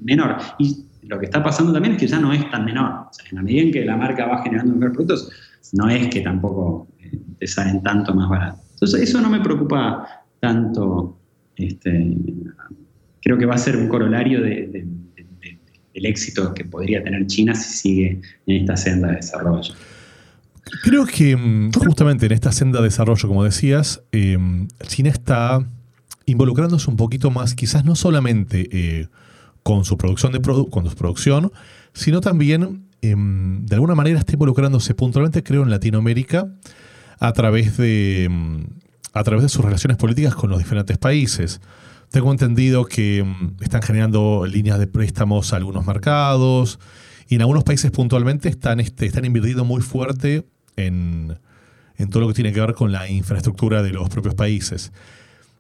menor. 0.03 0.37
Y 0.57 0.85
lo 1.03 1.19
que 1.19 1.25
está 1.25 1.43
pasando 1.43 1.71
también 1.71 1.93
es 1.93 2.01
que 2.01 2.07
ya 2.07 2.19
no 2.19 2.33
es 2.33 2.49
tan 2.49 2.65
menor. 2.65 3.07
en 3.29 3.35
la 3.35 3.43
medida 3.43 3.61
en 3.61 3.71
que 3.71 3.85
la 3.85 3.95
marca 3.95 4.25
va 4.25 4.41
generando 4.41 4.73
mejores 4.73 4.95
productos, 4.95 5.29
no 5.73 5.89
es 5.89 6.07
que 6.07 6.21
tampoco 6.21 6.87
eh, 6.99 7.19
te 7.37 7.47
salen 7.47 7.83
tanto 7.83 8.13
más 8.15 8.27
barato. 8.27 8.61
Entonces, 8.81 9.09
eso 9.09 9.21
no 9.21 9.29
me 9.29 9.39
preocupa 9.41 10.25
tanto. 10.39 11.19
Este, 11.55 12.17
creo 13.21 13.37
que 13.37 13.45
va 13.45 13.53
a 13.53 13.59
ser 13.59 13.77
un 13.77 13.87
corolario 13.87 14.41
del 14.41 14.85
éxito 15.93 16.51
que 16.55 16.65
podría 16.65 17.03
tener 17.03 17.27
China 17.27 17.53
si 17.53 17.77
sigue 17.77 18.21
en 18.47 18.61
esta 18.61 18.75
senda 18.75 19.09
de 19.09 19.17
desarrollo. 19.17 19.75
Creo 20.83 21.05
que 21.05 21.35
mm, 21.37 21.73
justamente 21.73 22.25
en 22.25 22.31
esta 22.31 22.51
senda 22.51 22.79
de 22.79 22.85
desarrollo, 22.85 23.27
como 23.27 23.43
decías, 23.43 24.01
em, 24.11 24.67
China 24.87 25.09
está 25.09 25.63
involucrándose 26.25 26.89
un 26.89 26.95
poquito 26.95 27.29
más, 27.29 27.53
quizás 27.53 27.85
no 27.85 27.95
solamente 27.95 28.67
eh, 28.71 29.07
con 29.61 29.85
su 29.85 29.95
producción 29.95 30.31
de 30.31 30.41
con 30.41 30.89
su 30.89 30.95
producción, 30.95 31.51
sino 31.93 32.19
también 32.19 32.87
em, 33.03 33.63
de 33.63 33.75
alguna 33.75 33.93
manera 33.93 34.17
está 34.17 34.33
involucrándose 34.33 34.95
puntualmente, 34.95 35.43
creo, 35.43 35.61
en 35.61 35.69
Latinoamérica 35.69 36.47
a 37.21 37.31
través 37.31 37.77
de 37.77 38.25
em, 38.25 38.65
a 39.13 39.23
través 39.23 39.43
de 39.43 39.49
sus 39.49 39.63
relaciones 39.63 39.97
políticas 39.97 40.35
con 40.35 40.49
los 40.49 40.59
diferentes 40.59 40.97
países. 40.97 41.61
Tengo 42.09 42.31
entendido 42.31 42.85
que 42.85 43.25
están 43.61 43.81
generando 43.81 44.45
líneas 44.45 44.79
de 44.79 44.87
préstamos 44.87 45.53
a 45.53 45.57
algunos 45.57 45.85
mercados 45.85 46.79
y 47.27 47.35
en 47.35 47.41
algunos 47.41 47.63
países 47.63 47.91
puntualmente 47.91 48.49
están, 48.49 48.79
este, 48.79 49.05
están 49.05 49.25
invirtiendo 49.25 49.63
muy 49.63 49.81
fuerte 49.81 50.45
en, 50.75 51.37
todo 52.09 52.21
lo 52.21 52.27
que 52.29 52.33
tiene 52.33 52.51
que 52.51 52.59
ver 52.59 52.73
con 52.73 52.91
la 52.91 53.09
infraestructura 53.09 53.83
de 53.83 53.91
los 53.91 54.09
propios 54.09 54.35
países. 54.35 54.91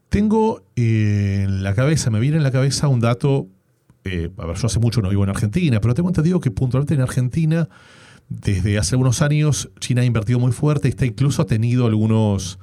Tengo 0.09 0.63
eh, 0.75 1.43
en 1.43 1.63
la 1.63 1.73
cabeza, 1.73 2.09
me 2.09 2.19
viene 2.19 2.37
en 2.37 2.43
la 2.43 2.51
cabeza 2.51 2.87
un 2.87 2.99
dato, 2.99 3.47
eh, 4.03 4.29
a 4.37 4.45
ver, 4.47 4.57
yo 4.57 4.65
hace 4.65 4.79
mucho 4.79 5.01
no 5.01 5.09
vivo 5.09 5.23
en 5.23 5.29
Argentina, 5.29 5.79
pero 5.79 5.93
tengo 5.93 6.09
entendido 6.09 6.39
que 6.39 6.51
puntualmente 6.51 6.95
en 6.95 7.01
Argentina, 7.01 7.69
desde 8.31 8.77
hace 8.77 8.95
algunos 8.95 9.21
años, 9.21 9.69
China 9.79 10.01
ha 10.01 10.05
invertido 10.05 10.39
muy 10.39 10.51
fuerte 10.51 10.87
y 10.87 10.91
está 10.91 11.05
incluso 11.05 11.41
ha 11.41 11.45
tenido 11.45 11.85
algunos, 11.85 12.59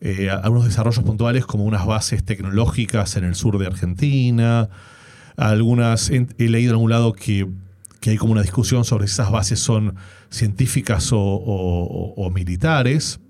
eh, 0.00 0.30
algunos 0.30 0.64
desarrollos 0.64 1.04
puntuales 1.04 1.44
como 1.44 1.64
unas 1.64 1.86
bases 1.86 2.24
tecnológicas 2.24 3.16
en 3.16 3.24
el 3.24 3.34
sur 3.34 3.58
de 3.58 3.66
Argentina. 3.66 4.70
Algunas, 5.36 6.10
he 6.10 6.26
leído 6.38 6.70
en 6.70 6.74
algún 6.74 6.90
lado 6.90 7.12
que 7.12 7.48
que 8.02 8.10
hay 8.10 8.16
como 8.16 8.32
una 8.32 8.42
discusión 8.42 8.84
sobre 8.84 9.06
si 9.06 9.12
esas 9.12 9.30
bases 9.30 9.60
son 9.60 9.94
científicas 10.28 11.10
o, 11.12 12.30
militares, 12.34 13.20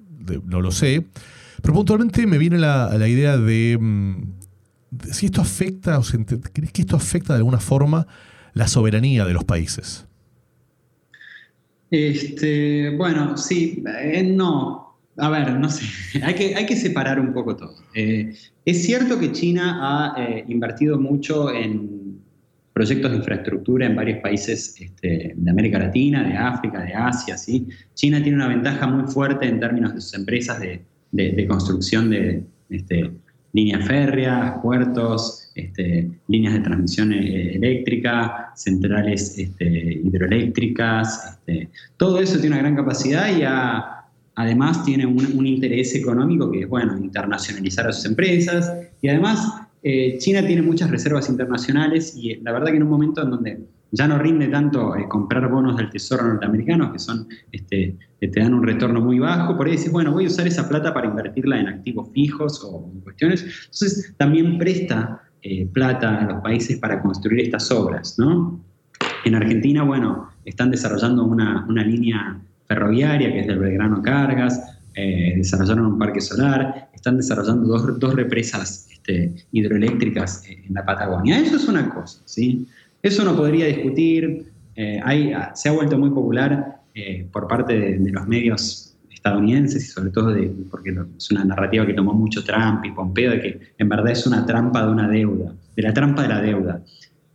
no 0.47 0.63
lo 0.63 0.73
sé. 0.73 1.07
Pero 1.61 1.75
puntualmente 1.75 2.27
me 2.27 2.39
viene 2.39 2.59
la, 2.59 3.07
idea 3.07 3.37
de, 3.37 3.77
mm, 3.79 4.33
si 5.11 5.27
esto 5.27 5.43
afecta, 5.43 5.99
o 5.99 6.03
¿crees 6.55 6.73
que 6.73 6.83
esto 6.83 6.97
afecta 6.97 7.35
de 7.35 7.41
alguna 7.41 7.61
forma 7.61 8.07
la 8.55 8.67
soberanía 8.67 9.27
de 9.27 9.35
los 9.35 9.45
países? 9.45 10.07
Este, 11.93 12.89
bueno, 12.97 13.37
sí, 13.37 13.85
eh, 14.01 14.23
no. 14.23 14.97
A 15.19 15.29
ver, 15.29 15.53
no 15.61 15.69
sé, 15.69 15.85
hay 16.25 16.35
que, 16.35 16.55
hay 16.55 16.65
que 16.65 16.75
separar 16.75 17.21
un 17.21 17.35
poco 17.35 17.55
todo. 17.55 17.75
Eh, 17.95 18.35
es 18.65 18.83
cierto 18.87 19.21
que 19.21 19.31
China 19.31 19.79
ha 19.83 20.23
eh, 20.23 20.45
invertido 20.49 20.99
mucho 20.99 21.53
en 21.53 22.19
proyectos 22.73 23.11
de 23.11 23.19
infraestructura 23.19 23.85
en 23.85 23.95
varios 23.95 24.21
países 24.21 24.75
este, 24.81 25.35
de 25.37 25.51
América 25.51 25.79
Latina, 25.79 26.27
de 26.27 26.35
África, 26.35 26.83
de 26.83 26.95
Asia. 26.95 27.37
¿sí? 27.37 27.69
China 27.93 28.23
tiene 28.23 28.39
una 28.39 28.49
ventaja 28.49 28.87
muy 28.87 29.13
fuerte 29.13 29.47
en 29.47 29.61
términos 29.61 29.95
de 29.95 30.01
sus 30.01 30.15
empresas 30.15 30.61
de, 30.61 31.47
construcción 31.47 32.09
de 32.09 32.43
este, 32.71 33.11
líneas 33.53 33.87
férreas, 33.87 34.55
puertos, 34.63 35.42
este, 35.55 36.11
líneas 36.29 36.55
de 36.55 36.61
transmisión 36.61 37.13
eh, 37.13 37.55
eléctrica, 37.55 38.53
centrales 38.55 39.37
hidroeléctricas. 39.39 41.39
todo 41.97 42.21
eso 42.21 42.39
tiene 42.39 42.57
una 42.57 42.63
gran 42.63 42.77
capacidad 42.77 43.37
y 43.37 43.43
además 44.35 44.85
tiene 44.85 45.07
un, 45.07 45.47
interés 45.47 45.95
económico 45.95 46.51
que 46.51 46.61
es, 46.61 46.69
bueno, 46.69 46.97
internacionalizar 46.99 47.87
a 47.87 47.93
sus 47.93 48.07
empresas 48.07 48.73
y 49.01 49.09
además 49.09 49.69
eh, 49.83 50.17
China 50.19 50.47
tiene 50.47 50.63
muchas 50.63 50.91
reservas 50.91 51.29
internacionales 51.29 52.15
y 52.17 52.37
la 52.37 52.53
verdad 52.53 52.69
que 52.69 52.77
en 52.77 52.85
un 52.85 52.91
momento 52.91 53.23
en 53.23 53.31
donde 53.31 53.67
ya 53.91 54.09
no 54.09 54.19
rinde 54.19 54.49
tanto 54.49 54.97
eh, 54.97 55.07
comprar 55.09 55.51
bonos 55.51 55.77
del 55.77 55.91
Tesoro 55.91 56.25
norteamericano, 56.25 56.93
que 56.93 56.99
son, 56.99 57.29
este, 57.51 57.97
te 58.21 58.41
dan 58.41 58.55
un 58.55 58.63
retorno 58.63 59.01
muy 59.01 59.19
bajo, 59.19 59.57
por 59.57 59.67
ahí 59.67 59.73
dices, 59.73 59.93
bueno, 59.93 60.13
voy 60.13 60.25
a 60.25 60.29
usar 60.29 60.47
esa 60.47 60.69
plata 60.69 60.95
para 60.95 61.09
invertirla 61.09 61.61
en 61.61 61.69
activos 61.69 62.09
fijos 62.13 62.63
o 62.65 62.91
en 62.95 63.01
cuestiones. 63.01 63.43
Entonces, 63.43 64.15
también 64.17 64.57
presta 64.57 65.21
eh, 65.43 65.67
plata 65.73 66.21
a 66.21 66.33
los 66.33 66.43
países 66.43 66.79
para 66.79 67.01
construir 67.03 67.41
estas 67.41 67.71
obras, 67.71 68.19
¿no? 68.19 68.61
En 69.25 69.35
Argentina, 69.35 69.83
bueno, 69.83 70.31
están 70.45 70.71
desarrollando 70.71 71.25
una, 71.25 71.67
línea 71.69 72.41
ferroviaria 72.67 73.33
que 73.33 73.41
es 73.41 73.47
del 73.47 73.59
Belgrano 73.59 74.03
Cargas, 74.03 74.79
eh, 74.95 75.35
desarrollaron 75.37 75.87
un 75.87 75.99
parque 75.99 76.21
solar, 76.21 76.89
están 76.93 77.17
desarrollando 77.17 77.67
dos, 77.67 77.99
dos 77.99 78.15
represas 78.15 78.89
este, 78.91 79.35
hidroeléctricas 79.53 80.45
en 80.47 80.75
la 80.75 80.85
Patagonia. 80.85 81.39
Eso 81.39 81.57
es 81.57 81.69
una 81.69 81.89
cosa, 81.91 82.21
¿sí? 82.25 82.67
Eso 83.03 83.25
no 83.25 83.37
podría 83.37 83.67
discutir, 83.67 84.53
eh, 84.77 85.01
se 85.55 85.69
ha 85.69 85.73
vuelto 85.73 85.99
muy 85.99 86.11
popular 86.11 86.81
eh, 86.95 87.27
por 87.33 87.49
parte 87.49 87.79
de, 87.79 88.11
los 88.11 88.27
medios 88.27 88.82
estadounidenses 89.23 89.85
y 89.85 89.87
sobre 89.87 90.11
todo 90.11 90.33
de, 90.33 90.53
porque 90.69 90.91
es 91.17 91.31
una 91.31 91.45
narrativa 91.45 91.87
que 91.87 91.95
tomó 91.95 92.13
mucho 92.13 92.43
Trump 92.43 92.85
y 92.85 92.91
Pompeo 92.91 93.31
de 93.31 93.41
que 93.41 93.61
en 93.79 93.89
verdad 93.89 94.11
es 94.11 94.27
una 94.27 94.45
trampa 94.45 94.85
de 94.85 94.91
una 94.91 95.09
deuda, 95.09 95.55
de 95.77 95.83
la 95.83 95.95
trampa 95.95 96.23
de 96.23 96.29
la 96.29 96.43
deuda. 96.43 96.83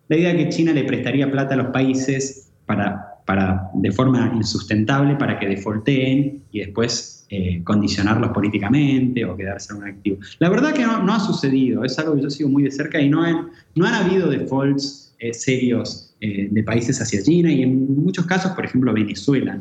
La 0.09 0.17
idea 0.17 0.33
de 0.33 0.37
que 0.37 0.49
China 0.49 0.73
le 0.73 0.83
prestaría 0.83 1.31
plata 1.31 1.53
a 1.53 1.57
los 1.57 1.67
países 1.67 2.51
para, 2.65 3.21
para, 3.25 3.69
de 3.73 3.91
forma 3.91 4.33
insustentable 4.35 5.15
para 5.15 5.39
que 5.39 5.47
defaulteen 5.47 6.43
y 6.51 6.59
después 6.59 7.25
eh, 7.29 7.61
condicionarlos 7.63 8.31
políticamente 8.31 9.23
o 9.23 9.37
quedarse 9.37 9.73
en 9.73 9.79
un 9.79 9.87
activo. 9.87 10.17
La 10.39 10.49
verdad 10.49 10.73
que 10.73 10.83
no, 10.83 11.13
ha 11.13 11.19
sucedido, 11.21 11.85
es 11.85 11.97
algo 11.99 12.15
que 12.15 12.23
yo 12.23 12.29
sigo 12.29 12.49
muy 12.49 12.63
de 12.63 12.71
cerca 12.71 12.99
y 12.99 13.09
no, 13.09 13.49
no 13.75 13.85
han 13.85 13.93
habido 13.93 14.29
defaults 14.29 15.15
eh, 15.19 15.33
serios 15.33 16.06
eh, 16.19 16.47
de 16.49 16.63
países 16.63 16.99
hacia 16.99 17.21
China 17.21 17.51
y 17.51 17.61
en 17.61 18.03
muchos 18.03 18.25
casos, 18.25 18.53
por 18.53 18.65
ejemplo, 18.65 18.91
Venezuela. 18.91 19.59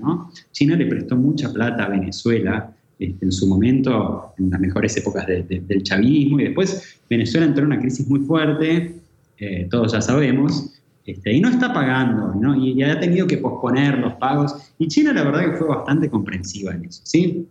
China 0.53 0.75
le 0.75 0.87
prestó 0.87 1.15
mucha 1.15 1.53
plata 1.53 1.85
a 1.85 1.91
Venezuela 1.91 2.75
este, 2.99 3.27
en 3.27 3.31
su 3.31 3.47
momento, 3.47 4.33
en 4.39 4.49
las 4.49 4.59
mejores 4.59 4.97
épocas 4.97 5.27
del 5.27 5.83
chavismo, 5.83 6.41
y 6.41 6.45
después 6.45 6.99
Venezuela 7.11 7.47
entró 7.47 7.65
en 7.65 7.73
una 7.73 7.81
crisis 7.81 8.09
muy 8.09 8.21
fuerte, 8.21 8.97
eh, 9.37 9.69
todos 9.71 9.93
ya 9.93 10.01
sabemos, 10.01 10.73
este, 11.05 11.35
y 11.35 11.41
no 11.43 11.51
está 11.51 11.75
pagando, 11.75 12.35
¿no? 12.35 12.57
Y, 12.57 12.83
ha 12.83 12.99
tenido 12.99 13.27
que 13.27 13.37
posponer 13.37 13.99
los 13.99 14.15
pagos, 14.15 14.73
y 14.79 14.89
China 14.89 15.13
la 15.13 15.25
verdad 15.25 15.51
que 15.51 15.59
fue 15.59 15.69
bastante 15.69 16.09
comprensiva 16.09 16.73
en 16.73 16.87
eso, 16.87 17.03
¿sí? 17.05 17.47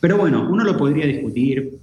Pero 0.00 0.18
bueno, 0.18 0.46
uno 0.50 0.64
lo 0.64 0.76
podría 0.76 1.06
discutir, 1.06 1.78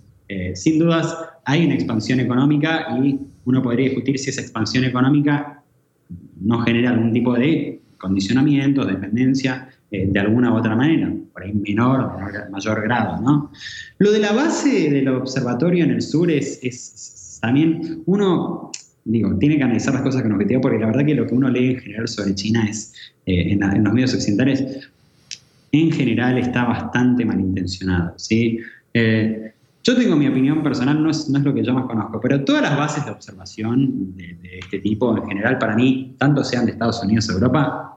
sin 0.53 0.77
dudas 0.79 1.15
hay 1.43 1.65
una 1.65 1.75
expansión 1.75 2.19
económica 2.19 2.97
y 2.99 3.19
uno 3.45 3.61
podría 3.61 3.85
discutir 3.85 4.17
si 4.17 4.29
esa 4.31 4.41
expansión 4.41 4.83
económica 4.83 5.63
no 6.45 6.61
genera 6.61 6.91
algún 6.91 7.11
tipo 7.11 7.33
de 7.33 7.81
condicionamiento, 7.97 8.85
dependencia, 8.85 9.69
eh, 9.91 10.07
de 10.07 10.19
alguna 10.19 10.53
u 10.53 10.57
otra 10.57 10.75
manera, 10.75 11.11
por 11.33 11.43
ahí 11.43 11.53
menor 11.53 11.99
o 11.99 12.51
mayor 12.51 12.81
grado. 12.83 13.21
¿no? 13.21 13.51
Lo 13.97 14.11
de 14.11 14.19
la 14.19 14.31
base 14.31 14.89
del 14.89 15.07
observatorio 15.09 15.83
en 15.83 15.91
el 15.91 16.01
sur 16.01 16.29
es, 16.31 17.39
también, 17.41 18.03
uno, 18.05 18.71
digo, 19.03 19.35
tiene 19.37 19.57
que 19.57 19.63
analizar 19.63 19.93
las 19.93 20.03
cosas 20.03 20.21
con 20.21 20.33
objetivo, 20.33 20.61
porque 20.61 20.79
la 20.79 20.87
verdad 20.87 21.05
que 21.05 21.15
lo 21.15 21.27
que 21.27 21.33
uno 21.33 21.49
lee 21.49 21.71
en 21.71 21.79
general 21.79 22.07
sobre 22.07 22.35
China 22.35 22.65
es, 22.69 22.93
eh, 23.25 23.51
en, 23.51 23.83
los 23.83 23.93
medios 23.93 24.13
occidentales, 24.13 24.89
en 25.71 25.91
general 25.91 26.37
está 26.37 26.63
bastante 26.63 27.25
malintencionado. 27.25 28.13
¿sí? 28.17 28.59
Eh, 28.93 29.51
yo 29.85 29.95
tengo 29.95 30.15
mi 30.15 30.27
opinión 30.27 30.63
personal, 30.63 31.01
no 31.01 31.11
es, 31.11 31.29
no 31.29 31.37
es 31.37 31.45
lo 31.45 31.53
que 31.53 31.63
yo 31.63 31.71
más 31.71 31.85
conozco, 31.85 32.19
pero 32.19 32.43
todas 32.43 32.63
las 32.63 32.75
bases 32.75 33.05
de 33.05 33.11
observación 33.11 34.17
de, 34.17 34.35
este 34.57 34.79
tipo, 34.79 35.15
en 35.15 35.27
general, 35.27 35.59
para 35.59 35.75
mí, 35.75 36.15
tanto 36.17 36.43
sean 36.43 36.65
de 36.65 36.71
Estados 36.71 37.03
Unidos 37.03 37.29
o 37.29 37.33
Europa, 37.33 37.95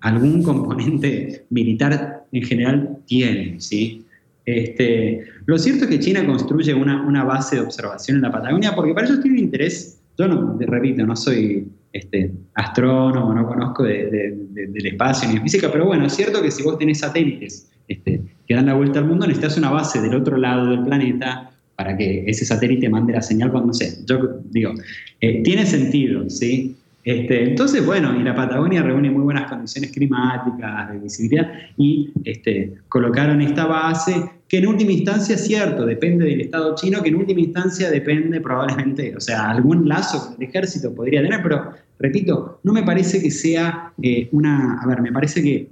algún 0.00 0.42
componente 0.50 1.44
militar 1.50 2.24
en 2.32 2.42
general 2.42 2.98
tienen, 3.04 3.60
¿sí? 3.60 4.06
Este, 4.46 5.22
lo 5.44 5.58
cierto 5.58 5.84
es 5.84 5.90
que 5.90 6.00
China 6.00 6.26
construye 6.26 6.72
una, 6.72 7.06
una, 7.06 7.24
base 7.24 7.56
de 7.56 7.62
observación 7.62 8.16
en 8.16 8.22
la 8.22 8.32
Patagonia 8.32 8.74
porque 8.74 8.94
para 8.94 9.06
ellos 9.06 9.20
tiene 9.20 9.36
un 9.36 9.44
interés, 9.44 10.00
yo 10.16 10.26
no, 10.26 10.56
repito, 10.58 11.06
no 11.06 11.14
soy 11.14 11.68
este, 11.92 12.32
astrónomo, 12.54 13.34
no 13.34 13.46
conozco 13.46 13.82
del 13.82 14.86
espacio 14.86 15.28
ni 15.28 15.34
de 15.34 15.40
física, 15.42 15.70
pero 15.70 15.84
bueno, 15.84 16.06
es 16.06 16.14
cierto 16.14 16.40
que 16.40 16.50
si 16.50 16.62
vos 16.62 16.78
tenés 16.78 17.00
satélites 17.00 17.70
este, 17.86 18.22
que 18.50 18.56
dan 18.56 18.66
la 18.66 18.74
vuelta 18.74 18.98
al 18.98 19.04
mundo, 19.04 19.28
necesitas 19.28 19.56
una 19.58 19.70
base 19.70 20.02
del 20.02 20.12
otro 20.12 20.36
lado 20.36 20.70
del 20.70 20.82
planeta 20.82 21.52
para 21.76 21.96
que 21.96 22.24
ese 22.26 22.44
satélite 22.44 22.88
mande 22.88 23.12
la 23.12 23.22
señal 23.22 23.52
cuando, 23.52 23.68
no 23.68 23.72
sé, 23.72 23.98
yo 24.06 24.40
digo, 24.50 24.72
eh, 25.20 25.40
tiene 25.44 25.64
sentido, 25.64 26.28
¿sí? 26.28 26.74
Este, 27.04 27.44
entonces, 27.44 27.86
bueno, 27.86 28.12
y 28.18 28.24
la 28.24 28.34
Patagonia 28.34 28.82
reúne 28.82 29.08
muy 29.08 29.22
buenas 29.22 29.48
condiciones 29.48 29.92
climáticas, 29.92 30.90
de 30.90 30.98
visibilidad, 30.98 31.48
y 31.76 32.10
este, 32.24 32.74
colocaron 32.88 33.40
esta 33.40 33.66
base 33.66 34.14
que 34.48 34.58
en 34.58 34.66
última 34.66 34.90
instancia 34.90 35.36
es 35.36 35.46
cierto, 35.46 35.86
depende 35.86 36.24
del 36.24 36.40
Estado 36.40 36.74
chino, 36.74 37.04
que 37.04 37.10
en 37.10 37.14
última 37.14 37.38
instancia 37.38 37.88
depende 37.88 38.40
probablemente, 38.40 39.14
o 39.16 39.20
sea, 39.20 39.48
algún 39.48 39.88
lazo 39.88 40.26
con 40.26 40.42
el 40.42 40.48
ejército 40.48 40.92
podría 40.92 41.22
tener, 41.22 41.40
pero 41.40 41.70
repito, 42.00 42.58
no 42.64 42.72
me 42.72 42.82
parece 42.82 43.22
que 43.22 43.30
sea 43.30 43.92
eh, 44.02 44.28
una, 44.32 44.80
a 44.82 44.86
ver, 44.88 45.00
me 45.02 45.12
parece 45.12 45.40
que 45.40 45.68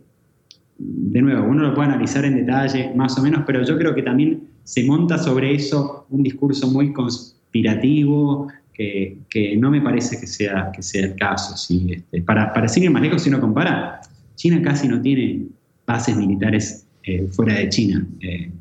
de 0.79 1.22
nuevo, 1.22 1.47
uno 1.47 1.62
lo 1.62 1.74
puede 1.74 1.89
analizar 1.89 2.24
en 2.24 2.37
detalle, 2.37 2.93
más 2.95 3.18
o 3.18 3.22
menos, 3.22 3.43
pero 3.47 3.64
yo 3.64 3.76
creo 3.76 3.95
que 3.95 4.03
también 4.03 4.49
se 4.62 4.85
monta 4.85 5.18
sobre 5.18 5.55
eso 5.55 6.07
un 6.11 6.22
discurso 6.22 6.68
muy 6.68 6.93
conspirativo, 6.93 8.49
que, 8.72 9.57
no 9.59 9.70
me 9.70 9.81
parece 9.81 10.20
que 10.20 10.26
sea, 10.26 10.70
que 10.72 10.83
sea 10.83 11.07
el 11.07 11.16
caso. 11.16 11.55
Este, 11.89 12.22
para, 12.22 12.53
para 12.53 12.68
seguir 12.68 12.91
más 12.91 13.03
lejos, 13.03 13.22
si 13.22 13.29
uno 13.29 13.41
compara, 13.41 14.01
China 14.37 14.62
casi 14.62 14.87
no 14.87 15.01
tiene 15.01 15.47
bases 15.85 16.16
militares 16.16 16.87
eh, 17.03 17.26
fuera 17.33 17.55
de 17.55 17.68
China. 17.68 18.07
Eh, 18.20 18.53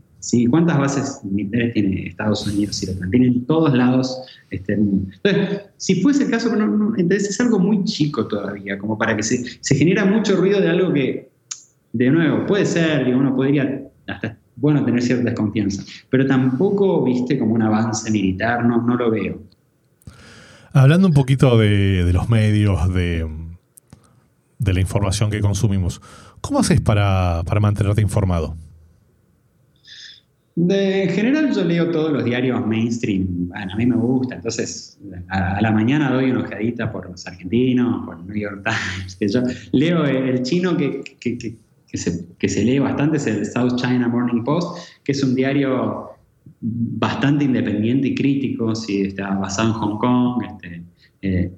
¿Cuántas 0.49 0.78
bases 0.78 1.20
militares 1.24 1.74
tiene 1.74 2.07
Estados 2.07 2.47
Unidos 2.47 2.82
y 2.84 2.88
lo 2.88 3.09
Tienen 3.09 3.45
todos 3.45 3.74
lados 3.74 4.20
este, 4.49 4.74
Entonces, 4.74 5.61
si 5.78 6.01
fuese 6.01 6.24
el 6.24 6.32
caso, 6.32 6.51
entonces 6.97 7.30
es 7.30 7.39
algo 7.39 7.59
muy 7.59 7.84
chico 7.84 8.28
todavía, 8.28 8.78
como 8.78 8.97
para 8.97 9.15
que 9.15 9.24
se, 9.24 9.45
se 9.61 9.76
genera 9.76 10.03
mucho 10.03 10.36
ruido 10.36 10.59
de 10.59 10.70
algo 10.70 10.91
que 10.91 11.30
de 11.97 12.11
nuevo, 12.11 12.45
puede 12.45 12.65
ser, 12.65 13.05
que 13.05 13.15
uno 13.15 13.35
podría, 13.35 13.89
hasta 14.07 14.37
bueno 14.55 14.83
tener 14.85 15.01
cierta 15.01 15.25
desconfianza, 15.25 15.83
pero 16.09 16.25
tampoco, 16.25 17.03
viste, 17.03 17.37
como 17.39 17.55
un 17.55 17.63
avance 17.63 18.09
militar, 18.11 18.63
no, 18.63 18.81
no 18.81 18.95
lo 18.95 19.09
veo. 19.09 19.41
Hablando 20.73 21.07
un 21.07 21.13
poquito 21.13 21.57
de, 21.57 22.11
los 22.13 22.29
medios, 22.29 22.93
de, 22.93 23.27
de, 24.59 24.73
la 24.73 24.79
información 24.79 25.31
que 25.31 25.39
consumimos, 25.39 26.01
¿cómo 26.39 26.59
haces 26.59 26.81
para, 26.81 27.41
mantenerte 27.59 28.01
informado? 28.01 28.55
en 30.59 31.09
general 31.11 31.53
yo 31.53 31.63
leo 31.63 31.91
todos 31.91 32.11
los 32.11 32.23
diarios 32.23 32.65
mainstream, 32.65 33.27
bueno, 33.49 33.73
a 33.73 33.75
mí 33.75 33.85
me 33.85 33.95
gusta, 33.95 34.35
entonces 34.35 34.99
a, 35.29 35.61
la 35.61 35.71
mañana 35.71 36.11
doy 36.11 36.31
una 36.31 36.39
ojeadita 36.39 36.91
por 36.91 37.07
los 37.07 37.27
argentinos, 37.27 38.03
por 38.07 38.19
New 38.25 38.35
York 38.35 38.63
Times, 38.63 39.15
que 39.15 39.27
yo 39.27 39.43
leo 39.71 40.03
el, 40.05 40.41
chino 40.41 40.75
que, 40.75 41.03
que 41.19 41.37
se, 41.97 42.63
lee 42.63 42.79
bastante 42.79 43.17
es 43.17 43.27
el 43.27 43.45
South 43.45 43.75
China 43.75 44.07
Morning 44.07 44.43
Post, 44.43 44.77
que 45.03 45.11
es 45.11 45.23
un 45.23 45.35
diario 45.35 46.09
bastante 46.59 47.45
independiente 47.45 48.09
y 48.09 48.15
crítico, 48.15 48.75
si 48.75 49.01
está 49.01 49.31
basado 49.35 49.69
en 49.69 49.73
Hong 49.73 49.97
Kong. 49.97 50.43
Este, 50.43 50.83
eh, 51.21 51.51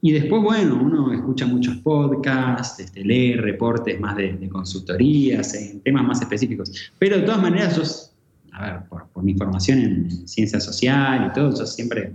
y 0.00 0.12
después, 0.12 0.42
bueno, 0.42 0.78
uno 0.82 1.12
escucha 1.12 1.46
muchos 1.46 1.76
podcasts, 1.78 2.78
este, 2.78 3.02
lee 3.02 3.36
reportes 3.36 3.98
más 3.98 4.14
de, 4.16 4.48
consultorías, 4.50 5.54
en 5.54 5.80
temas 5.80 6.04
más 6.04 6.20
específicos. 6.20 6.92
Pero 6.98 7.16
de 7.16 7.22
todas 7.22 7.40
maneras, 7.40 7.74
yo, 7.74 7.82
a 8.52 8.66
ver, 8.66 8.80
por, 8.88 9.24
mi 9.24 9.34
formación 9.34 9.78
en 9.78 10.28
ciencia 10.28 10.60
social 10.60 11.28
y 11.30 11.32
todo, 11.32 11.58
yo 11.58 11.64
siempre 11.64 12.12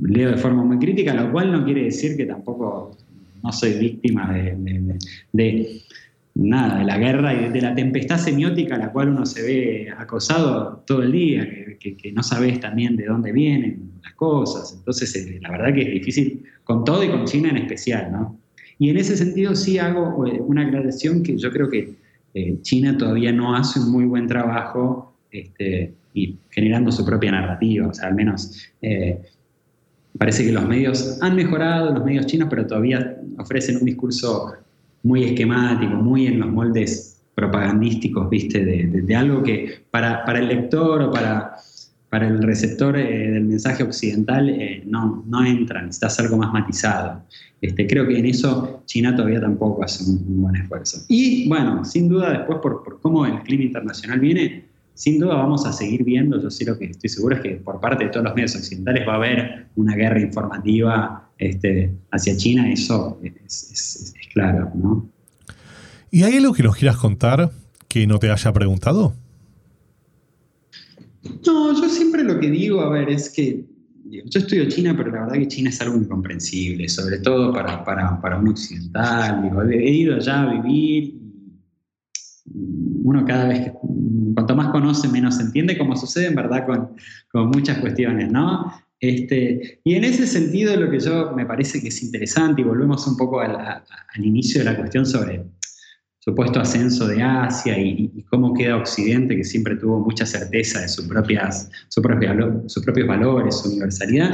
leo 0.00 0.30
de 0.30 0.38
forma 0.38 0.64
muy 0.64 0.78
crítica, 0.78 1.12
lo 1.12 1.30
cual 1.30 1.52
no 1.52 1.62
quiere 1.62 1.84
decir 1.84 2.16
que 2.16 2.24
tampoco 2.24 2.96
no 3.42 3.52
soy 3.52 3.74
víctima 3.74 4.32
de, 5.32 5.82
nada, 6.34 6.78
de 6.78 6.84
la 6.84 6.98
guerra 6.98 7.34
y 7.34 7.48
de 7.48 7.60
la 7.60 7.74
tempestad 7.74 8.18
semiótica 8.18 8.76
a 8.76 8.78
la 8.78 8.92
cual 8.92 9.10
uno 9.10 9.26
se 9.26 9.42
ve 9.42 9.90
acosado 9.96 10.82
todo 10.86 11.02
el 11.02 11.12
día, 11.12 11.46
que, 11.78 12.12
no 12.12 12.22
sabes 12.22 12.60
también 12.60 12.96
de 12.96 13.06
dónde 13.06 13.32
vienen 13.32 13.92
las 14.02 14.14
cosas. 14.14 14.74
Entonces, 14.76 15.14
eh, 15.16 15.38
la 15.40 15.50
verdad 15.50 15.74
que 15.74 15.82
es 15.82 15.92
difícil, 15.92 16.42
con 16.64 16.84
todo 16.84 17.02
y 17.02 17.08
con 17.08 17.24
China 17.24 17.50
en 17.50 17.56
especial, 17.56 18.12
¿no? 18.12 18.38
Y 18.78 18.90
en 18.90 18.96
ese 18.96 19.16
sentido 19.16 19.54
sí 19.54 19.78
hago 19.78 20.26
eh, 20.26 20.40
una 20.40 20.66
aclaración 20.66 21.22
que 21.22 21.36
yo 21.36 21.50
creo 21.50 21.68
que 21.68 21.96
eh, 22.34 22.58
China 22.62 22.96
todavía 22.96 23.32
no 23.32 23.54
hace 23.54 23.80
un 23.80 23.90
muy 23.90 24.04
buen 24.04 24.26
trabajo 24.26 25.14
este, 25.30 25.94
y 26.14 26.38
generando 26.50 26.90
su 26.92 27.04
propia 27.04 27.32
narrativa, 27.32 27.88
o 27.88 27.94
sea, 27.94 28.08
al 28.08 28.14
menos 28.14 28.72
parece 30.18 30.44
que 30.44 30.52
los 30.52 30.66
medios 30.66 31.18
han 31.20 31.36
mejorado, 31.36 31.92
los 31.92 32.04
medios 32.04 32.26
chinos, 32.26 32.48
pero 32.50 32.66
todavía 32.66 33.16
ofrecen 33.38 33.76
un 33.76 33.84
discurso 33.84 34.52
muy 35.02 35.24
esquemático, 35.24 35.94
muy 35.94 36.26
en 36.26 36.40
los 36.40 36.50
moldes 36.50 37.22
propagandísticos, 37.34 38.28
¿viste? 38.28 38.64
De, 38.64 39.16
algo 39.16 39.42
que 39.42 39.82
para, 39.90 40.24
para, 40.24 40.40
el 40.40 40.48
lector 40.48 41.02
o 41.02 41.10
para, 41.10 41.56
para 42.10 42.28
el 42.28 42.42
receptor 42.42 42.98
eh, 42.98 43.30
del 43.30 43.44
mensaje 43.44 43.82
occidental 43.82 44.50
eh, 44.50 44.82
no, 44.86 45.24
no 45.26 45.44
entra, 45.44 45.80
necesitas 45.80 46.20
algo 46.20 46.36
más 46.36 46.52
matizado. 46.52 47.22
Este, 47.62 47.86
creo 47.86 48.06
que 48.06 48.18
en 48.18 48.26
eso 48.26 48.82
China 48.86 49.14
todavía 49.14 49.40
tampoco 49.40 49.84
hace 49.84 50.04
un, 50.04 50.42
buen 50.42 50.56
esfuerzo. 50.56 51.04
Y 51.08 51.48
bueno, 51.48 51.84
sin 51.84 52.08
duda 52.08 52.32
después 52.32 52.58
por, 52.60 52.82
por, 52.82 53.00
cómo 53.00 53.24
el 53.26 53.40
clima 53.40 53.64
internacional 53.64 54.20
viene, 54.20 54.64
sin 55.00 55.18
duda 55.18 55.36
vamos 55.36 55.64
a 55.64 55.72
seguir 55.72 56.04
viendo, 56.04 56.38
yo 56.42 56.50
sí 56.50 56.62
lo 56.66 56.78
que 56.78 56.84
estoy 56.84 57.08
seguro 57.08 57.36
es 57.36 57.40
que 57.40 57.50
por 57.52 57.80
parte 57.80 58.04
de 58.04 58.10
todos 58.10 58.22
los 58.22 58.34
medios 58.34 58.54
occidentales 58.54 59.08
va 59.08 59.14
a 59.14 59.16
haber 59.16 59.68
una 59.76 59.96
guerra 59.96 60.20
informativa 60.20 61.26
este, 61.38 61.90
hacia 62.10 62.36
China, 62.36 62.70
eso 62.70 63.18
es, 63.22 63.32
es, 63.72 64.14
es 64.20 64.28
claro, 64.34 64.70
¿no? 64.74 65.08
¿Y 66.10 66.24
hay 66.24 66.36
algo 66.36 66.52
que 66.52 66.62
nos 66.62 66.76
quieras 66.76 66.98
contar 66.98 67.50
que 67.88 68.06
no 68.06 68.18
te 68.18 68.30
haya 68.30 68.52
preguntado? 68.52 69.14
No, 71.46 71.80
yo 71.80 71.88
siempre 71.88 72.22
lo 72.22 72.38
que 72.38 72.50
digo, 72.50 72.82
a 72.82 72.90
ver, 72.90 73.08
es 73.08 73.30
que 73.30 73.64
yo 74.04 74.38
estudio 74.38 74.68
China, 74.68 74.94
pero 74.94 75.12
la 75.12 75.22
verdad 75.22 75.36
que 75.36 75.48
China 75.48 75.70
es 75.70 75.80
algo 75.80 75.96
incomprensible, 75.96 76.86
sobre 76.90 77.20
todo 77.20 77.54
para, 77.54 77.82
para, 77.82 78.38
un 78.38 78.48
occidental. 78.48 79.50
he 79.72 79.90
ido 79.92 80.16
allá 80.16 80.42
a 80.42 80.60
vivir 80.60 81.20
uno 83.10 83.24
cada 83.24 83.48
vez 83.48 83.60
que, 83.60 83.72
cuanto 84.34 84.54
más 84.56 84.68
conoce, 84.68 85.08
menos 85.08 85.40
entiende, 85.40 85.76
como 85.76 85.96
sucede 85.96 86.26
en 86.26 86.36
verdad 86.36 86.64
con, 86.66 86.90
con 87.30 87.48
muchas 87.48 87.78
cuestiones, 87.78 88.30
¿no? 88.30 88.72
Este, 89.00 89.80
y 89.82 89.94
en 89.94 90.04
ese 90.04 90.26
sentido 90.26 90.76
lo 90.76 90.90
que 90.90 91.00
yo 91.00 91.32
me 91.34 91.46
parece 91.46 91.80
que 91.80 91.88
es 91.88 92.02
interesante, 92.02 92.60
y 92.60 92.64
volvemos 92.64 93.06
un 93.06 93.16
poco 93.16 93.40
al, 93.40 93.56
al 93.56 94.24
inicio 94.24 94.60
de 94.60 94.70
la 94.70 94.76
cuestión 94.76 95.04
sobre 95.06 95.44
supuesto 96.20 96.60
ascenso 96.60 97.08
de 97.08 97.22
Asia 97.22 97.78
y, 97.78 98.24
cómo 98.30 98.54
queda 98.54 98.76
Occidente, 98.76 99.36
que 99.36 99.44
siempre 99.44 99.76
tuvo 99.76 99.98
mucha 100.00 100.24
certeza 100.24 100.80
de 100.80 100.88
sus, 100.88 101.06
propias, 101.06 101.68
sus 101.88 102.02
propios 102.84 103.08
valores, 103.08 103.56
su 103.56 103.68
universalidad. 103.70 104.32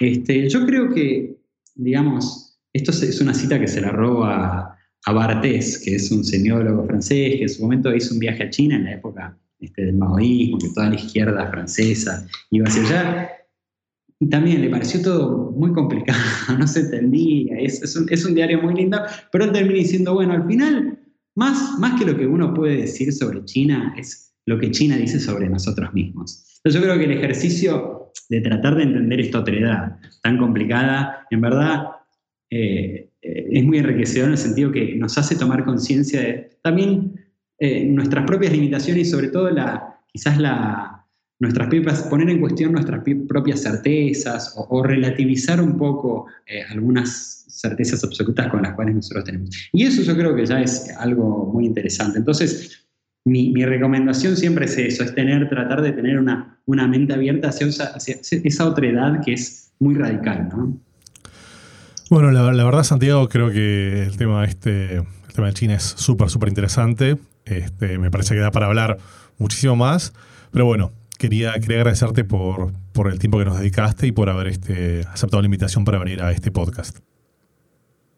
Este, 0.00 0.48
yo 0.48 0.66
creo 0.66 0.92
que, 0.92 1.36
digamos, 1.74 2.58
esto 2.72 2.90
es 2.90 3.20
una 3.20 3.34
cita 3.34 3.60
que 3.60 3.68
se 3.68 3.80
la 3.80 3.90
roba 3.90 4.76
a 5.06 5.12
Bartés, 5.12 5.78
que 5.78 5.96
es 5.96 6.10
un 6.10 6.24
semiólogo 6.24 6.86
francés, 6.86 7.36
que 7.36 7.42
en 7.42 7.48
su 7.48 7.62
momento 7.62 7.94
hizo 7.94 8.14
un 8.14 8.20
viaje 8.20 8.44
a 8.44 8.50
China 8.50 8.76
en 8.76 8.84
la 8.84 8.94
época 8.94 9.38
este, 9.58 9.86
del 9.86 9.96
maoísmo, 9.96 10.58
que 10.58 10.68
toda 10.74 10.90
la 10.90 10.96
izquierda 10.96 11.50
francesa 11.50 12.26
iba 12.50 12.68
hacia 12.68 12.82
allá. 12.82 13.30
Y 14.18 14.28
también 14.28 14.60
le 14.60 14.68
pareció 14.68 15.00
todo 15.00 15.50
muy 15.52 15.72
complicado, 15.72 16.18
no 16.58 16.66
se 16.66 16.80
entendía, 16.80 17.58
es, 17.58 17.82
es, 17.82 17.96
un, 17.96 18.06
es 18.10 18.24
un 18.24 18.34
diario 18.34 18.60
muy 18.62 18.74
lindo, 18.74 19.00
pero 19.32 19.44
él 19.44 19.52
termina 19.52 19.78
diciendo, 19.78 20.12
bueno, 20.12 20.34
al 20.34 20.46
final 20.46 20.98
más, 21.34 21.78
más 21.78 21.98
que 21.98 22.06
lo 22.06 22.16
que 22.16 22.26
uno 22.26 22.52
puede 22.52 22.82
decir 22.82 23.12
sobre 23.12 23.44
China, 23.44 23.94
es 23.96 24.34
lo 24.46 24.58
que 24.58 24.70
China 24.70 24.96
dice 24.96 25.18
sobre 25.20 25.48
nosotros 25.48 25.92
mismos. 25.94 26.44
Entonces 26.56 26.80
yo 26.80 26.86
creo 26.86 26.98
que 26.98 27.04
el 27.04 27.18
ejercicio 27.18 28.12
de 28.28 28.40
tratar 28.40 28.76
de 28.76 28.82
entender 28.82 29.20
esta 29.20 29.40
otredad 29.40 29.96
tan 30.22 30.38
complicada, 30.38 31.26
en 31.30 31.40
verdad 31.40 31.86
eh, 32.50 33.09
eh, 33.22 33.48
es 33.50 33.64
muy 33.64 33.78
enriquecedor 33.78 34.26
en 34.26 34.32
el 34.32 34.38
sentido 34.38 34.72
que 34.72 34.96
nos 34.96 35.16
hace 35.18 35.36
tomar 35.36 35.64
conciencia 35.64 36.20
de 36.20 36.50
también 36.62 37.14
eh, 37.58 37.84
nuestras 37.84 38.24
propias 38.26 38.52
limitaciones 38.52 39.08
y 39.08 39.10
sobre 39.10 39.28
todo 39.28 39.50
la, 39.50 40.00
quizás 40.12 40.38
la, 40.38 41.06
nuestras 41.38 41.68
propias, 41.68 42.02
poner 42.04 42.30
en 42.30 42.40
cuestión 42.40 42.72
nuestras 42.72 43.02
propias 43.28 43.62
certezas 43.62 44.54
o, 44.56 44.82
relativizar 44.82 45.60
un 45.60 45.76
poco 45.76 46.26
algunas 46.70 47.46
certezas 47.48 48.04
absolutas 48.04 48.48
con 48.48 48.62
las 48.62 48.74
cuales 48.74 48.94
nosotros 48.94 49.24
tenemos. 49.24 49.50
Y 49.72 49.84
eso 49.84 50.02
yo 50.02 50.14
creo 50.16 50.34
que 50.34 50.46
ya 50.46 50.60
es 50.60 50.90
algo 50.98 51.50
muy 51.52 51.66
interesante. 51.66 52.18
Entonces, 52.18 52.86
mi, 53.24 53.64
recomendación 53.64 54.36
siempre 54.36 54.64
es 54.64 54.78
eso, 54.78 55.04
es 55.04 55.14
tener, 55.14 55.48
tratar 55.48 55.82
de 55.82 55.92
tener 55.92 56.18
una, 56.18 56.58
una 56.66 56.86
mente 56.86 57.12
abierta 57.12 57.48
hacia, 57.48 57.66
esa 57.66 58.66
otra 58.66 58.86
edad 58.86 59.20
que 59.24 59.34
es 59.34 59.72
muy 59.78 59.94
radical, 59.94 60.48
¿no? 60.48 60.80
Bueno, 62.10 62.32
la, 62.32 62.64
verdad, 62.64 62.82
Santiago, 62.82 63.28
creo 63.28 63.52
que 63.52 64.02
el 64.02 64.16
tema, 64.16 64.44
este, 64.44 64.96
el 64.96 65.32
tema 65.32 65.46
de 65.46 65.52
China 65.52 65.74
es 65.74 65.84
súper, 65.84 66.28
súper 66.28 66.48
interesante. 66.48 67.16
Este, 67.44 67.98
me 67.98 68.10
parece 68.10 68.34
que 68.34 68.40
da 68.40 68.50
para 68.50 68.66
hablar 68.66 68.98
muchísimo 69.38 69.76
más. 69.76 70.12
Pero 70.50 70.66
bueno, 70.66 70.90
quería, 71.18 71.52
quería 71.52 71.76
agradecerte 71.76 72.24
por, 72.24 72.72
por 72.92 73.12
el 73.12 73.20
tiempo 73.20 73.38
que 73.38 73.44
nos 73.44 73.60
dedicaste 73.60 74.08
y 74.08 74.12
por 74.12 74.28
haber 74.28 74.48
este, 74.48 75.02
aceptado 75.02 75.40
la 75.40 75.46
invitación 75.46 75.84
para 75.84 76.00
venir 76.00 76.20
a 76.20 76.32
este 76.32 76.50
podcast. 76.50 76.98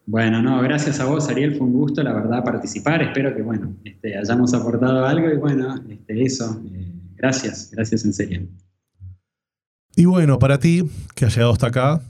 Bueno, 0.07 0.41
no, 0.41 0.59
gracias 0.63 0.99
a 0.99 1.05
vos, 1.05 1.29
Ariel, 1.29 1.55
fue 1.55 1.67
un 1.67 1.73
gusto, 1.73 2.01
la 2.01 2.13
verdad, 2.13 2.43
participar. 2.43 3.03
Espero 3.03 3.35
que, 3.35 3.43
bueno, 3.43 3.75
este, 3.83 4.17
hayamos 4.17 4.55
aportado 4.55 5.05
algo 5.05 5.29
y, 5.29 5.37
bueno, 5.37 5.75
este, 5.87 6.23
eso, 6.23 6.59
eh, 6.73 6.91
gracias, 7.15 7.69
gracias 7.71 8.03
en 8.05 8.13
serio. 8.13 8.41
Y 9.95 10.05
bueno, 10.05 10.39
para 10.39 10.57
ti, 10.57 10.89
que 11.13 11.25
has 11.25 11.35
llegado 11.35 11.53
hasta 11.53 11.67
acá, 11.67 12.01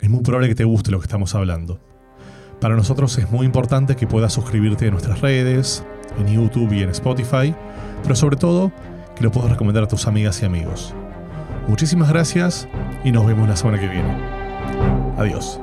es 0.00 0.10
muy 0.10 0.22
probable 0.22 0.48
que 0.48 0.54
te 0.54 0.64
guste 0.64 0.90
lo 0.90 0.98
que 0.98 1.06
estamos 1.06 1.34
hablando. 1.34 1.80
Para 2.60 2.76
nosotros 2.76 3.16
es 3.18 3.30
muy 3.30 3.44
importante 3.46 3.96
que 3.96 4.06
puedas 4.06 4.32
suscribirte 4.32 4.88
a 4.88 4.90
nuestras 4.90 5.20
redes, 5.20 5.84
en 6.18 6.26
YouTube 6.26 6.72
y 6.72 6.82
en 6.82 6.90
Spotify, 6.90 7.54
pero 8.02 8.14
sobre 8.14 8.36
todo 8.36 8.72
que 9.14 9.24
lo 9.24 9.30
puedas 9.30 9.50
recomendar 9.50 9.84
a 9.84 9.88
tus 9.88 10.06
amigas 10.06 10.42
y 10.42 10.46
amigos. 10.46 10.94
Muchísimas 11.68 12.08
gracias 12.08 12.68
y 13.04 13.12
nos 13.12 13.26
vemos 13.26 13.48
la 13.48 13.56
semana 13.56 13.80
que 13.80 13.88
viene. 13.88 14.14
Adiós. 15.18 15.60